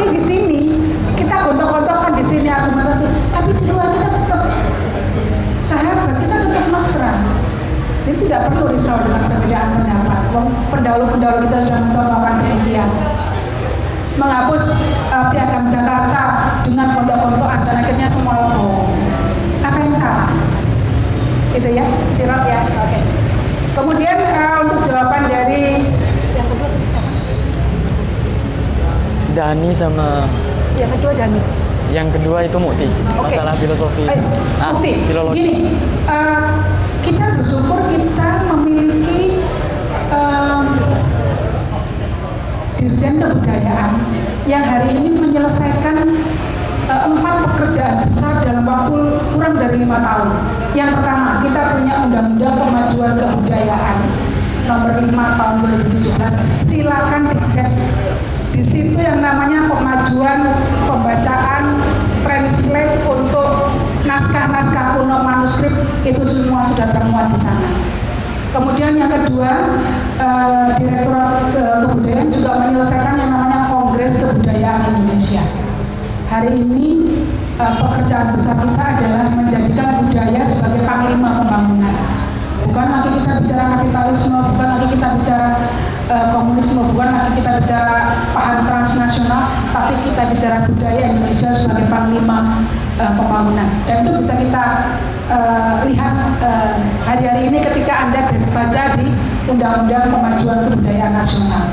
rame 0.02 0.18
di 0.18 0.22
sini 0.22 0.60
kita 1.14 1.46
gontok-gontokan 1.46 2.18
di 2.18 2.24
sini 2.26 2.50
argumentasi. 2.50 3.06
Tapi 3.30 3.50
di 3.54 3.64
luar 3.70 3.94
kita 3.94 4.08
tetap 4.10 4.42
sahabat 5.62 6.10
kita 6.18 6.36
tetap 6.42 6.64
mesra. 6.74 7.12
Jadi 8.02 8.18
tidak 8.26 8.50
perlu 8.50 8.74
risau 8.74 8.98
dengan 8.98 9.30
perbedaan 9.30 9.68
pendapat. 9.78 10.18
Pendahulu-pendahulu 10.74 11.46
kita 11.46 11.58
sudah 11.62 11.80
mencontohkan 11.86 12.34
demikian. 12.42 12.90
Menghapus 14.18 14.64
uh, 15.14 15.30
piagam 15.30 15.70
Jakarta 15.70 16.22
dengan 16.66 16.86
gontok-gontokan 16.98 17.60
dan 17.62 17.74
akhirnya 17.86 18.08
semua 18.10 18.34
logo 18.42 18.90
apa 19.62 19.78
yang 19.78 19.94
salah? 19.94 20.34
Itu 21.54 21.68
ya 21.70 21.86
sirot 22.10 22.42
ya. 22.50 22.66
Oke. 22.66 22.90
Okay. 22.90 23.02
kemudian 23.72 24.18
uh, 24.20 24.68
untuk 24.68 24.84
jawaban 24.84 25.32
dari 25.32 25.80
yang 26.36 26.46
kedua 26.50 26.68
Dani 29.32 29.70
sama 29.72 30.28
yang 30.76 30.90
kedua 30.96 31.12
Dani 31.16 31.40
yang 31.92 32.08
kedua 32.08 32.38
itu 32.44 32.56
Mukti 32.56 32.88
Oke. 32.88 33.32
masalah 33.32 33.54
filosofi 33.56 34.04
Eh, 34.08 34.20
ah 34.60 34.70
Mukti, 34.76 34.92
filologi 35.08 35.36
gini 35.40 35.56
uh, 36.08 36.60
kita 37.04 37.36
bersyukur 37.40 37.80
kita 37.92 38.30
memiliki 38.48 39.40
um, 40.12 40.64
dirjen 42.76 43.14
kebudayaan 43.20 43.92
yang 44.48 44.64
hari 44.64 44.96
ini 45.00 45.10
menyelesaikan 45.16 45.96
uh, 46.88 47.02
empat 47.08 47.36
pekerjaan 47.52 48.04
besar 48.04 48.42
dalam 48.42 48.66
waktu 48.66 49.22
kurang 49.34 49.54
dari 49.54 49.76
lima 49.86 50.02
tahun. 50.02 50.28
Yang 50.74 50.90
pertama, 50.98 51.30
kita 51.46 51.60
punya 51.78 51.94
undang-undang 52.06 52.56
kemajuan 52.58 53.12
kebudayaan 53.22 53.96
nomor 54.66 54.92
5 54.98 55.38
tahun 55.38 55.54
2017. 55.62 56.66
Silakan 56.66 57.22
dicek. 57.30 57.70
Di 58.52 58.60
situ 58.60 59.00
yang 59.00 59.24
namanya 59.24 59.64
pemajuan 59.64 60.44
pembacaan 60.84 61.80
translate 62.20 63.00
untuk 63.08 63.72
naskah-naskah 64.04 65.00
kuno 65.00 65.24
manuskrip 65.24 65.72
itu 66.04 66.20
semua 66.20 66.60
sudah 66.60 66.92
termuat 66.92 67.32
di 67.32 67.38
sana. 67.40 67.68
Kemudian 68.52 69.00
yang 69.00 69.08
kedua, 69.08 69.80
eh, 70.20 70.66
Direktorat 70.76 71.56
eh, 71.56 71.76
Kebudayaan 71.88 72.28
juga 72.28 72.50
menyelesaikan 72.60 73.14
yang 73.16 73.30
namanya 73.32 73.72
Kongres 73.72 74.20
Kebudayaan 74.20 74.80
Indonesia. 74.92 75.40
Hari 76.28 76.52
ini 76.52 76.84
eh, 77.56 77.72
pekerjaan 77.80 78.36
besar 78.36 78.60
kita 78.60 78.84
adalah 78.84 79.32
menjadikan 79.32 80.04
budaya 80.04 80.44
sebagai 80.44 80.84
panglima 80.84 81.40
pembangunan. 81.40 81.96
Bukan 82.68 82.86
lagi 82.92 83.10
kita 83.16 83.32
bicara 83.40 83.64
kapitalisme, 83.80 84.38
bukan 84.52 84.68
lagi 84.76 84.86
kita 84.92 85.08
bicara 85.16 85.50
eh, 86.08 86.26
komunisme, 86.34 86.82
bukan 86.90 87.08
lagi 87.12 87.30
kita 87.38 87.62
bicara 87.62 87.96
paham 88.32 88.58
transnasional, 88.66 89.42
tapi 89.70 89.94
kita 90.06 90.22
bicara 90.32 90.56
budaya 90.66 91.02
Indonesia 91.12 91.50
sebagai 91.54 91.86
panglima 91.86 92.66
eh, 92.98 93.12
pembangunan. 93.14 93.68
Dan 93.86 94.06
itu 94.06 94.10
bisa 94.22 94.34
kita 94.40 94.64
eh, 95.30 95.74
lihat 95.92 96.14
hari-hari 97.06 97.52
ini 97.52 97.58
ketika 97.62 98.08
Anda 98.08 98.34
baca 98.50 98.82
di 98.98 99.06
Undang-Undang 99.46 100.10
Kemajuan 100.10 100.58
Kebudayaan 100.70 101.14
Nasional. 101.18 101.64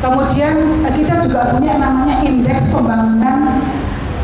Kemudian 0.00 0.54
eh, 0.88 0.92
kita 0.96 1.20
juga 1.20 1.52
punya 1.52 1.76
namanya 1.76 2.24
Indeks 2.24 2.72
Pembangunan 2.72 3.60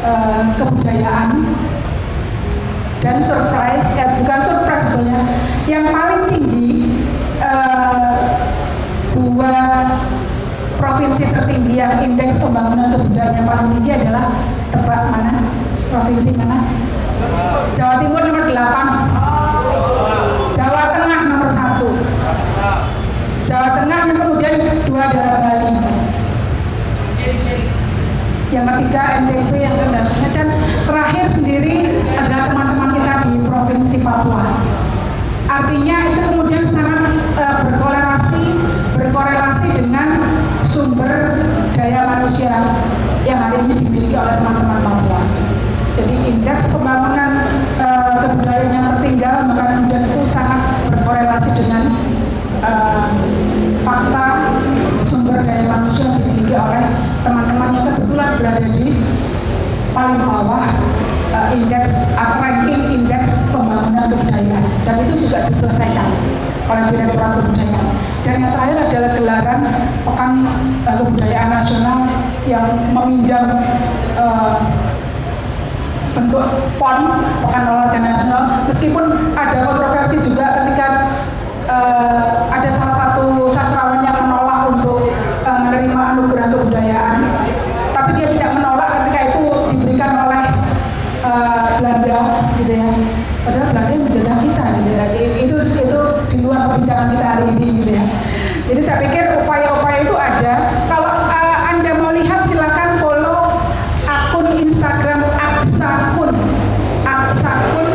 eh, 0.01 0.43
Kebudayaan 0.57 1.45
dan 3.05 3.21
surprise, 3.21 3.93
eh, 4.01 4.09
bukan 4.19 4.41
surprise 4.41 4.87
sebenarnya, 4.89 5.37
yang 5.69 5.85
paling 5.93 6.23
tinggi 6.33 6.76
dua 9.37 9.85
provinsi 10.81 11.29
tertinggi 11.29 11.77
yang 11.77 12.01
indeks 12.01 12.41
pembangunan 12.41 12.97
kebudayaan 12.97 13.37
yang 13.37 13.45
paling 13.45 13.69
tinggi 13.77 13.93
adalah 14.01 14.33
tebak 14.73 15.13
mana? 15.13 15.45
Provinsi 15.93 16.41
mana? 16.41 16.65
Jawa 17.77 18.01
Timur 18.01 18.25
nomor 18.25 18.49
8 18.49 20.57
Jawa 20.57 20.83
Tengah 20.89 21.21
nomor 21.29 21.49
1 21.53 23.45
Jawa 23.45 23.69
Tengah 23.77 24.01
yang 24.09 24.25
kemudian 24.25 24.57
dua 24.89 25.05
adalah 25.05 25.37
Bali. 25.45 25.85
Yang 28.57 28.65
ketiga 28.73 29.03
NTP 29.21 29.53
yang 29.61 29.77
rendah 29.77 30.09
dan 30.33 30.49
terakhir 30.89 31.29
sendiri 31.29 32.01
adalah 32.17 32.49
teman-teman 32.49 32.89
kita 32.97 33.29
di 33.29 33.45
Provinsi 33.45 34.01
Papua. 34.01 34.49
Artinya 35.47 36.11
itu 36.11 36.19
kemudian 36.25 36.65
sangat 36.65 37.21
uh, 37.37 37.61
sumber 40.77 41.41
daya 41.73 42.05
manusia 42.05 42.53
yang 43.25 43.41
hari 43.49 43.65
ini 43.65 43.81
dimiliki 43.81 44.13
oleh 44.13 44.37
teman-teman 44.37 44.85
Papua. 44.85 45.25
Jadi 45.97 46.15
indeks 46.29 46.69
pembangunan 46.69 47.49
e, 47.81 47.89
kebudayaan 48.21 48.69
yang 48.77 48.85
tertinggal 48.93 49.37
maka 49.49 49.65
kemudian 49.73 50.05
itu 50.05 50.21
sangat 50.29 50.61
berkorelasi 50.93 51.51
dengan 51.57 51.97
e, 52.61 52.73
fakta 53.89 54.53
sumber 55.01 55.41
daya 55.49 55.65
manusia 55.65 56.13
yang 56.13 56.21
dimiliki 56.21 56.53
oleh 56.53 56.85
teman-teman 57.25 57.69
yang 57.73 57.85
kebetulan 57.97 58.31
berada 58.37 58.69
di 58.77 58.87
paling 59.97 60.21
bawah 60.29 60.67
e, 61.33 61.39
indeks 61.57 62.13
ranking 62.21 63.01
indeks 63.01 63.49
pembangunan 63.49 64.13
kebudayaan 64.13 64.65
dan 64.85 64.95
itu 65.09 65.25
juga 65.25 65.49
diselesaikan 65.49 66.13
oleh 66.69 66.85
Direktorat 66.93 67.33
Kebudayaan. 67.41 67.96
Dan 68.27 68.43
yang 68.43 68.53
terakhir 68.59 68.91
adalah 68.91 69.11
gelaran 69.15 69.61
Pekan 70.03 70.33
uh, 70.83 70.95
Kebudayaan 70.99 71.51
Nasional 71.55 71.99
yang 72.51 72.67
meminjam 72.91 73.55
uh, 74.19 74.59
bentuk 76.11 76.43
PON 76.83 76.99
Pekan 77.47 77.65
Olahraga 77.71 78.01
Nasional. 78.03 78.43
Meskipun 78.67 79.31
ada 79.39 79.63
kontroversi 79.63 80.19
juga 80.27 80.59
ketika 80.59 80.89
uh, 81.71 82.51
ada 82.51 82.67
salah 82.75 82.97
satu 82.99 83.47
sastrawan 83.47 84.03
yang 84.03 84.27
menolak 84.27 84.75
untuk 84.75 85.07
uh, 85.47 85.59
menerima 85.71 86.01
anugerah 86.19 86.47
kebudayaan 86.51 87.17
tapi 87.95 88.11
dia 88.19 88.29
tidak 88.35 88.51
menolak 88.59 88.89
ketika 89.01 89.21
itu 89.31 89.45
diberikan 89.71 90.13
oleh 90.27 90.45
uh, 91.23 91.79
Belanda 91.79 92.21
gitu 92.59 92.73
ya 92.75 92.91
padahal 93.47 93.67
Belanda 93.71 93.91
yang 93.95 94.05
menjajah 94.05 94.37
kita 94.43 94.65
gitu 94.83 94.91
ya 94.91 95.05
itu 95.47 95.57
itu 95.63 96.01
di 96.31 96.37
luar 96.43 96.61
perbincangan 96.71 97.07
kita 97.15 97.25
hari 97.25 97.45
ini 97.57 97.67
gitu 97.83 97.91
ya 97.97 98.05
jadi 98.67 98.81
saya 98.83 98.99
pikir 99.07 99.25
upaya-upaya 99.47 99.99
itu 100.03 100.15
ada 100.15 100.55
kalau 100.91 101.11
uh, 101.25 101.57
anda 101.71 101.91
mau 102.03 102.11
lihat 102.13 102.43
silakan 102.43 102.99
follow 102.99 103.63
akun 104.07 104.47
Instagram 104.61 105.23
Aksakun 105.39 106.35
Aksakun 107.07 107.89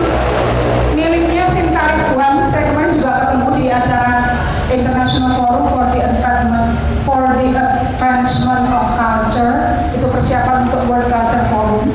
miliknya 0.95 1.45
Sinta 1.51 1.83
Ridwan 1.91 2.47
saya 2.47 2.71
kemarin 2.71 2.91
juga 2.95 3.11
ketemu 3.19 3.47
di 3.59 3.65
acara 3.69 4.15
International 4.71 5.31
Forum 5.35 5.63
for 5.75 5.85
the 5.91 5.99
Advancement 5.99 6.71
for 7.03 7.21
the 7.35 7.49
Advancement 7.51 8.65
of 8.71 8.87
Culture 8.95 9.55
itu 9.91 10.05
persiapan 10.07 10.71
untuk 10.71 10.81
World 10.87 11.11
Culture 11.11 11.45
Forum 11.51 11.91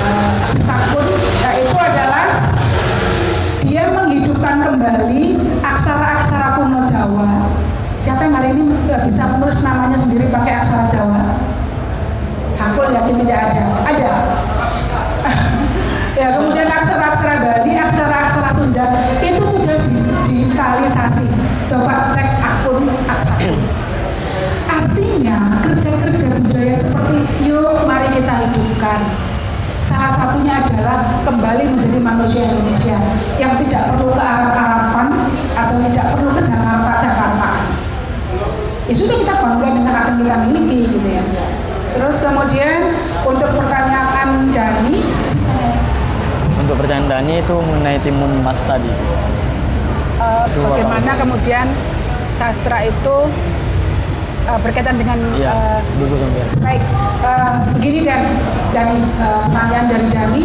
uh, 0.00 0.32
Aksakun 0.56 1.06
nah, 1.44 1.52
itu 1.60 1.76
adalah 1.76 2.26
dia 3.60 3.84
menghidupkan 3.92 4.64
kembali 4.64 5.36
aksara-aksara 5.60 6.56
kuno 6.56 6.88
Jawa 6.88 7.52
siapa 7.98 8.24
yang 8.24 8.34
hari 8.38 8.48
ini 8.56 8.62
nggak 8.88 9.04
bisa 9.10 9.22
menulis 9.36 9.60
namanya 9.60 9.98
sendiri 10.00 10.32
pakai 10.32 10.52
aksara 10.62 10.88
Jawa 10.88 11.36
Hakul 12.58 12.90
yakin 12.90 13.14
tidak 13.22 13.38
ada 13.38 13.64
ada 13.86 14.10
ya 16.18 16.26
kemudian 16.34 16.66
aksara-aksara 16.66 17.34
Bali 17.44 17.70
aksara-aksara 17.76 18.50
Sunda 18.56 18.86
itu 19.20 19.44
sudah 19.46 19.76
digitalisasi 20.26 21.28
coba 21.68 22.10
cek 22.10 22.28
akun 22.40 22.88
aksara 23.06 23.52
artinya 24.68 25.60
kerja-kerja 25.62 26.26
budaya 26.42 26.74
seperti 26.78 27.18
yuk 27.46 27.84
mari 27.86 28.08
kita 28.16 28.34
hidupkan 28.48 29.00
salah 29.78 30.10
satunya 30.10 30.66
adalah 30.66 31.22
kembali 31.22 31.78
menjadi 31.78 31.98
manusia 32.18 32.50
Indonesia 32.50 32.98
yang 33.38 33.54
tidak 33.62 33.94
perlu 33.94 34.10
ke 34.10 34.18
arah 34.18 34.50
harapan 34.50 35.06
atau 35.54 35.74
tidak 35.86 36.06
perlu 36.18 36.28
ke 36.34 36.42
Jakarta 36.42 36.92
Jakarta 36.98 37.50
ya 38.90 38.94
sudah 38.98 39.16
kita 39.22 39.34
bangga 39.38 39.68
dengan 39.70 39.94
apa 39.94 40.08
yang 40.10 40.18
kita 40.26 40.36
miliki 40.50 40.78
gitu 40.98 41.08
ya 41.14 41.22
terus 41.94 42.16
kemudian 42.18 42.90
untuk 43.22 43.50
pertanyaan 43.54 44.50
Dani 44.50 44.98
Untuk 46.58 46.74
pertanyaan 46.84 47.06
Dani 47.08 47.34
itu 47.40 47.54
mengenai 47.54 47.96
timun 48.02 48.44
emas 48.44 48.60
tadi. 48.66 48.92
uh, 50.20 50.44
Itu 50.52 50.60
apa? 50.60 50.68
bagaimana 50.74 51.12
kemudian 51.16 51.66
sastra 52.28 52.84
itu 52.84 53.16
uh, 54.44 54.58
berkaitan 54.60 55.00
dengan 55.00 55.16
Iya, 55.32 55.48
uh, 55.48 55.80
buku 55.96 56.20
sampai. 56.20 56.44
Baik, 56.60 56.82
eh, 57.24 57.54
begini 57.72 58.04
dan 58.04 58.20
dari 58.76 59.00
eh, 59.00 59.40
pertanyaan 59.48 59.86
dari 59.88 60.06
Dani, 60.12 60.42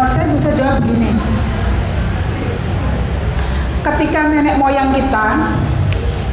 eh, 0.00 0.08
saya 0.08 0.26
bisa 0.32 0.50
jawab 0.56 0.80
begini. 0.80 1.12
Ketika 3.80 4.20
nenek 4.28 4.56
moyang 4.56 4.92
kita 4.92 5.56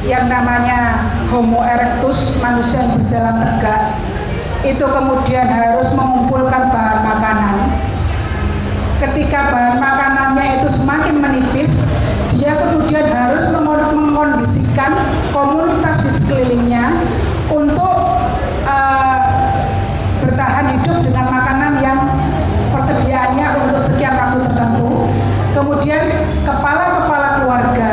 yang 0.07 0.31
namanya 0.31 1.09
Homo 1.27 1.63
erectus, 1.63 2.39
manusia 2.39 2.83
yang 2.83 2.95
berjalan 2.95 3.35
tegak, 3.43 3.81
itu 4.63 4.85
kemudian 4.87 5.47
harus 5.47 5.91
mengumpulkan 5.95 6.71
bahan 6.71 6.99
makanan. 7.03 7.55
Ketika 8.97 9.51
bahan 9.51 9.77
makanannya 9.83 10.45
itu 10.63 10.67
semakin 10.71 11.15
menipis, 11.19 11.91
dia 12.35 12.55
kemudian 12.55 13.07
harus 13.11 13.51
mengkondisikan 13.51 14.95
komunitas 15.35 16.07
di 16.07 16.11
sekelilingnya 16.23 17.03
untuk 17.51 17.99
eh, 18.63 19.19
bertahan 20.23 20.65
hidup 20.79 20.97
dengan 21.03 21.36
untuk 23.35 23.81
sekian 23.83 24.15
waktu 24.15 24.47
tertentu. 24.47 25.11
Kemudian 25.51 26.03
kepala-kepala 26.47 27.27
keluarga, 27.41 27.91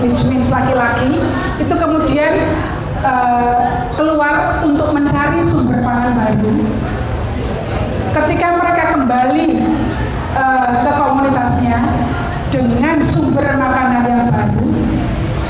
which 0.00 0.24
means 0.30 0.48
laki-laki, 0.48 1.20
itu 1.60 1.74
kemudian 1.74 2.32
eh, 3.04 3.58
keluar 3.98 4.64
untuk 4.64 4.94
mencari 4.96 5.44
sumber 5.44 5.84
pangan 5.84 6.16
baru. 6.16 6.54
Ketika 8.14 8.46
mereka 8.62 8.84
kembali 8.96 9.46
eh, 10.38 10.70
ke 10.80 10.92
komunitasnya 10.96 11.76
dengan 12.48 12.96
sumber 13.04 13.58
makanan 13.58 14.02
yang 14.06 14.24
baru, 14.30 14.66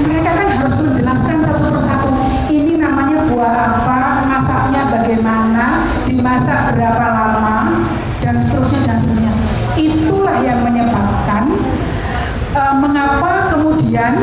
mereka 0.02 0.30
kan 0.34 0.48
harus 0.58 0.76
menjelaskan 0.82 1.38
satu 1.44 1.70
persatu 1.70 2.10
ini 2.50 2.80
namanya 2.80 3.24
buah 3.30 3.54
apa, 3.78 4.00
masaknya 4.26 4.90
bagaimana, 4.90 5.86
dimasak 6.08 6.74
berapa 6.74 7.06
lama, 7.08 7.56
dan 8.20 8.40
seterusnya. 8.40 8.83
Itulah 10.34 10.50
yang 10.50 10.66
menyebabkan 10.66 11.46
eh, 12.58 12.74
mengapa 12.82 13.54
kemudian 13.54 14.18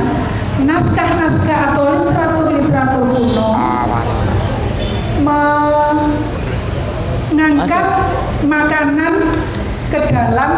naskah-naskah 0.68 1.72
atau 1.72 2.04
literatur-literatur 2.04 3.16
kuno 3.16 3.56
mengangkat 7.32 7.88
makanan 8.44 9.40
ke 9.88 10.00
dalam 10.12 10.52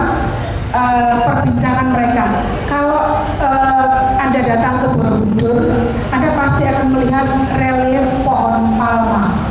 eh, 0.74 1.22
perbincangan 1.22 1.88
mereka. 2.01 2.26
Kalau 2.66 3.30
eh, 3.38 4.22
Anda 4.26 4.41
datang 4.41 4.82
ke 4.82 4.88
Borobudur, 4.97 5.70
Anda 6.10 6.34
pasti 6.34 6.66
akan 6.66 6.97
melihat 6.97 7.30
relief 7.62 8.10
pohon 8.26 8.74
palma. 8.74 9.43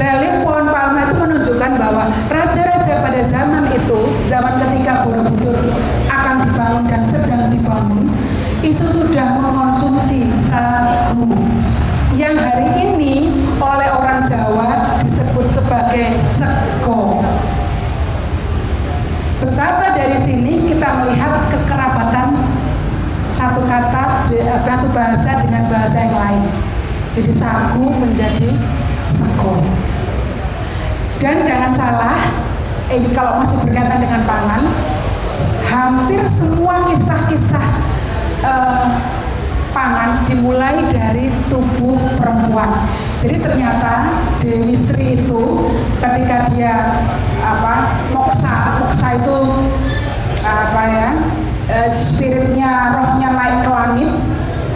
Relief 0.00 0.40
pohon 0.48 0.72
palma 0.72 1.12
itu 1.12 1.14
menunjukkan 1.20 1.72
bahwa 1.76 2.08
raja-raja 2.32 3.04
pada 3.04 3.20
zaman 3.28 3.68
itu, 3.68 4.00
zaman 4.32 4.56
ketika 4.56 5.04
Borobudur 5.04 5.76
akan 6.08 6.48
dibangun 6.48 6.84
dan 6.88 7.04
sedang 7.04 7.52
dibangun, 7.52 8.08
itu 8.64 8.88
sudah 8.88 9.36
mengkonsumsi 9.36 10.24
sagu 10.40 11.28
yang 12.16 12.32
hari 12.32 12.68
ini 12.80 13.28
oleh 13.60 13.88
orang 13.92 14.24
Jawa 14.24 15.00
disebut 15.04 15.46
sebagai 15.52 16.16
sego. 16.24 17.20
Betapa 19.44 19.96
dari 19.96 20.16
sini 20.16 20.64
kita 20.64 21.04
melihat 21.04 21.48
kekerabatan 21.52 22.40
satu 23.28 23.68
kata 23.68 24.24
satu 24.64 24.86
bahasa 24.96 25.44
dengan 25.44 25.68
bahasa 25.68 26.08
yang 26.08 26.16
lain. 26.16 26.44
Jadi 27.16 27.32
sagu 27.32 27.84
menjadi 27.88 28.52
sego. 29.08 29.60
Dan 31.20 31.44
jangan 31.44 31.68
salah, 31.68 32.16
ini 32.88 33.12
kalau 33.12 33.44
masih 33.44 33.60
berkaitan 33.60 34.00
dengan 34.00 34.24
pangan, 34.24 34.72
hampir 35.68 36.24
semua 36.24 36.88
kisah-kisah 36.88 37.68
eh, 38.40 38.86
pangan 39.76 40.24
dimulai 40.24 40.88
dari 40.88 41.28
tubuh 41.52 42.00
perempuan. 42.16 42.88
Jadi 43.20 43.36
ternyata 43.36 44.16
Dewi 44.40 44.72
Sri 44.72 45.20
itu 45.20 45.68
ketika 46.00 46.48
dia 46.50 47.04
apa 47.44 48.00
moksa, 48.16 48.80
moksa 48.80 49.20
itu 49.20 49.36
apa 50.40 50.82
ya 50.88 51.10
eh, 51.68 51.90
spiritnya, 51.92 52.96
rohnya 52.96 53.28
naik 53.36 53.60
ke 53.60 53.70
langit, 53.70 54.10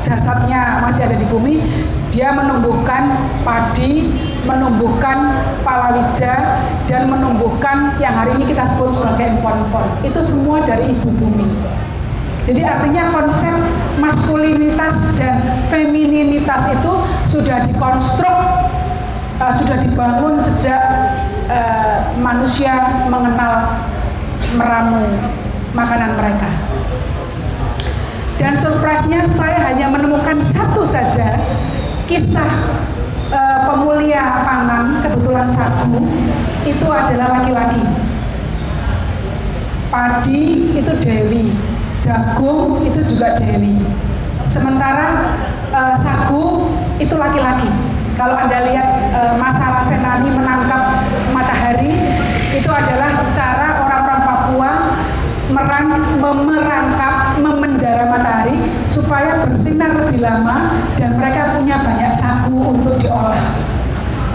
jasadnya 0.05 0.85
masih 0.85 1.09
ada 1.09 1.17
di 1.17 1.27
bumi, 1.33 1.65
dia 2.13 2.37
menumbuhkan 2.37 3.17
padi, 3.43 4.13
menumbuhkan 4.45 5.45
palawija, 5.65 6.35
dan 6.85 7.09
menumbuhkan 7.09 7.97
yang 7.99 8.13
hari 8.13 8.37
ini 8.39 8.53
kita 8.53 8.65
sebut 8.69 8.93
sebagai 8.95 9.41
empon-empon. 9.41 10.05
Itu 10.05 10.21
semua 10.21 10.63
dari 10.63 10.93
ibu 10.93 11.09
bumi. 11.11 11.49
Jadi 12.45 12.61
artinya 12.61 13.09
konsep 13.09 13.57
maskulinitas 13.97 15.17
dan 15.17 15.65
femininitas 15.73 16.69
itu 16.77 16.93
sudah 17.25 17.65
dikonstruk, 17.65 18.41
uh, 19.41 19.53
sudah 19.53 19.81
dibangun 19.81 20.37
sejak 20.37 20.81
uh, 21.49 22.13
manusia 22.21 23.01
mengenal 23.09 23.81
meramu 24.61 25.09
makanan 25.73 26.21
mereka. 26.21 26.51
Dan 28.37 28.53
surprise-nya 28.53 29.25
saya 29.25 29.57
hanya 29.73 29.89
menemukan 29.89 30.37
satu 30.37 30.85
saja 30.85 31.41
kisah 32.05 32.51
eh, 33.31 33.59
pemulia 33.65 34.45
pangan 34.45 35.01
kebetulan 35.01 35.49
sagu 35.49 36.03
itu 36.65 36.87
adalah 36.89 37.41
laki-laki. 37.41 37.85
Padi 39.93 40.75
itu 40.75 40.93
Dewi, 40.99 41.55
jagung 42.03 42.83
itu 42.83 43.01
juga 43.07 43.39
Dewi. 43.39 43.79
Sementara 44.43 45.37
eh, 45.71 45.97
sagu 46.01 46.73
itu 46.99 47.15
laki-laki. 47.15 47.71
Kalau 48.15 48.39
Anda 48.39 48.67
lihat 48.67 48.89
eh, 49.15 49.35
masalah 49.39 49.83
Senani 49.87 50.29
menangkap 50.35 51.07
matahari 51.31 51.93
itu 52.55 52.71
adalah 52.71 53.31
cara 53.35 53.83
orang-orang 53.83 54.21
Papua 54.23 54.71
merang, 55.53 56.21
memerangkap, 56.21 57.37
memenjara 57.37 58.09
matahari 58.09 58.57
supaya 58.89 59.45
bersinar 59.45 59.93
lebih 60.07 60.25
lama 60.25 60.81
dan 60.97 61.21
mereka 61.21 61.59
punya 61.59 61.85
banyak 61.85 62.13
sagu 62.17 62.57
untuk 62.73 62.97
diolah 62.97 63.59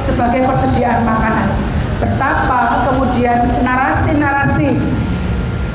sebagai 0.03 0.45
persediaan 0.45 1.05
makanan. 1.05 1.49
Betapa 1.99 2.89
kemudian 2.89 3.64
narasi-narasi 3.66 4.80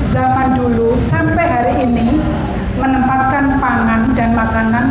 zaman 0.01 0.57
dulu 0.57 0.95
sampai 0.95 1.45
hari 1.45 1.73
ini 1.89 2.21
menempatkan 2.79 3.59
pangan 3.59 4.11
dan 4.13 4.35
makanan 4.35 4.85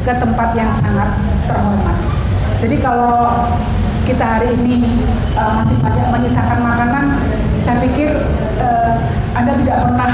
ke 0.00 0.12
tempat 0.16 0.48
yang 0.56 0.70
sangat 0.72 1.10
terhormat. 1.44 1.96
Jadi 2.60 2.76
kalau 2.80 3.48
kita 4.10 4.26
hari 4.26 4.58
ini 4.58 5.06
uh, 5.38 5.62
masih 5.62 5.78
banyak 5.78 6.08
menyisakan 6.10 6.58
makanan, 6.66 7.22
saya 7.54 7.78
pikir 7.78 8.10
uh, 8.58 8.98
Anda 9.38 9.54
tidak 9.54 9.86
pernah 9.86 10.12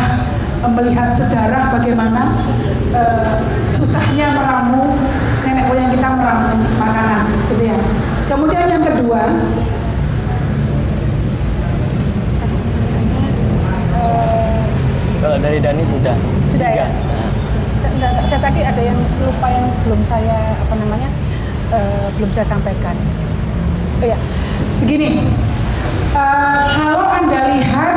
melihat 0.76 1.16
sejarah 1.16 1.72
bagaimana 1.80 2.44
uh, 2.92 3.40
susahnya 3.72 4.36
meramu 4.36 5.00
nenek 5.48 5.64
moyang 5.72 5.88
kita 5.96 6.08
meramu 6.12 6.60
makanan, 6.76 7.24
gitu 7.48 7.72
ya. 7.72 7.78
Kemudian 8.28 8.68
yang 8.68 8.84
kedua, 8.84 9.22
Kalau 15.16 15.42
dari 15.42 15.58
Dani 15.58 15.82
sudah. 15.82 16.14
Sudah 16.46 16.70
Tiga. 16.70 16.86
ya? 16.86 16.88
Saya, 17.74 17.90
enggak, 17.98 18.10
enggak, 18.14 18.26
saya 18.30 18.40
tadi 18.46 18.60
ada 18.62 18.78
yang 18.78 18.98
lupa 19.18 19.46
yang 19.50 19.66
belum 19.82 20.00
saya 20.06 20.54
apa 20.54 20.74
namanya 20.78 21.10
eh, 21.74 22.06
belum 22.14 22.30
saya 22.30 22.46
sampaikan. 22.46 22.94
Ya, 24.04 24.16
begini, 24.84 25.24
uh, 26.12 26.60
kalau 26.76 27.06
Anda 27.08 27.56
lihat 27.56 27.96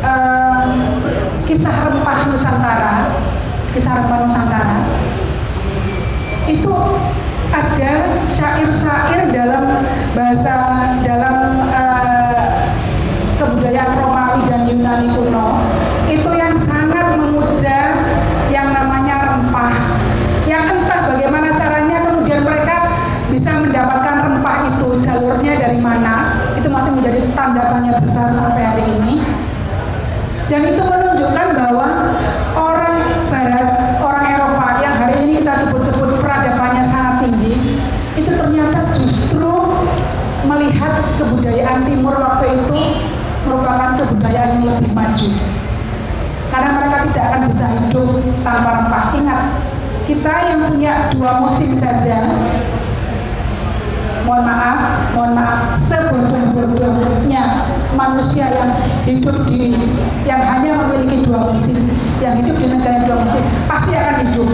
uh, 0.00 0.64
kisah 1.44 1.74
rempah 1.84 2.32
Nusantara, 2.32 3.12
kisah 3.76 3.92
rempah 4.02 4.18
Nusantara, 4.24 4.88
itu 6.48 6.74
ada 7.52 7.92
syair-syair 8.26 9.30
dalam 9.30 9.84
bahasa 10.14 10.54
dalam 11.06 11.36
uh, 11.70 12.72
kebudayaan 13.38 13.92
Romawi 14.00 14.42
dan 14.50 14.66
Yunani 14.66 15.08
kuno 15.14 15.62
itu 16.10 16.30
yang 16.34 16.54
sangat 16.58 17.14
memuja 17.18 17.78
yang 18.50 18.72
namanya 18.74 19.34
rempah 19.34 19.74
yang 20.46 20.64
entah 20.78 21.00
bagaimana 21.10 21.54
caranya 21.54 21.96
kemudian 22.10 22.42
mereka 22.46 22.76
bisa 23.30 23.50
mendapatkan 23.58 24.16
rempah 24.26 24.56
itu 24.74 24.88
jalurnya 25.02 25.54
dari 25.58 25.78
mana 25.82 26.38
itu 26.54 26.68
masih 26.70 26.94
menjadi 26.98 27.20
tanda 27.34 27.62
tanya 27.74 27.92
besar 27.98 28.30
sampai 28.30 28.62
hari 28.62 28.84
ini 28.86 29.14
dan 30.46 30.62
itu 30.62 30.82
menunjukkan 30.82 31.48
bahwa 31.58 31.88
orang 32.54 32.96
Barat, 33.26 33.98
orang 33.98 34.24
Eropa 34.30 34.66
yang 34.78 34.94
hari 34.94 35.14
ini 35.26 35.42
kita 35.42 35.66
sebut-sebut 35.66 36.22
peradabannya 36.22 36.86
sangat 36.86 37.26
tinggi, 37.26 37.82
itu 38.14 38.30
ternyata 38.30 38.94
justru 38.94 39.50
melihat 40.46 41.02
kebudayaan 41.18 41.82
Timur 41.82 42.14
waktu 42.14 42.62
itu 42.62 42.78
merupakan 43.42 43.98
kebudayaan 43.98 44.62
yang 44.62 44.78
lebih 44.78 44.94
maju. 44.94 45.28
Karena 46.54 46.70
mereka 46.78 46.96
tidak 47.10 47.24
akan 47.26 47.42
bisa 47.50 47.66
hidup 47.66 48.08
tanpa 48.46 48.70
rempah. 48.78 49.04
Ingat, 49.18 49.40
kita 50.26 50.42
yang 50.42 50.66
punya 50.66 50.92
dua 51.14 51.38
musim 51.38 51.78
saja, 51.78 52.26
mohon 54.26 54.42
maaf, 54.42 55.06
mohon 55.14 55.38
maaf, 55.38 55.78
sebodoh-bodohnya 55.78 57.70
manusia 57.94 58.50
yang 58.50 58.74
hidup 59.06 59.46
di 59.46 59.78
yang 60.26 60.42
hanya 60.42 60.82
memiliki 60.82 61.30
dua 61.30 61.46
musim, 61.46 61.78
yang 62.18 62.42
hidup 62.42 62.58
di 62.58 62.66
negara 62.74 63.06
dua 63.06 63.22
musim, 63.22 63.38
pasti 63.70 63.94
akan 63.94 64.26
hidup. 64.26 64.50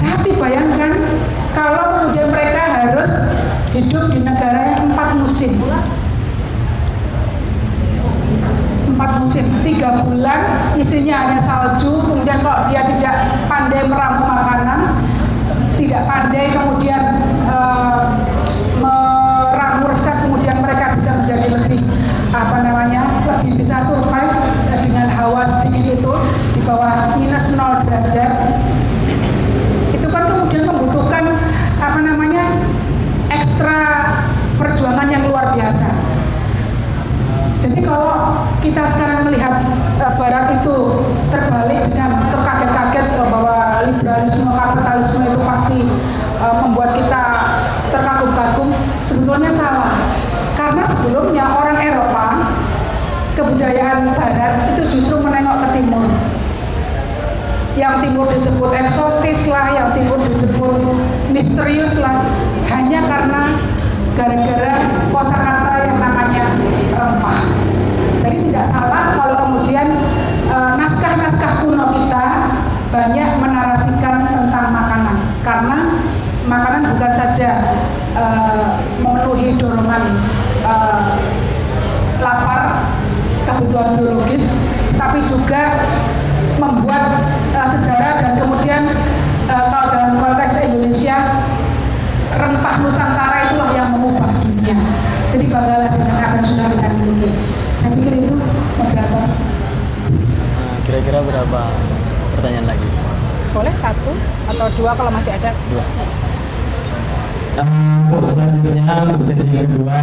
Tapi 0.00 0.30
bayangkan 0.40 0.92
kalau 1.52 2.08
kemudian 2.08 2.32
mereka 2.32 2.62
harus 2.72 3.36
hidup 3.76 4.16
di 4.16 4.24
negara 4.24 4.80
yang 4.80 4.96
empat 4.96 5.20
musim. 5.20 5.60
Musim, 9.28 9.60
tiga 9.60 10.08
bulan 10.08 10.72
isinya 10.80 11.28
hanya 11.28 11.36
salju, 11.36 12.00
kemudian 12.00 12.40
kalau 12.40 12.64
dia 12.64 12.80
tidak 12.96 13.44
pandai 13.44 13.84
meramu 13.84 14.24
makanan, 14.24 15.04
tidak 15.76 16.08
pandai 16.08 16.48
kemudian 16.48 17.28
eh, 17.44 18.02
meramu 18.80 19.84
resep 19.92 20.16
kemudian 20.24 20.64
mereka 20.64 20.96
bisa 20.96 21.12
menjadi 21.20 21.60
lebih 21.60 21.84
apa 22.32 22.56
namanya 22.64 23.04
lebih 23.28 23.60
bisa 23.60 23.84
survive 23.84 24.32
eh, 24.72 24.80
dengan 24.80 25.12
hawa 25.12 25.44
sedikit 25.44 26.00
itu 26.00 26.12
di 26.56 26.60
bawah 26.64 27.20
minus 27.20 27.52
0 27.52 27.84
derajat. 27.84 28.32
Itu 29.92 30.08
kan 30.08 30.24
kemudian 30.24 30.72
membutuhkan 30.72 31.36
apa 31.76 32.00
namanya 32.00 32.64
ekstra 33.28 34.08
perjuangan 34.56 35.12
yang 35.12 35.28
luar 35.28 35.52
biasa. 35.52 36.16
Jadi 37.60 37.84
kalau 37.84 38.47
kita 38.58 38.82
sekarang 38.84 39.30
melihat 39.30 39.62
uh, 40.02 40.12
Barat 40.18 40.60
itu 40.62 40.76
terbalik 41.30 41.86
dengan 41.86 42.26
terkaget-kaget 42.30 43.06
uh, 43.16 43.28
bahwa 43.30 43.56
liberalisme 43.86 44.50
kapitalisme 44.50 45.22
itu 45.30 45.40
pasti 45.46 45.78
uh, 46.42 46.54
membuat 46.66 46.98
kita 46.98 47.22
terkagum-kagum, 47.94 48.68
sebetulnya 49.06 49.50
salah. 49.54 49.94
Karena 50.58 50.82
sebelumnya 50.82 51.44
orang 51.54 51.78
Eropa 51.78 52.26
kebudayaan 53.38 54.10
Barat 54.18 54.74
itu 54.74 54.98
justru 54.98 55.22
menengok 55.22 55.64
ke 55.64 55.68
timur. 55.78 56.04
Yang 57.78 57.94
timur 58.10 58.26
disebut 58.26 58.70
eksotis 58.74 59.46
lah, 59.46 59.70
yang 59.70 59.88
timur 59.94 60.18
disebut 60.26 60.82
misterius 61.30 61.94
lah, 62.02 62.26
hanya 62.74 63.06
karena 63.06 63.54
gara-gara 64.18 64.82
kosakata 65.14 65.74
yang 65.86 65.98
namanya 66.02 66.46
rempah. 66.90 67.38
Jadi 68.18 68.50
tidak 68.50 68.66
salah 68.66 69.14
kalau 69.14 69.37
kemudian 69.48 69.88
eh, 70.52 70.72
naskah-naskah 70.76 71.64
kuno 71.64 71.88
kita 71.96 72.26
banyak 72.92 73.28
menarasikan 73.40 74.28
tentang 74.28 74.68
makanan. 74.76 75.16
Karena 75.40 75.78
makanan 76.44 76.92
bukan 76.92 77.12
saja 77.16 77.80
eh, 78.12 78.66
memenuhi 79.00 79.56
dorongan 79.56 80.20
eh, 80.64 81.04
lapar 82.20 82.92
kebutuhan 83.48 83.96
biologis 83.96 84.60
tapi 85.00 85.24
juga 85.24 85.88
membuat 86.60 87.24
eh, 87.56 87.68
sejarah 87.68 88.20
dan 88.20 88.32
kemudian 88.40 88.82
eh, 89.48 89.64
kalau 89.72 89.86
dalam 89.88 90.12
konteks 90.20 90.60
Indonesia 90.64 91.44
rempah 92.28 92.76
Nusantara 92.84 93.48
itulah 93.48 93.72
yang 93.72 93.88
mengubah 93.96 94.28
dunia. 94.44 94.76
Jadi 95.28 95.44
banggalah 95.52 95.88
dengan 95.92 96.16
apa 96.16 96.34
yang 96.40 96.46
sudah 96.46 96.66
kita 96.72 96.88
miliki. 96.96 97.30
Saya 97.76 97.90
pikir 97.94 98.12
itu 98.20 98.34
moderator. 98.76 99.28
nah, 99.28 100.76
kira-kira 100.88 101.18
berapa 101.24 101.60
pertanyaan 102.36 102.68
lagi? 102.74 102.88
boleh 103.48 103.72
satu 103.72 104.12
atau 104.58 104.74
dua 104.74 104.90
kalau 104.98 105.14
masih 105.14 105.30
ada. 105.38 105.54
Dua. 105.70 105.86
Nah, 107.54 108.10
untuk 108.10 108.34
selanjutnya 108.34 108.86
untuk 109.06 109.30
sesi 109.30 109.46
kedua. 109.54 109.98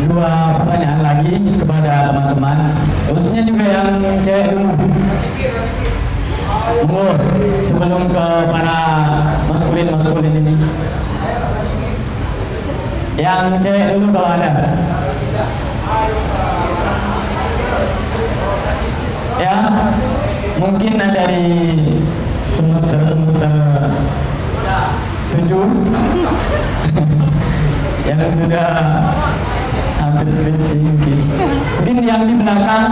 Dua 0.00 0.32
pertanyaan 0.56 1.00
lagi 1.04 1.60
kepada 1.60 1.92
teman-teman. 2.08 2.58
Khususnya 3.12 3.42
juga 3.44 3.64
yang 3.68 4.00
cewek 4.24 4.46
dulu. 4.48 4.72
Umur 6.88 7.16
sebelum 7.68 8.02
ke 8.08 8.26
para 8.48 8.80
maskulin 9.44 9.92
maskulin 9.92 10.34
ini. 10.40 10.54
Yang 13.20 13.44
cewek 13.60 13.88
dulu 14.00 14.08
kalau 14.16 14.30
ada. 14.40 14.52
Ya 19.36 19.56
mungkin 20.60 21.00
dari 21.00 21.48
semester 22.44 23.00
semester 23.08 23.52
tujuh. 25.32 25.64
Yang 28.08 28.42
sudah 28.42 28.68
hampir 29.96 30.26
skripsi 30.28 30.76
mungkin. 30.82 31.18
Mungkin 31.80 31.96
yang 32.04 32.22
di 32.26 32.34
belakang 32.42 32.86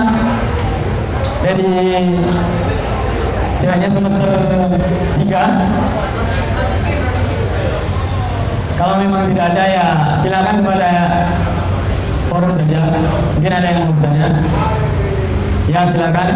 dari 1.43 1.75
ceweknya 3.59 3.89
semester 3.93 4.33
tiga. 5.19 5.45
Kalau 8.79 8.95
memang 9.03 9.35
tidak 9.35 9.59
ada 9.59 9.65
ya 9.67 9.87
silakan 10.23 10.57
kepada 10.63 10.91
forum 12.31 12.53
saja. 12.63 12.81
Mungkin 13.35 13.53
ada 13.53 13.69
yang 13.75 13.91
mau 13.91 13.95
bertanya. 13.99 14.29
Ya 15.67 15.81
silakan 15.91 16.29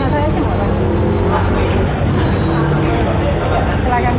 Punya 0.00 0.16
saya 0.16 0.32
aja 0.32 0.40
nggak 0.40 0.56
Pak? 0.56 0.70
Silakan. 3.76 4.16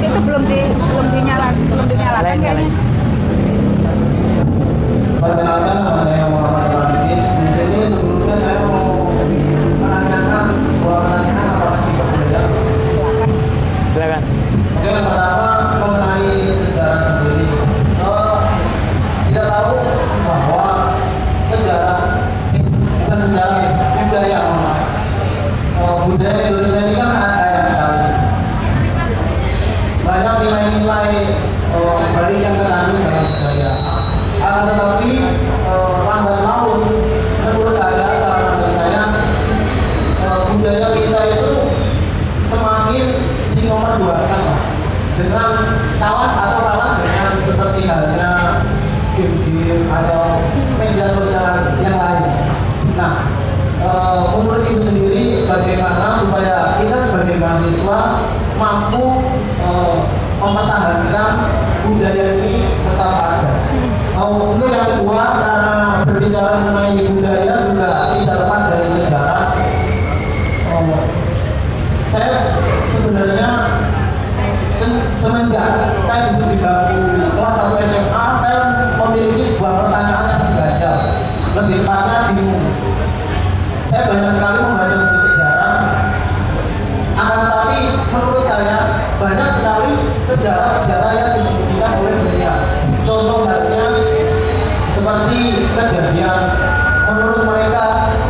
Itu 0.00 0.18
belum 0.24 0.42
di 0.48 0.58
belum 0.72 1.06
dinyalakan, 1.12 1.54
belum 1.68 1.84
dinyalakan 1.92 2.36
kayaknya. 2.40 2.72
Perkenalkan 5.20 5.76
nama 5.84 6.00
saya 6.00 6.24
budaya 24.24 24.40
mohon 24.40 24.60
maaf. 24.64 24.88
Eh, 25.84 25.96
budaya 26.08 26.40
Indonesia 26.48 26.80
ini 26.80 26.96
kan 26.96 27.08
sangat 27.12 27.32
kaya 27.44 27.60
sekali. 27.68 28.08
Banyak 30.00 30.34
nilai-nilai 30.40 31.12
eh, 31.76 32.00
balik 32.16 32.38
yang 32.40 32.56
terkandung 32.56 33.04
dalam 33.04 33.26
budaya. 33.28 33.70
Akan 34.40 34.62
tetapi 34.72 35.12
eh, 35.44 35.96
lambat 36.08 36.38
laun 36.40 36.80
menurut 37.44 37.76
saya, 37.76 38.16
cara 38.16 38.36
pandang 38.48 38.72
saya, 38.80 39.02
eh, 40.24 40.40
budaya 40.56 40.86
kita 40.96 41.20
itu 41.28 41.52
semakin 42.48 43.04
dinomorduakan 43.60 44.40
Pak. 44.40 44.60
dengan 45.20 45.52
kalah 46.00 46.32
atau 46.48 46.60
kalah 46.64 46.92
dengan 47.04 47.32
seperti 47.44 47.80
halnya 47.84 48.32
game-game 49.20 49.84
atau 49.92 50.40
media 50.80 51.12
sosial 51.12 51.76
yang 51.84 52.00
lain. 52.00 52.24
Nah, 52.96 53.34
eh, 53.84 54.22
menurut 54.44 54.64
ibu 54.70 54.80
sendiri 54.80 55.24
bagaimana 55.48 56.14
supaya 56.20 56.78
kita 56.78 56.98
sebagai 57.08 57.36
mahasiswa 57.40 57.98
mampu 58.60 59.24
eh, 59.60 59.96
mempertahankan 60.40 61.32
budaya 61.94 62.24
ini 62.42 62.54
tetap 62.66 63.12
ada. 63.14 63.50
Oh, 64.14 64.54
untuk 64.54 64.68
yang 64.70 64.86
kedua 64.90 65.22
karena 65.38 65.76
berbicara 66.06 66.50
mengenai 66.62 67.06
budaya 67.08 67.54
juga 67.70 67.88
tidak 68.14 68.36
lepas 68.46 68.62
dari 68.70 68.88
sejarah. 68.98 69.42
Oh, 70.74 70.98
saya 72.10 72.30
sebenarnya 72.90 73.48
se- 74.78 75.06
semenjak 75.18 75.70
saya 76.06 76.34
duduk 76.34 76.46
di 76.54 76.58
bangku 76.62 76.94
kelas 77.34 77.54
1 77.58 77.86
SMA 77.90 78.24
saya 78.38 78.58
memiliki 79.02 79.42
sebuah 79.50 79.72
pertanyaan 79.82 80.26
yang 80.30 80.40
mengganjal 80.46 80.96
lebih 81.54 81.76
tepatnya 81.82 82.18
bingung 82.30 82.66
saya 83.86 84.02
banyak 84.10 84.32
sekali 84.34 84.58
membaca 84.62 84.96
buku 84.98 85.18
sejarah 85.26 85.74
akan 87.14 87.36
tetapi 87.38 87.78
menurut 88.10 88.44
saya 88.46 88.78
banyak 89.18 89.50
sekali 89.54 89.92
sejarah-sejarah 90.26 91.12
yang 91.14 91.30
disembunyikan 91.38 91.92
oleh 91.98 92.14
dunia 92.18 92.52
contoh 93.02 93.46
halnya 93.46 93.86
seperti 94.90 95.40
kejadian 95.74 96.38
menurut 97.06 97.42
mereka 97.46 97.84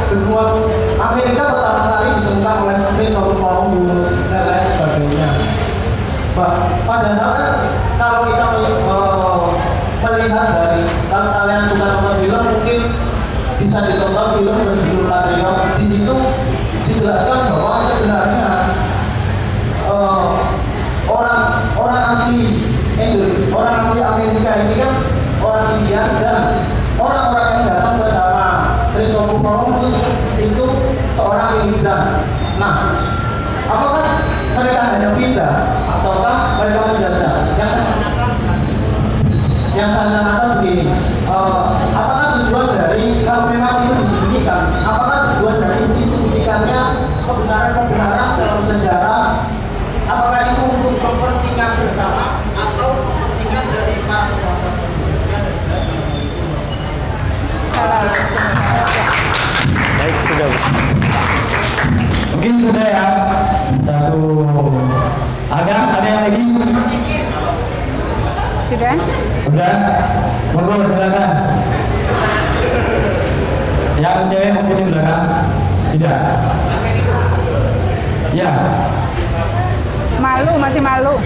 benua 0.09 0.45
Amerika 0.95 1.43
pertama 1.49 1.83
kali 1.91 2.09
ditemukan 2.17 2.57
oleh 2.61 2.77
Christopher 2.95 3.37
Columbus 3.37 4.09
dan 4.31 4.43
lain 4.47 4.67
sebagainya. 4.71 5.29
Bah, 6.35 6.55
padahal 6.83 7.31
kan 7.35 7.51
kalau 7.95 8.21
kita 8.27 8.45
meli- 8.53 8.83
eh, 8.83 9.43
melihat 10.03 10.49
dari 10.51 10.83
kalau 11.07 11.29
kalian 11.31 11.63
suka 11.69 11.85
nonton 11.87 12.15
film 12.19 12.43
mungkin 12.43 12.79
bisa 13.59 13.79
ditonton 13.87 14.27
film 14.35 14.57
berjudul 14.67 15.05
Patriot 15.07 15.57
di 15.79 15.85
situ 15.87 16.15
dijelaskan 16.89 17.39
bahwa 17.53 17.87
sebenarnya 17.87 18.49
eh, 19.85 20.25
orang 21.07 21.41
orang 21.77 22.01
asli 22.17 22.67
Indonesia, 22.95 23.51
orang 23.53 23.75
asli 23.85 24.01
Amerika 24.01 24.51
ini 24.65 24.75
kan 24.79 24.93
orang 25.39 25.67
India 25.79 26.03
dan 26.19 26.43
orang-orang 26.97 27.49
yang 27.53 27.65
datang 27.69 27.95
bersama 27.99 28.45
Christopher 28.91 29.39
Columbus 29.39 29.95
itu 30.39 30.67
seorang 31.13 31.63
imigran. 31.63 32.23
Nah, 32.55 32.75
apakah 33.67 34.23
mereka 34.55 34.95
hanya 34.95 35.11
pindah 35.19 35.55
ataukah 35.91 36.55
mereka 36.55 36.79
menjajah? 36.87 37.35
Yang 37.59 37.71
saya 37.75 37.85
tanyakan, 37.91 38.31
yang 39.75 39.91
saya 39.91 40.07
tanyakan 40.07 40.49
begini, 40.59 40.87
eh, 41.27 41.63
apakah 41.91 42.27
tujuan 42.39 42.67
dari 42.71 43.27
kalau 43.27 43.51
memang 43.51 43.83
itu 43.83 43.95
disembunyikan, 44.07 44.63
apakah 44.87 45.35
tujuan 45.35 45.57
dari 45.59 45.83
disembunyikannya 45.99 46.81
kebenaran-kebenaran 47.27 48.29
dalam 48.39 48.61
sejarah 48.63 49.23
apakah 50.05 50.41
itu 50.47 50.63
untuk 50.63 50.95
kepentingan 50.95 51.71
bersama 51.83 52.25
atau 52.55 52.91
kepentingan 53.03 53.65
dari 53.73 53.95
para 54.07 54.31
penonton 54.31 54.75
Salah. 57.67 58.07
baik 59.99 60.17
sudah 60.23 60.47
Bu. 60.47 60.59
mungkin 62.35 62.53
sudah 62.61 62.87
ya 62.87 63.07
satu 63.83 64.23
ada 65.49 65.75
ada 65.97 66.07
yang 66.07 66.23
lagi 66.29 66.43
Sudah? 68.65 68.97
udah 69.45 69.77
monggo 70.57 70.89
silakan 70.89 71.31
yang 74.01 74.25
cewek 74.33 74.51
mungkin 74.57 74.77
di 74.81 74.85
belakang 74.89 75.25
tidak 75.93 76.19
ya 78.33 78.51
Malu, 80.25 80.57
masih 80.57 80.81
malu. 80.81 81.21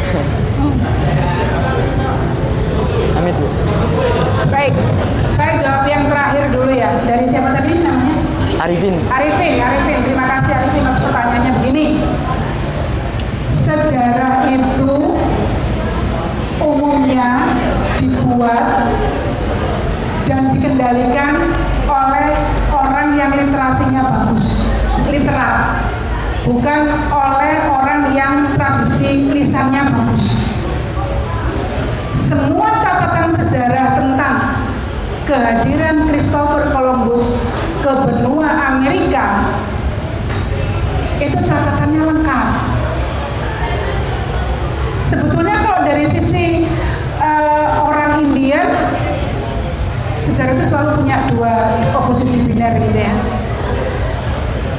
Amit 3.14 3.34
Bu 3.38 3.46
Baik, 4.50 4.74
saya 5.30 5.54
jawab 5.62 5.86
yang 5.86 6.10
terakhir 6.10 6.50
dulu 6.50 6.74
ya. 6.74 6.90
Dari 7.06 7.30
siapa 7.30 7.54
tadi 7.54 7.78
namanya? 7.78 8.18
Arifin 8.58 8.98
Arifin, 9.06 9.54
Arifin. 9.62 9.98
Terima 10.02 10.26
kasih 10.26 10.52
Arifin 10.58 10.82
atas 10.82 11.00
pertanyaannya 11.06 11.52
begini. 11.62 11.86
Sejarah 13.54 14.50
itu 14.50 14.90
umumnya 16.88 17.52
dibuat 18.00 18.88
dan 20.24 20.56
dikendalikan 20.56 21.52
oleh 21.84 22.32
orang 22.72 23.12
yang 23.12 23.36
literasinya 23.36 24.08
bagus, 24.08 24.72
literat, 25.12 25.84
bukan 26.48 26.88
oleh 27.12 27.54
orang 27.68 28.16
yang 28.16 28.56
tradisi 28.56 29.28
lisannya 29.36 29.84
bagus. 29.84 30.32
Semua 32.16 32.80
catatan 32.80 33.36
sejarah 33.36 33.88
tentang 34.00 34.36
kehadiran 35.28 36.08
Christopher 36.08 36.72
Columbus 36.72 37.52
ke 37.84 37.92
benua 38.08 38.48
Amerika 38.72 39.44
itu 41.20 41.36
catatannya 41.36 42.02
lengkap. 42.16 42.48
Sebetulnya 45.04 45.57
dari 45.86 46.06
sisi 46.06 46.66
eh, 47.20 47.68
orang 47.78 48.24
India 48.24 48.62
sejarah 50.28 50.54
itu 50.54 50.64
selalu 50.70 51.02
punya 51.02 51.16
dua 51.32 51.52
oposisi 51.98 52.46
biner 52.46 52.78
gitu 52.78 52.98
ya. 52.98 53.14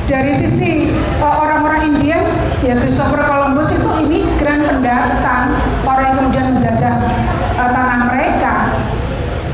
Dari 0.10 0.34
sisi 0.34 0.90
eh, 0.96 1.24
orang-orang 1.24 1.96
India, 1.96 2.18
ya 2.66 2.74
Christopher 2.80 3.24
Columbus 3.28 3.76
itu 3.76 3.90
imigran 4.06 4.66
pendatang, 4.66 5.58
orang 5.86 6.04
yang 6.06 6.16
kemudian 6.22 6.48
menjajah 6.58 6.96
eh, 7.56 7.70
tanah 7.76 7.98
mereka. 8.10 8.54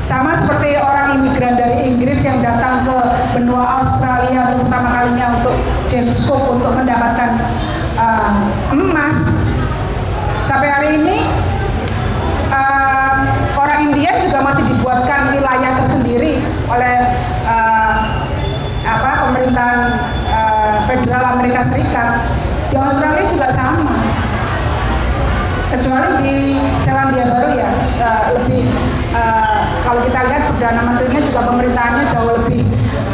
Sama 0.06 0.38
seperti 0.38 0.78
orang 0.78 1.18
imigran 1.18 1.58
dari 1.58 1.90
Inggris 1.90 2.22
yang 2.22 2.38
datang 2.38 2.86
ke 2.86 2.98
benua 3.34 3.82
Australia 3.82 4.54
untuk 4.54 4.70
pertama 4.70 4.88
kalinya 4.94 5.26
untuk 5.42 5.58
James 5.90 6.14
Cook 6.22 6.56
untuk 6.56 6.72
mendapatkan 6.78 7.30
eh, 7.98 8.32
emas. 8.74 9.45
Sampai 10.46 10.70
hari 10.70 10.88
ini 11.02 11.26
uh, 12.54 13.18
orang 13.58 13.90
India 13.90 14.14
juga 14.22 14.46
masih 14.46 14.62
dibuatkan 14.70 15.34
wilayah 15.34 15.74
tersendiri 15.82 16.38
oleh 16.70 16.96
uh, 17.50 18.22
apa 18.86 19.10
pemerintahan 19.26 19.80
uh, 20.30 20.76
federal 20.86 21.34
Amerika 21.34 21.66
Serikat. 21.66 22.30
Di 22.70 22.78
Australia 22.78 23.26
juga 23.26 23.50
sama. 23.50 23.98
Kecuali 25.66 26.08
di 26.22 26.36
Selandia 26.78 27.26
Baru 27.26 27.50
ya 27.58 27.74
uh, 28.06 28.38
lebih 28.38 28.70
uh, 29.18 29.82
kalau 29.82 30.06
kita 30.06 30.30
lihat 30.30 30.42
perdana 30.46 30.80
menterinya 30.86 31.20
juga 31.26 31.40
pemerintahannya 31.42 32.04
jauh 32.06 32.30
lebih 32.38 32.62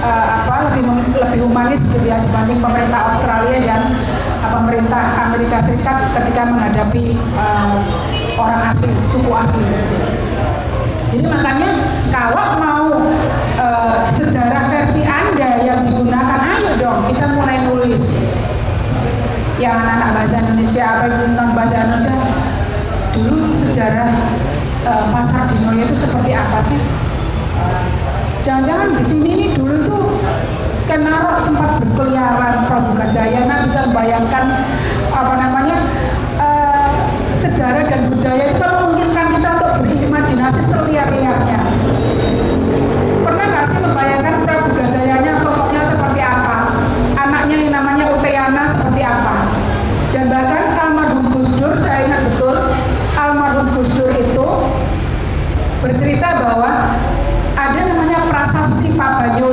uh, 0.02 0.24
apa 0.44 0.74
lebih 0.74 0.82
lebih 1.14 1.40
humanis 1.46 1.80
gitu 1.94 2.10
ya 2.10 2.18
dibanding 2.20 2.58
pemerintah 2.58 3.14
Australia 3.14 3.58
dan 3.62 3.82
uh, 4.42 4.50
pemerintah 4.60 5.30
Amerika 5.30 5.62
Serikat 5.62 6.10
ketika 6.12 6.42
menghadapi 6.50 7.16
uh, 7.38 7.78
orang 8.36 8.74
asli 8.74 8.92
suku 9.06 9.30
asli. 9.30 9.66
Jadi 11.12 11.28
makanya 11.28 11.70
kalau 12.08 12.46
mau 12.58 12.88
uh, 13.60 14.08
sejarah 14.08 14.68
versi 14.72 15.04
Anda 15.04 15.60
yang 15.60 15.84
digunakan, 15.84 16.40
ayo 16.58 16.72
dong 16.80 17.04
kita 17.12 17.36
mulai 17.36 17.62
nulis 17.68 18.26
yang 19.60 19.78
anak-anak 19.78 20.10
bahasa 20.18 20.36
Indonesia 20.42 20.82
apa 20.82 21.04
yang 21.06 21.20
tentang 21.30 21.48
bahasa 21.54 21.74
Indonesia 21.78 22.16
dulu 23.12 23.52
sejarah 23.52 24.10
uh, 24.88 25.04
pasar 25.12 25.46
Dinoyo 25.52 25.84
itu 25.84 25.96
seperti 26.00 26.32
apa 26.32 26.58
sih? 26.64 26.80
Jangan-jangan 28.42 28.98
di 28.98 29.04
sini 29.06 29.30
nih 29.38 29.50
dulu 29.54 29.76
tuh 29.86 30.02
Kenarok 30.90 31.38
sempat 31.38 31.78
berkeliaran 31.78 32.66
Prabu 32.66 32.98
Gajayana 32.98 33.62
bisa 33.62 33.86
membayangkan 33.86 34.66
apa 35.14 35.34
namanya 35.38 35.78
uh, 36.42 36.90
sejarah 37.38 37.86
dan 37.86 38.10
budaya 38.10 38.50
itu 38.50 38.58
kan 38.58 38.82
memungkinkan 38.82 39.26
kita 39.38 39.48
untuk 39.62 39.72
berimajinasi 39.86 40.60
seliar-liarnya. 40.66 41.60
Pernah 43.22 43.46
nggak 43.46 43.66
sih 43.70 43.78
membayangkan 43.78 44.34
Prabu 44.42 44.70
Gajayana 44.74 45.32
sosoknya 45.38 45.82
seperti 45.86 46.20
apa? 46.26 46.74
Anaknya 47.14 47.56
yang 47.62 47.72
namanya 47.78 48.04
Uteyana 48.18 48.62
seperti 48.66 49.00
apa? 49.06 49.36
Dan 50.10 50.34
bahkan 50.34 50.64
almarhum 50.82 51.30
Gus 51.30 51.62
Dur, 51.62 51.78
saya 51.78 52.10
ingat 52.10 52.34
betul, 52.34 52.58
almarhum 53.14 53.70
Gus 53.78 53.94
Dur 53.94 54.10
itu 54.10 54.46
bercerita 55.78 56.42
bahwa 56.42 56.98
ada 57.62 57.80
namanya 57.86 58.26
prasasti 58.26 58.90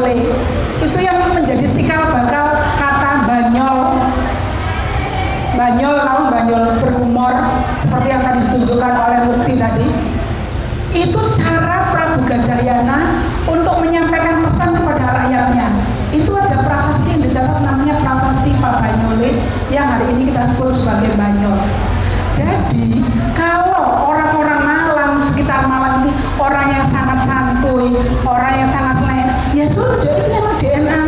Banyole 0.09 0.33
itu 0.81 0.97
yang 1.05 1.37
menjadi 1.37 1.69
cikal 1.69 2.09
bakal 2.09 2.49
kata 2.81 3.29
banyol. 3.29 3.93
Banyol 5.53 5.95
tahu 6.01 6.21
banyol 6.33 6.63
berhumor 6.81 7.35
seperti 7.77 8.07
yang 8.09 8.25
tadi 8.25 8.41
ditunjukkan 8.49 8.93
oleh 9.05 9.19
Mukti 9.29 9.53
tadi. 9.61 9.85
Itu 10.97 11.21
cara 11.37 11.93
Prabu 11.93 12.25
Gajayana 12.25 13.21
untuk 13.45 13.85
menyampaikan 13.85 14.41
pesan 14.41 14.81
kepada 14.81 15.13
rakyatnya. 15.13 15.77
Itu 16.09 16.33
ada 16.33 16.57
prasasti 16.65 17.13
yang 17.13 17.21
dicatat 17.29 17.61
namanya 17.61 18.01
prasasti 18.01 18.49
Pak 18.57 18.81
Banyole 18.81 19.37
yang 19.69 19.93
hari 19.93 20.09
ini 20.17 20.33
kita 20.33 20.41
sebut 20.41 20.73
sebagai 20.73 21.13
banyol. 21.21 21.53
Jadi 22.33 23.05
kalau 23.37 24.09
orang-orang 24.09 24.57
Malang 24.65 25.21
sekitar 25.21 25.69
Malang 25.69 26.01
itu 26.01 26.17
orang 26.41 26.81
yang 26.81 26.85
sangat 26.87 27.21
santuy 27.21 27.93
orang 28.25 28.53
yang 28.57 28.65
sangat 28.65 28.78
sudah 29.79 30.11
itu 30.11 30.25
memang 30.27 30.55
DNA 30.59 31.01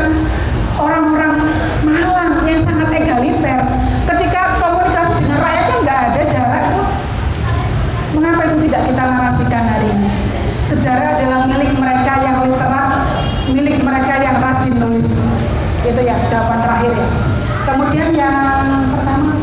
orang-orang 0.79 1.33
Malang 1.81 2.39
yang 2.45 2.61
sangat 2.61 2.93
egaliter. 2.93 3.59
Ketika 4.07 4.61
komunikasi 4.61 5.25
dengan 5.25 5.39
rakyat 5.43 5.65
kan 5.65 5.77
nggak 5.81 5.99
ada 6.07 6.21
jarak 6.29 6.63
tuh. 6.71 6.87
Mengapa 8.15 8.41
itu 8.47 8.55
tidak 8.69 8.81
kita 8.87 9.03
narasikan 9.03 9.63
hari 9.65 9.87
ini? 9.91 10.09
Sejarah 10.61 11.17
adalah 11.17 11.49
milik 11.49 11.73
mereka 11.73 12.13
yang 12.21 12.37
literat 12.45 12.91
milik 13.49 13.81
mereka 13.81 14.13
yang 14.21 14.37
rajin 14.39 14.73
nulis. 14.77 15.25
Itu 15.81 15.99
ya 16.05 16.15
jawaban 16.29 16.59
terakhir 16.61 16.91
ya. 16.93 17.07
Kemudian 17.65 18.07
yang 18.13 18.93
pertama? 18.93 19.33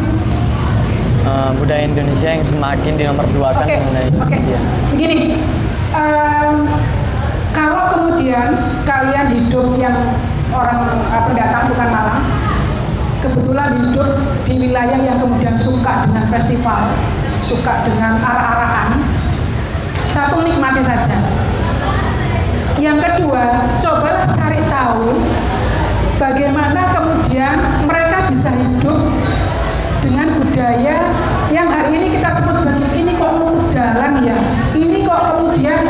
Eh, 1.29 1.51
budaya 1.61 1.83
Indonesia 1.85 2.29
yang 2.33 2.45
semakin 2.47 2.93
dinomor 2.97 3.26
dua 3.35 3.53
kan 3.53 3.66
Oke, 3.66 3.76
mengenai. 3.83 4.09
India. 4.33 4.61
Begini, 4.95 5.18
kalau 5.93 6.64
kemudian 8.29 8.61
kalian 8.85 9.26
hidup 9.33 9.72
yang 9.81 9.97
orang 10.53 11.01
eh, 11.09 11.22
pendatang 11.33 11.72
bukan 11.72 11.89
Malang, 11.89 12.22
kebetulan 13.24 13.70
hidup 13.81 14.09
di 14.45 14.68
wilayah 14.68 15.01
yang 15.01 15.16
kemudian 15.16 15.57
suka 15.57 16.05
dengan 16.05 16.29
festival, 16.29 16.93
suka 17.41 17.89
dengan 17.89 18.20
arah-arahan, 18.20 19.01
satu 20.12 20.45
nikmati 20.45 20.85
saja. 20.85 21.16
Yang 22.76 23.01
kedua, 23.01 23.64
cobalah 23.81 24.29
cari 24.29 24.61
tahu 24.68 25.24
bagaimana 26.20 26.81
kemudian 27.01 27.57
mereka 27.89 28.29
bisa 28.29 28.53
hidup 28.53 29.09
dengan 30.05 30.37
budaya 30.37 30.97
yang 31.49 31.72
hari 31.72 31.97
ini 31.97 32.20
kita 32.20 32.29
sebut 32.45 32.61
sebagai 32.61 32.93
ini 32.93 33.16
kok 33.16 33.33
jalan 33.72 34.20
ya 34.20 34.37
ini 34.76 35.01
kok 35.09 35.20
kemudian 35.33 35.81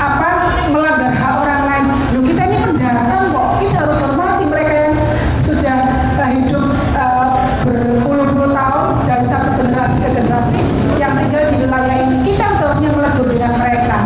apa 0.00 0.56
melanggar 0.72 1.12
hak 1.12 1.34
orang 1.40 1.62
lain 1.68 1.84
Loh 2.12 2.22
kita 2.24 2.42
ini 2.44 2.56
pendatang 2.60 3.32
kok 3.32 3.48
kita 3.62 3.76
harus 3.86 3.98
hormati 4.04 4.44
mereka 4.44 4.74
yang 4.88 4.96
sudah 5.40 5.78
uh, 6.20 6.28
hidup 6.28 6.66
uh, 6.92 7.28
berpuluh-puluh 7.64 8.52
tahun 8.52 8.86
dari 9.08 9.24
satu 9.24 9.48
generasi 9.56 9.96
ke 10.00 10.08
generasi 10.12 10.60
yang 11.00 11.12
tinggal 11.16 11.42
di 11.48 11.56
wilayah 11.64 11.96
ini 12.04 12.16
kita 12.26 12.46
seharusnya 12.52 12.90
melebur 12.92 13.26
dengan 13.32 13.52
mereka 13.56 13.98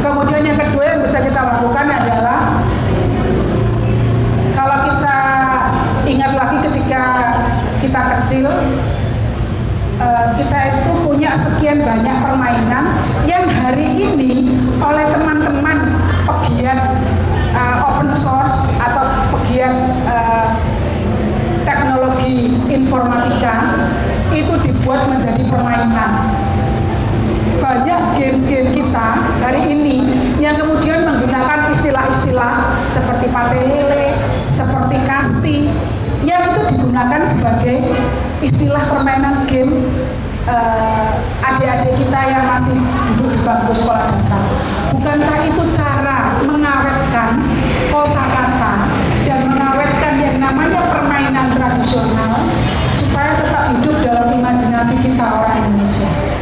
kemudian 0.00 0.42
kedua 0.56 0.84
yang 0.96 1.00
bisa 1.04 1.20
kita 1.20 1.40
lakukan 1.40 1.86
adalah 1.86 2.40
kalau 4.56 4.78
kita 4.88 5.18
ingat 6.08 6.32
lagi 6.32 6.56
ketika 6.64 7.04
kita 7.84 8.00
kecil 8.16 8.48
eh, 10.00 10.26
kita 10.40 10.58
itu 10.72 10.92
punya 11.04 11.36
sekian 11.36 11.84
banyak 11.84 12.16
permainan 12.24 12.84
yang 13.28 13.44
hari 13.44 14.00
ini 14.00 14.56
oleh 14.80 15.04
teman-teman 15.12 15.78
pegiat 16.24 16.80
eh, 17.52 17.76
open 17.84 18.10
source 18.16 18.80
atau 18.80 19.04
pegiat 19.36 19.76
eh, 20.08 20.48
teknologi 21.68 22.56
informatika 22.72 23.84
itu 24.32 24.52
dibuat 24.64 25.08
menjadi 25.08 25.42
permainan 25.48 26.10
banyak 27.76 28.00
game-game 28.16 28.72
kita 28.72 29.08
hari 29.44 29.68
ini 29.68 30.00
yang 30.40 30.56
kemudian 30.56 31.04
menggunakan 31.04 31.68
istilah-istilah 31.76 32.72
seperti 32.88 33.28
patelele, 33.28 34.16
seperti 34.48 34.96
kasti, 35.04 35.68
yang 36.24 36.56
itu 36.56 36.72
digunakan 36.72 37.20
sebagai 37.28 37.84
istilah 38.40 38.80
permainan 38.88 39.44
game 39.44 39.92
eh, 40.48 41.20
adik-adik 41.44 42.00
kita 42.00 42.20
yang 42.32 42.48
masih 42.48 42.80
duduk 43.12 43.36
di 43.36 43.40
bangku 43.44 43.76
sekolah 43.76 44.08
dasar. 44.16 44.40
Bukankah 44.96 45.36
itu 45.44 45.62
cara 45.76 46.40
mengawetkan 46.48 47.44
kosakata 47.92 48.88
dan 49.28 49.52
mengawetkan 49.52 50.14
yang 50.16 50.36
namanya 50.40 50.80
permainan 50.96 51.52
tradisional 51.52 52.40
supaya 52.88 53.36
tetap 53.36 53.76
hidup 53.76 53.96
dalam 54.00 54.32
imajinasi 54.32 54.96
kita 55.04 55.24
orang 55.28 55.60
Indonesia? 55.60 56.35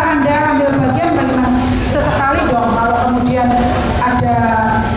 Anda 0.00 0.34
ambil 0.56 0.68
bagian 0.80 1.10
bagaimana? 1.16 1.60
Sesekali 1.90 2.42
dong 2.48 2.70
kalau 2.74 2.96
kemudian 3.08 3.48
ada 4.00 4.36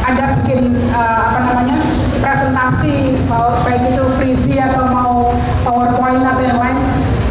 ada 0.05 0.23
bikin 0.41 0.77
uh, 0.93 1.19
apa 1.31 1.39
namanya 1.49 1.77
presentasi 2.23 3.19
mau 3.27 3.61
baik 3.65 3.93
itu 3.93 4.03
frisi 4.19 4.55
atau 4.61 4.87
mau 4.87 5.33
powerpoint 5.65 6.23
atau 6.23 6.43
yang 6.43 6.59
lain 6.61 6.79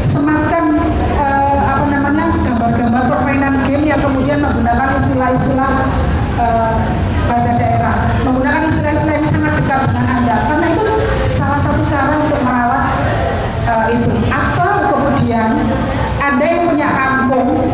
semakan 0.03 0.77
uh, 1.17 1.59
apa 1.63 1.85
namanya 1.89 2.27
gambar-gambar 2.43 3.03
permainan 3.09 3.55
game 3.65 3.87
yang 3.87 4.01
kemudian 4.03 4.43
menggunakan 4.43 4.99
istilah-istilah 4.99 5.73
uh, 6.37 6.75
bahasa 7.31 7.57
daerah. 7.57 7.97
Menggunakan 8.27 8.69
istilah-istilah 8.69 9.15
yang 9.17 9.27
sangat 9.27 9.53
dekat 9.63 9.81
dengan 9.89 10.07
anda. 10.21 10.37
Karena 10.51 10.67
itu 10.75 10.85
salah 11.31 11.61
satu 11.61 11.83
cara 11.89 12.13
untuk 12.19 12.41
merawat 12.45 12.85
uh, 13.71 13.87
itu. 13.95 14.11
Atau 14.29 14.71
kemudian 14.91 15.51
ada 16.21 16.45
yang 16.45 16.62
kampung, 17.33 17.65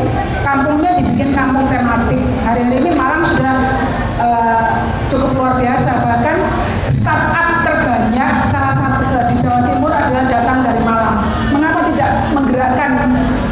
kampungnya 0.47 0.93
dibikin 1.03 1.35
kampung 1.35 1.67
tematik. 1.67 2.23
Hari 2.47 2.63
ini 2.71 2.91
Malang 2.95 3.27
sudah 3.27 3.55
uh, 4.23 4.67
cukup 5.11 5.35
luar 5.35 5.53
biasa. 5.59 5.91
Bahkan 5.99 6.37
startup 6.95 7.67
terbanyak 7.67 8.47
salah 8.47 8.71
satu 8.71 9.03
uh, 9.03 9.27
di 9.27 9.35
Jawa 9.43 9.67
Timur 9.67 9.91
adalah 9.91 10.31
datang 10.31 10.63
dari 10.63 10.83
Malang. 10.87 11.27
Mengapa 11.51 11.91
tidak 11.91 12.11
menggerakkan 12.31 12.91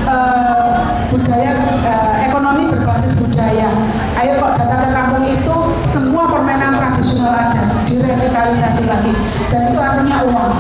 uh, 0.06 1.02
budaya 1.10 1.50
uh, 1.82 2.14
ekonomi 2.22 2.70
berbasis 2.70 3.18
budaya? 3.18 3.66
Ayo 4.22 4.38
kok 4.38 4.54
datang 4.62 4.80
ke 4.86 4.88
kampung 4.94 5.24
itu 5.26 5.56
semua 5.82 6.30
permainan 6.30 6.78
tradisional 6.78 7.34
ada, 7.34 7.82
direvitalisasi 7.82 8.86
lagi, 8.86 9.10
dan 9.50 9.74
itu 9.74 9.78
artinya 9.82 10.22
uang. 10.22 10.54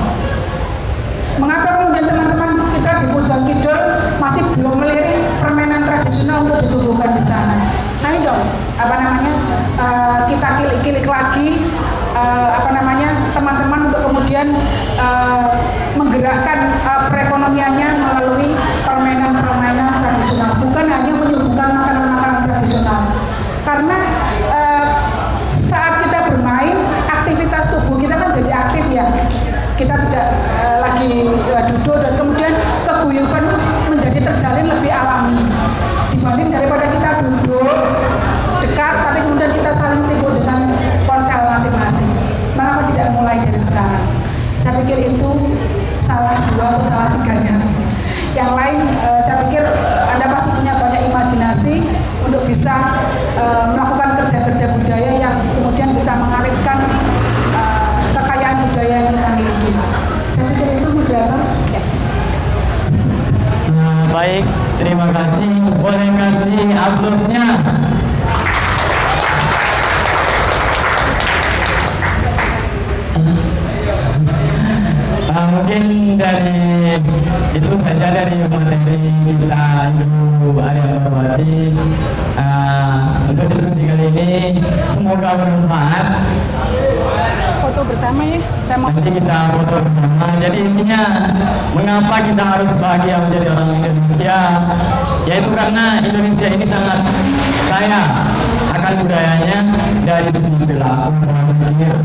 Mengapa 1.36 1.68
kemudian 1.76 2.08
teman-teman 2.08 2.50
kita 2.72 2.90
di 3.04 3.06
Pujon 3.12 3.40
Kidul 3.44 3.80
masih 4.16 4.42
belum 4.56 4.80
melirik 4.80 5.20
permainan 5.36 5.84
tradisional 5.84 6.16
untuk 6.44 6.60
disuguhkan 6.60 7.16
di 7.16 7.22
sana? 7.24 7.70
Ayo 8.04 8.18
dong, 8.22 8.44
apa 8.76 8.94
namanya, 9.00 9.32
uh, 9.80 10.18
kita 10.28 10.48
kilik-kilik 10.60 11.06
lagi 11.08 11.48
eh, 12.16 12.48
apa 12.56 12.70
namanya 12.72 13.08
teman-teman 13.36 13.92
untuk 13.92 14.02
kemudian 14.08 14.56
eh, 14.96 15.48
menggerakkan 15.94 16.58
eh, 16.80 17.00
perekonomiannya 17.12 17.88
melalui 18.00 18.56
permainan-permainan 18.88 20.00
tradisional, 20.00 20.50
bukan 20.64 20.84
hanya 20.88 21.12
menyuguhkan 21.12 21.70
makanan-makanan 21.76 22.38
tradisional. 22.48 23.00
Karena 23.62 23.96
eh, 24.48 24.86
saat 25.52 26.08
kita 26.08 26.18
bermain, 26.32 26.76
aktivitas 27.04 27.68
tubuh 27.68 28.00
kita 28.00 28.14
kan 28.16 28.32
jadi 28.32 28.50
aktif 28.52 28.84
ya. 28.88 29.06
Kita 29.76 29.94
tidak 30.08 30.26
eh, 30.56 30.78
lagi 30.80 31.12
eh, 31.28 31.64
duduk 31.68 31.96
dan 32.00 32.12
kemudian 32.16 32.52
keguyuban 32.88 33.44
itu 33.52 33.58
menjadi 33.92 34.18
terjalin 34.32 34.66
lebih 34.72 34.92
alami 34.94 35.44
dibanding 36.08 36.48
daripada 36.48 36.88
kita 36.88 37.10
duduk 37.20 37.76
dekat 38.64 38.94
tapi 39.04 39.18
kemudian 39.20 39.52
kita 39.52 39.70
saling 39.76 40.02
sibuk 40.02 40.32
dengan 40.40 40.72
ponsel 41.04 41.40
masing-masing. 41.48 42.12
Mengapa 42.56 42.88
tidak 42.92 43.08
mulai 43.16 43.36
dari 43.40 43.60
sekarang? 43.60 44.04
Saya 44.56 44.80
pikir 44.82 45.12
itu 45.16 45.30
salah 46.00 46.40
dua 46.52 46.76
atau 46.76 46.82
salah 46.84 47.08
tiganya. 47.20 47.56
Yang 48.36 48.50
lain, 48.52 48.78
eh, 48.84 49.20
saya 49.24 49.36
pikir 49.48 49.64
eh, 49.64 50.12
Anda 50.12 50.26
pasti 50.36 50.50
punya 50.56 50.76
banyak 50.76 51.02
imajinasi 51.08 51.74
untuk 52.24 52.44
eh, 53.36 53.64
melakukan 53.76 54.10
kerja-kerja 54.22 54.66
budaya 54.80 55.10
yang 55.20 55.36
kemudian 55.54 55.92
bisa 55.92 56.16
mengarifkan 56.16 56.78
eh, 57.52 57.96
kekayaan 58.16 58.56
budaya 58.72 58.96
yang 59.06 59.14
kita 59.14 59.30
miliki. 59.36 59.70
Saya 60.26 60.44
pikir 60.52 60.68
itu 60.80 60.88
moderator. 60.90 61.42
Ya. 61.70 61.82
Nah, 63.76 64.02
baik, 64.10 64.44
terima 64.80 65.06
kasih. 65.12 65.52
Boleh 65.78 66.08
kasih 66.16 66.60
aplausnya. 66.74 67.75
Mungkin 75.56 76.20
dari 76.20 77.00
itu 77.56 77.72
saja 77.80 78.08
dari 78.12 78.36
materi 78.44 78.96
kita 79.24 79.88
Ibu 79.96 80.60
Arya 80.60 81.00
Parwati. 81.00 81.72
Ah, 82.36 83.24
untuk 83.32 83.48
diskusi 83.48 83.88
kali 83.88 84.06
ini 84.12 84.60
semoga 84.84 85.32
bermanfaat. 85.40 86.06
Foto 87.64 87.80
bersama 87.88 88.20
ya. 88.28 88.40
Saya 88.60 88.76
mau 88.84 88.92
Nanti 88.92 89.10
kita 89.16 89.38
foto 89.56 89.76
bersama. 89.80 90.26
Jadi 90.44 90.58
intinya 90.60 91.02
mengapa 91.72 92.16
kita 92.20 92.44
harus 92.44 92.70
bahagia 92.76 93.16
menjadi 93.24 93.46
orang 93.56 93.70
Indonesia? 93.80 94.40
Yaitu 95.24 95.50
karena 95.56 95.84
Indonesia 96.04 96.48
ini 96.52 96.64
sangat 96.68 97.00
kaya 97.72 98.02
akan 98.86 99.02
budayanya 99.02 99.58
dari 100.06 100.30
segi 100.30 100.62
perilaku, 100.62 101.26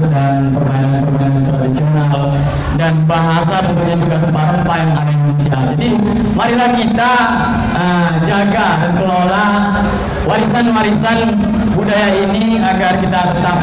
dan 0.09 0.49
permainan-permainan 0.49 1.43
tradisional 1.53 2.33
dan 2.73 2.93
bahasa 3.05 3.61
tentunya 3.69 3.95
juga 4.01 4.15
rempah-rempah 4.25 4.77
yang 4.81 4.89
ada 4.97 5.05
di 5.05 5.13
Indonesia. 5.13 5.57
Jadi 5.77 5.89
marilah 6.33 6.69
kita 6.73 7.13
uh, 7.77 8.09
jaga 8.25 8.67
dan 8.81 8.91
kelola 8.97 9.45
warisan-warisan 10.25 11.19
budaya 11.77 12.09
ini 12.25 12.57
agar 12.57 12.97
kita 12.97 13.19
tetap 13.29 13.59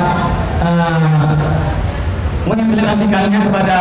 uh, 0.63 1.58
mengimplementasikannya 2.49 3.39
kepada 3.45 3.79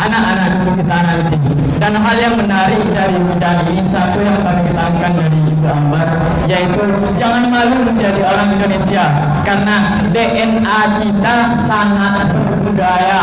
anak-anak 0.00 0.50
kita 0.80 0.98
nanti. 1.04 1.36
Dan 1.82 1.98
hal 1.98 2.16
yang 2.16 2.34
menarik 2.38 2.78
dari 2.94 3.18
bidang 3.18 3.58
ini 3.68 3.82
satu 3.90 4.22
yang 4.22 4.38
kami 4.38 4.70
ketangkan 4.70 5.12
dari 5.18 5.38
Ibu 5.50 5.66
Ambar 5.66 6.08
yaitu 6.46 6.84
jangan 7.18 7.50
malu 7.50 7.90
menjadi 7.90 8.22
orang 8.22 8.54
Indonesia 8.54 9.04
karena 9.42 9.76
DNA 10.14 10.80
kita 11.02 11.36
sangat 11.66 12.30
berbudaya. 12.30 13.22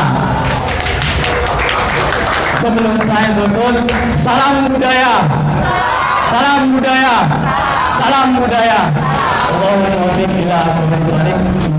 Sebelum 2.60 3.00
saya 3.00 3.28
tutup, 3.40 3.76
salam 4.20 4.68
budaya. 4.68 5.14
Salam 6.28 6.60
budaya. 6.76 7.16
Salam 7.96 8.28
budaya. 8.36 8.82
Allahumma 9.50 11.79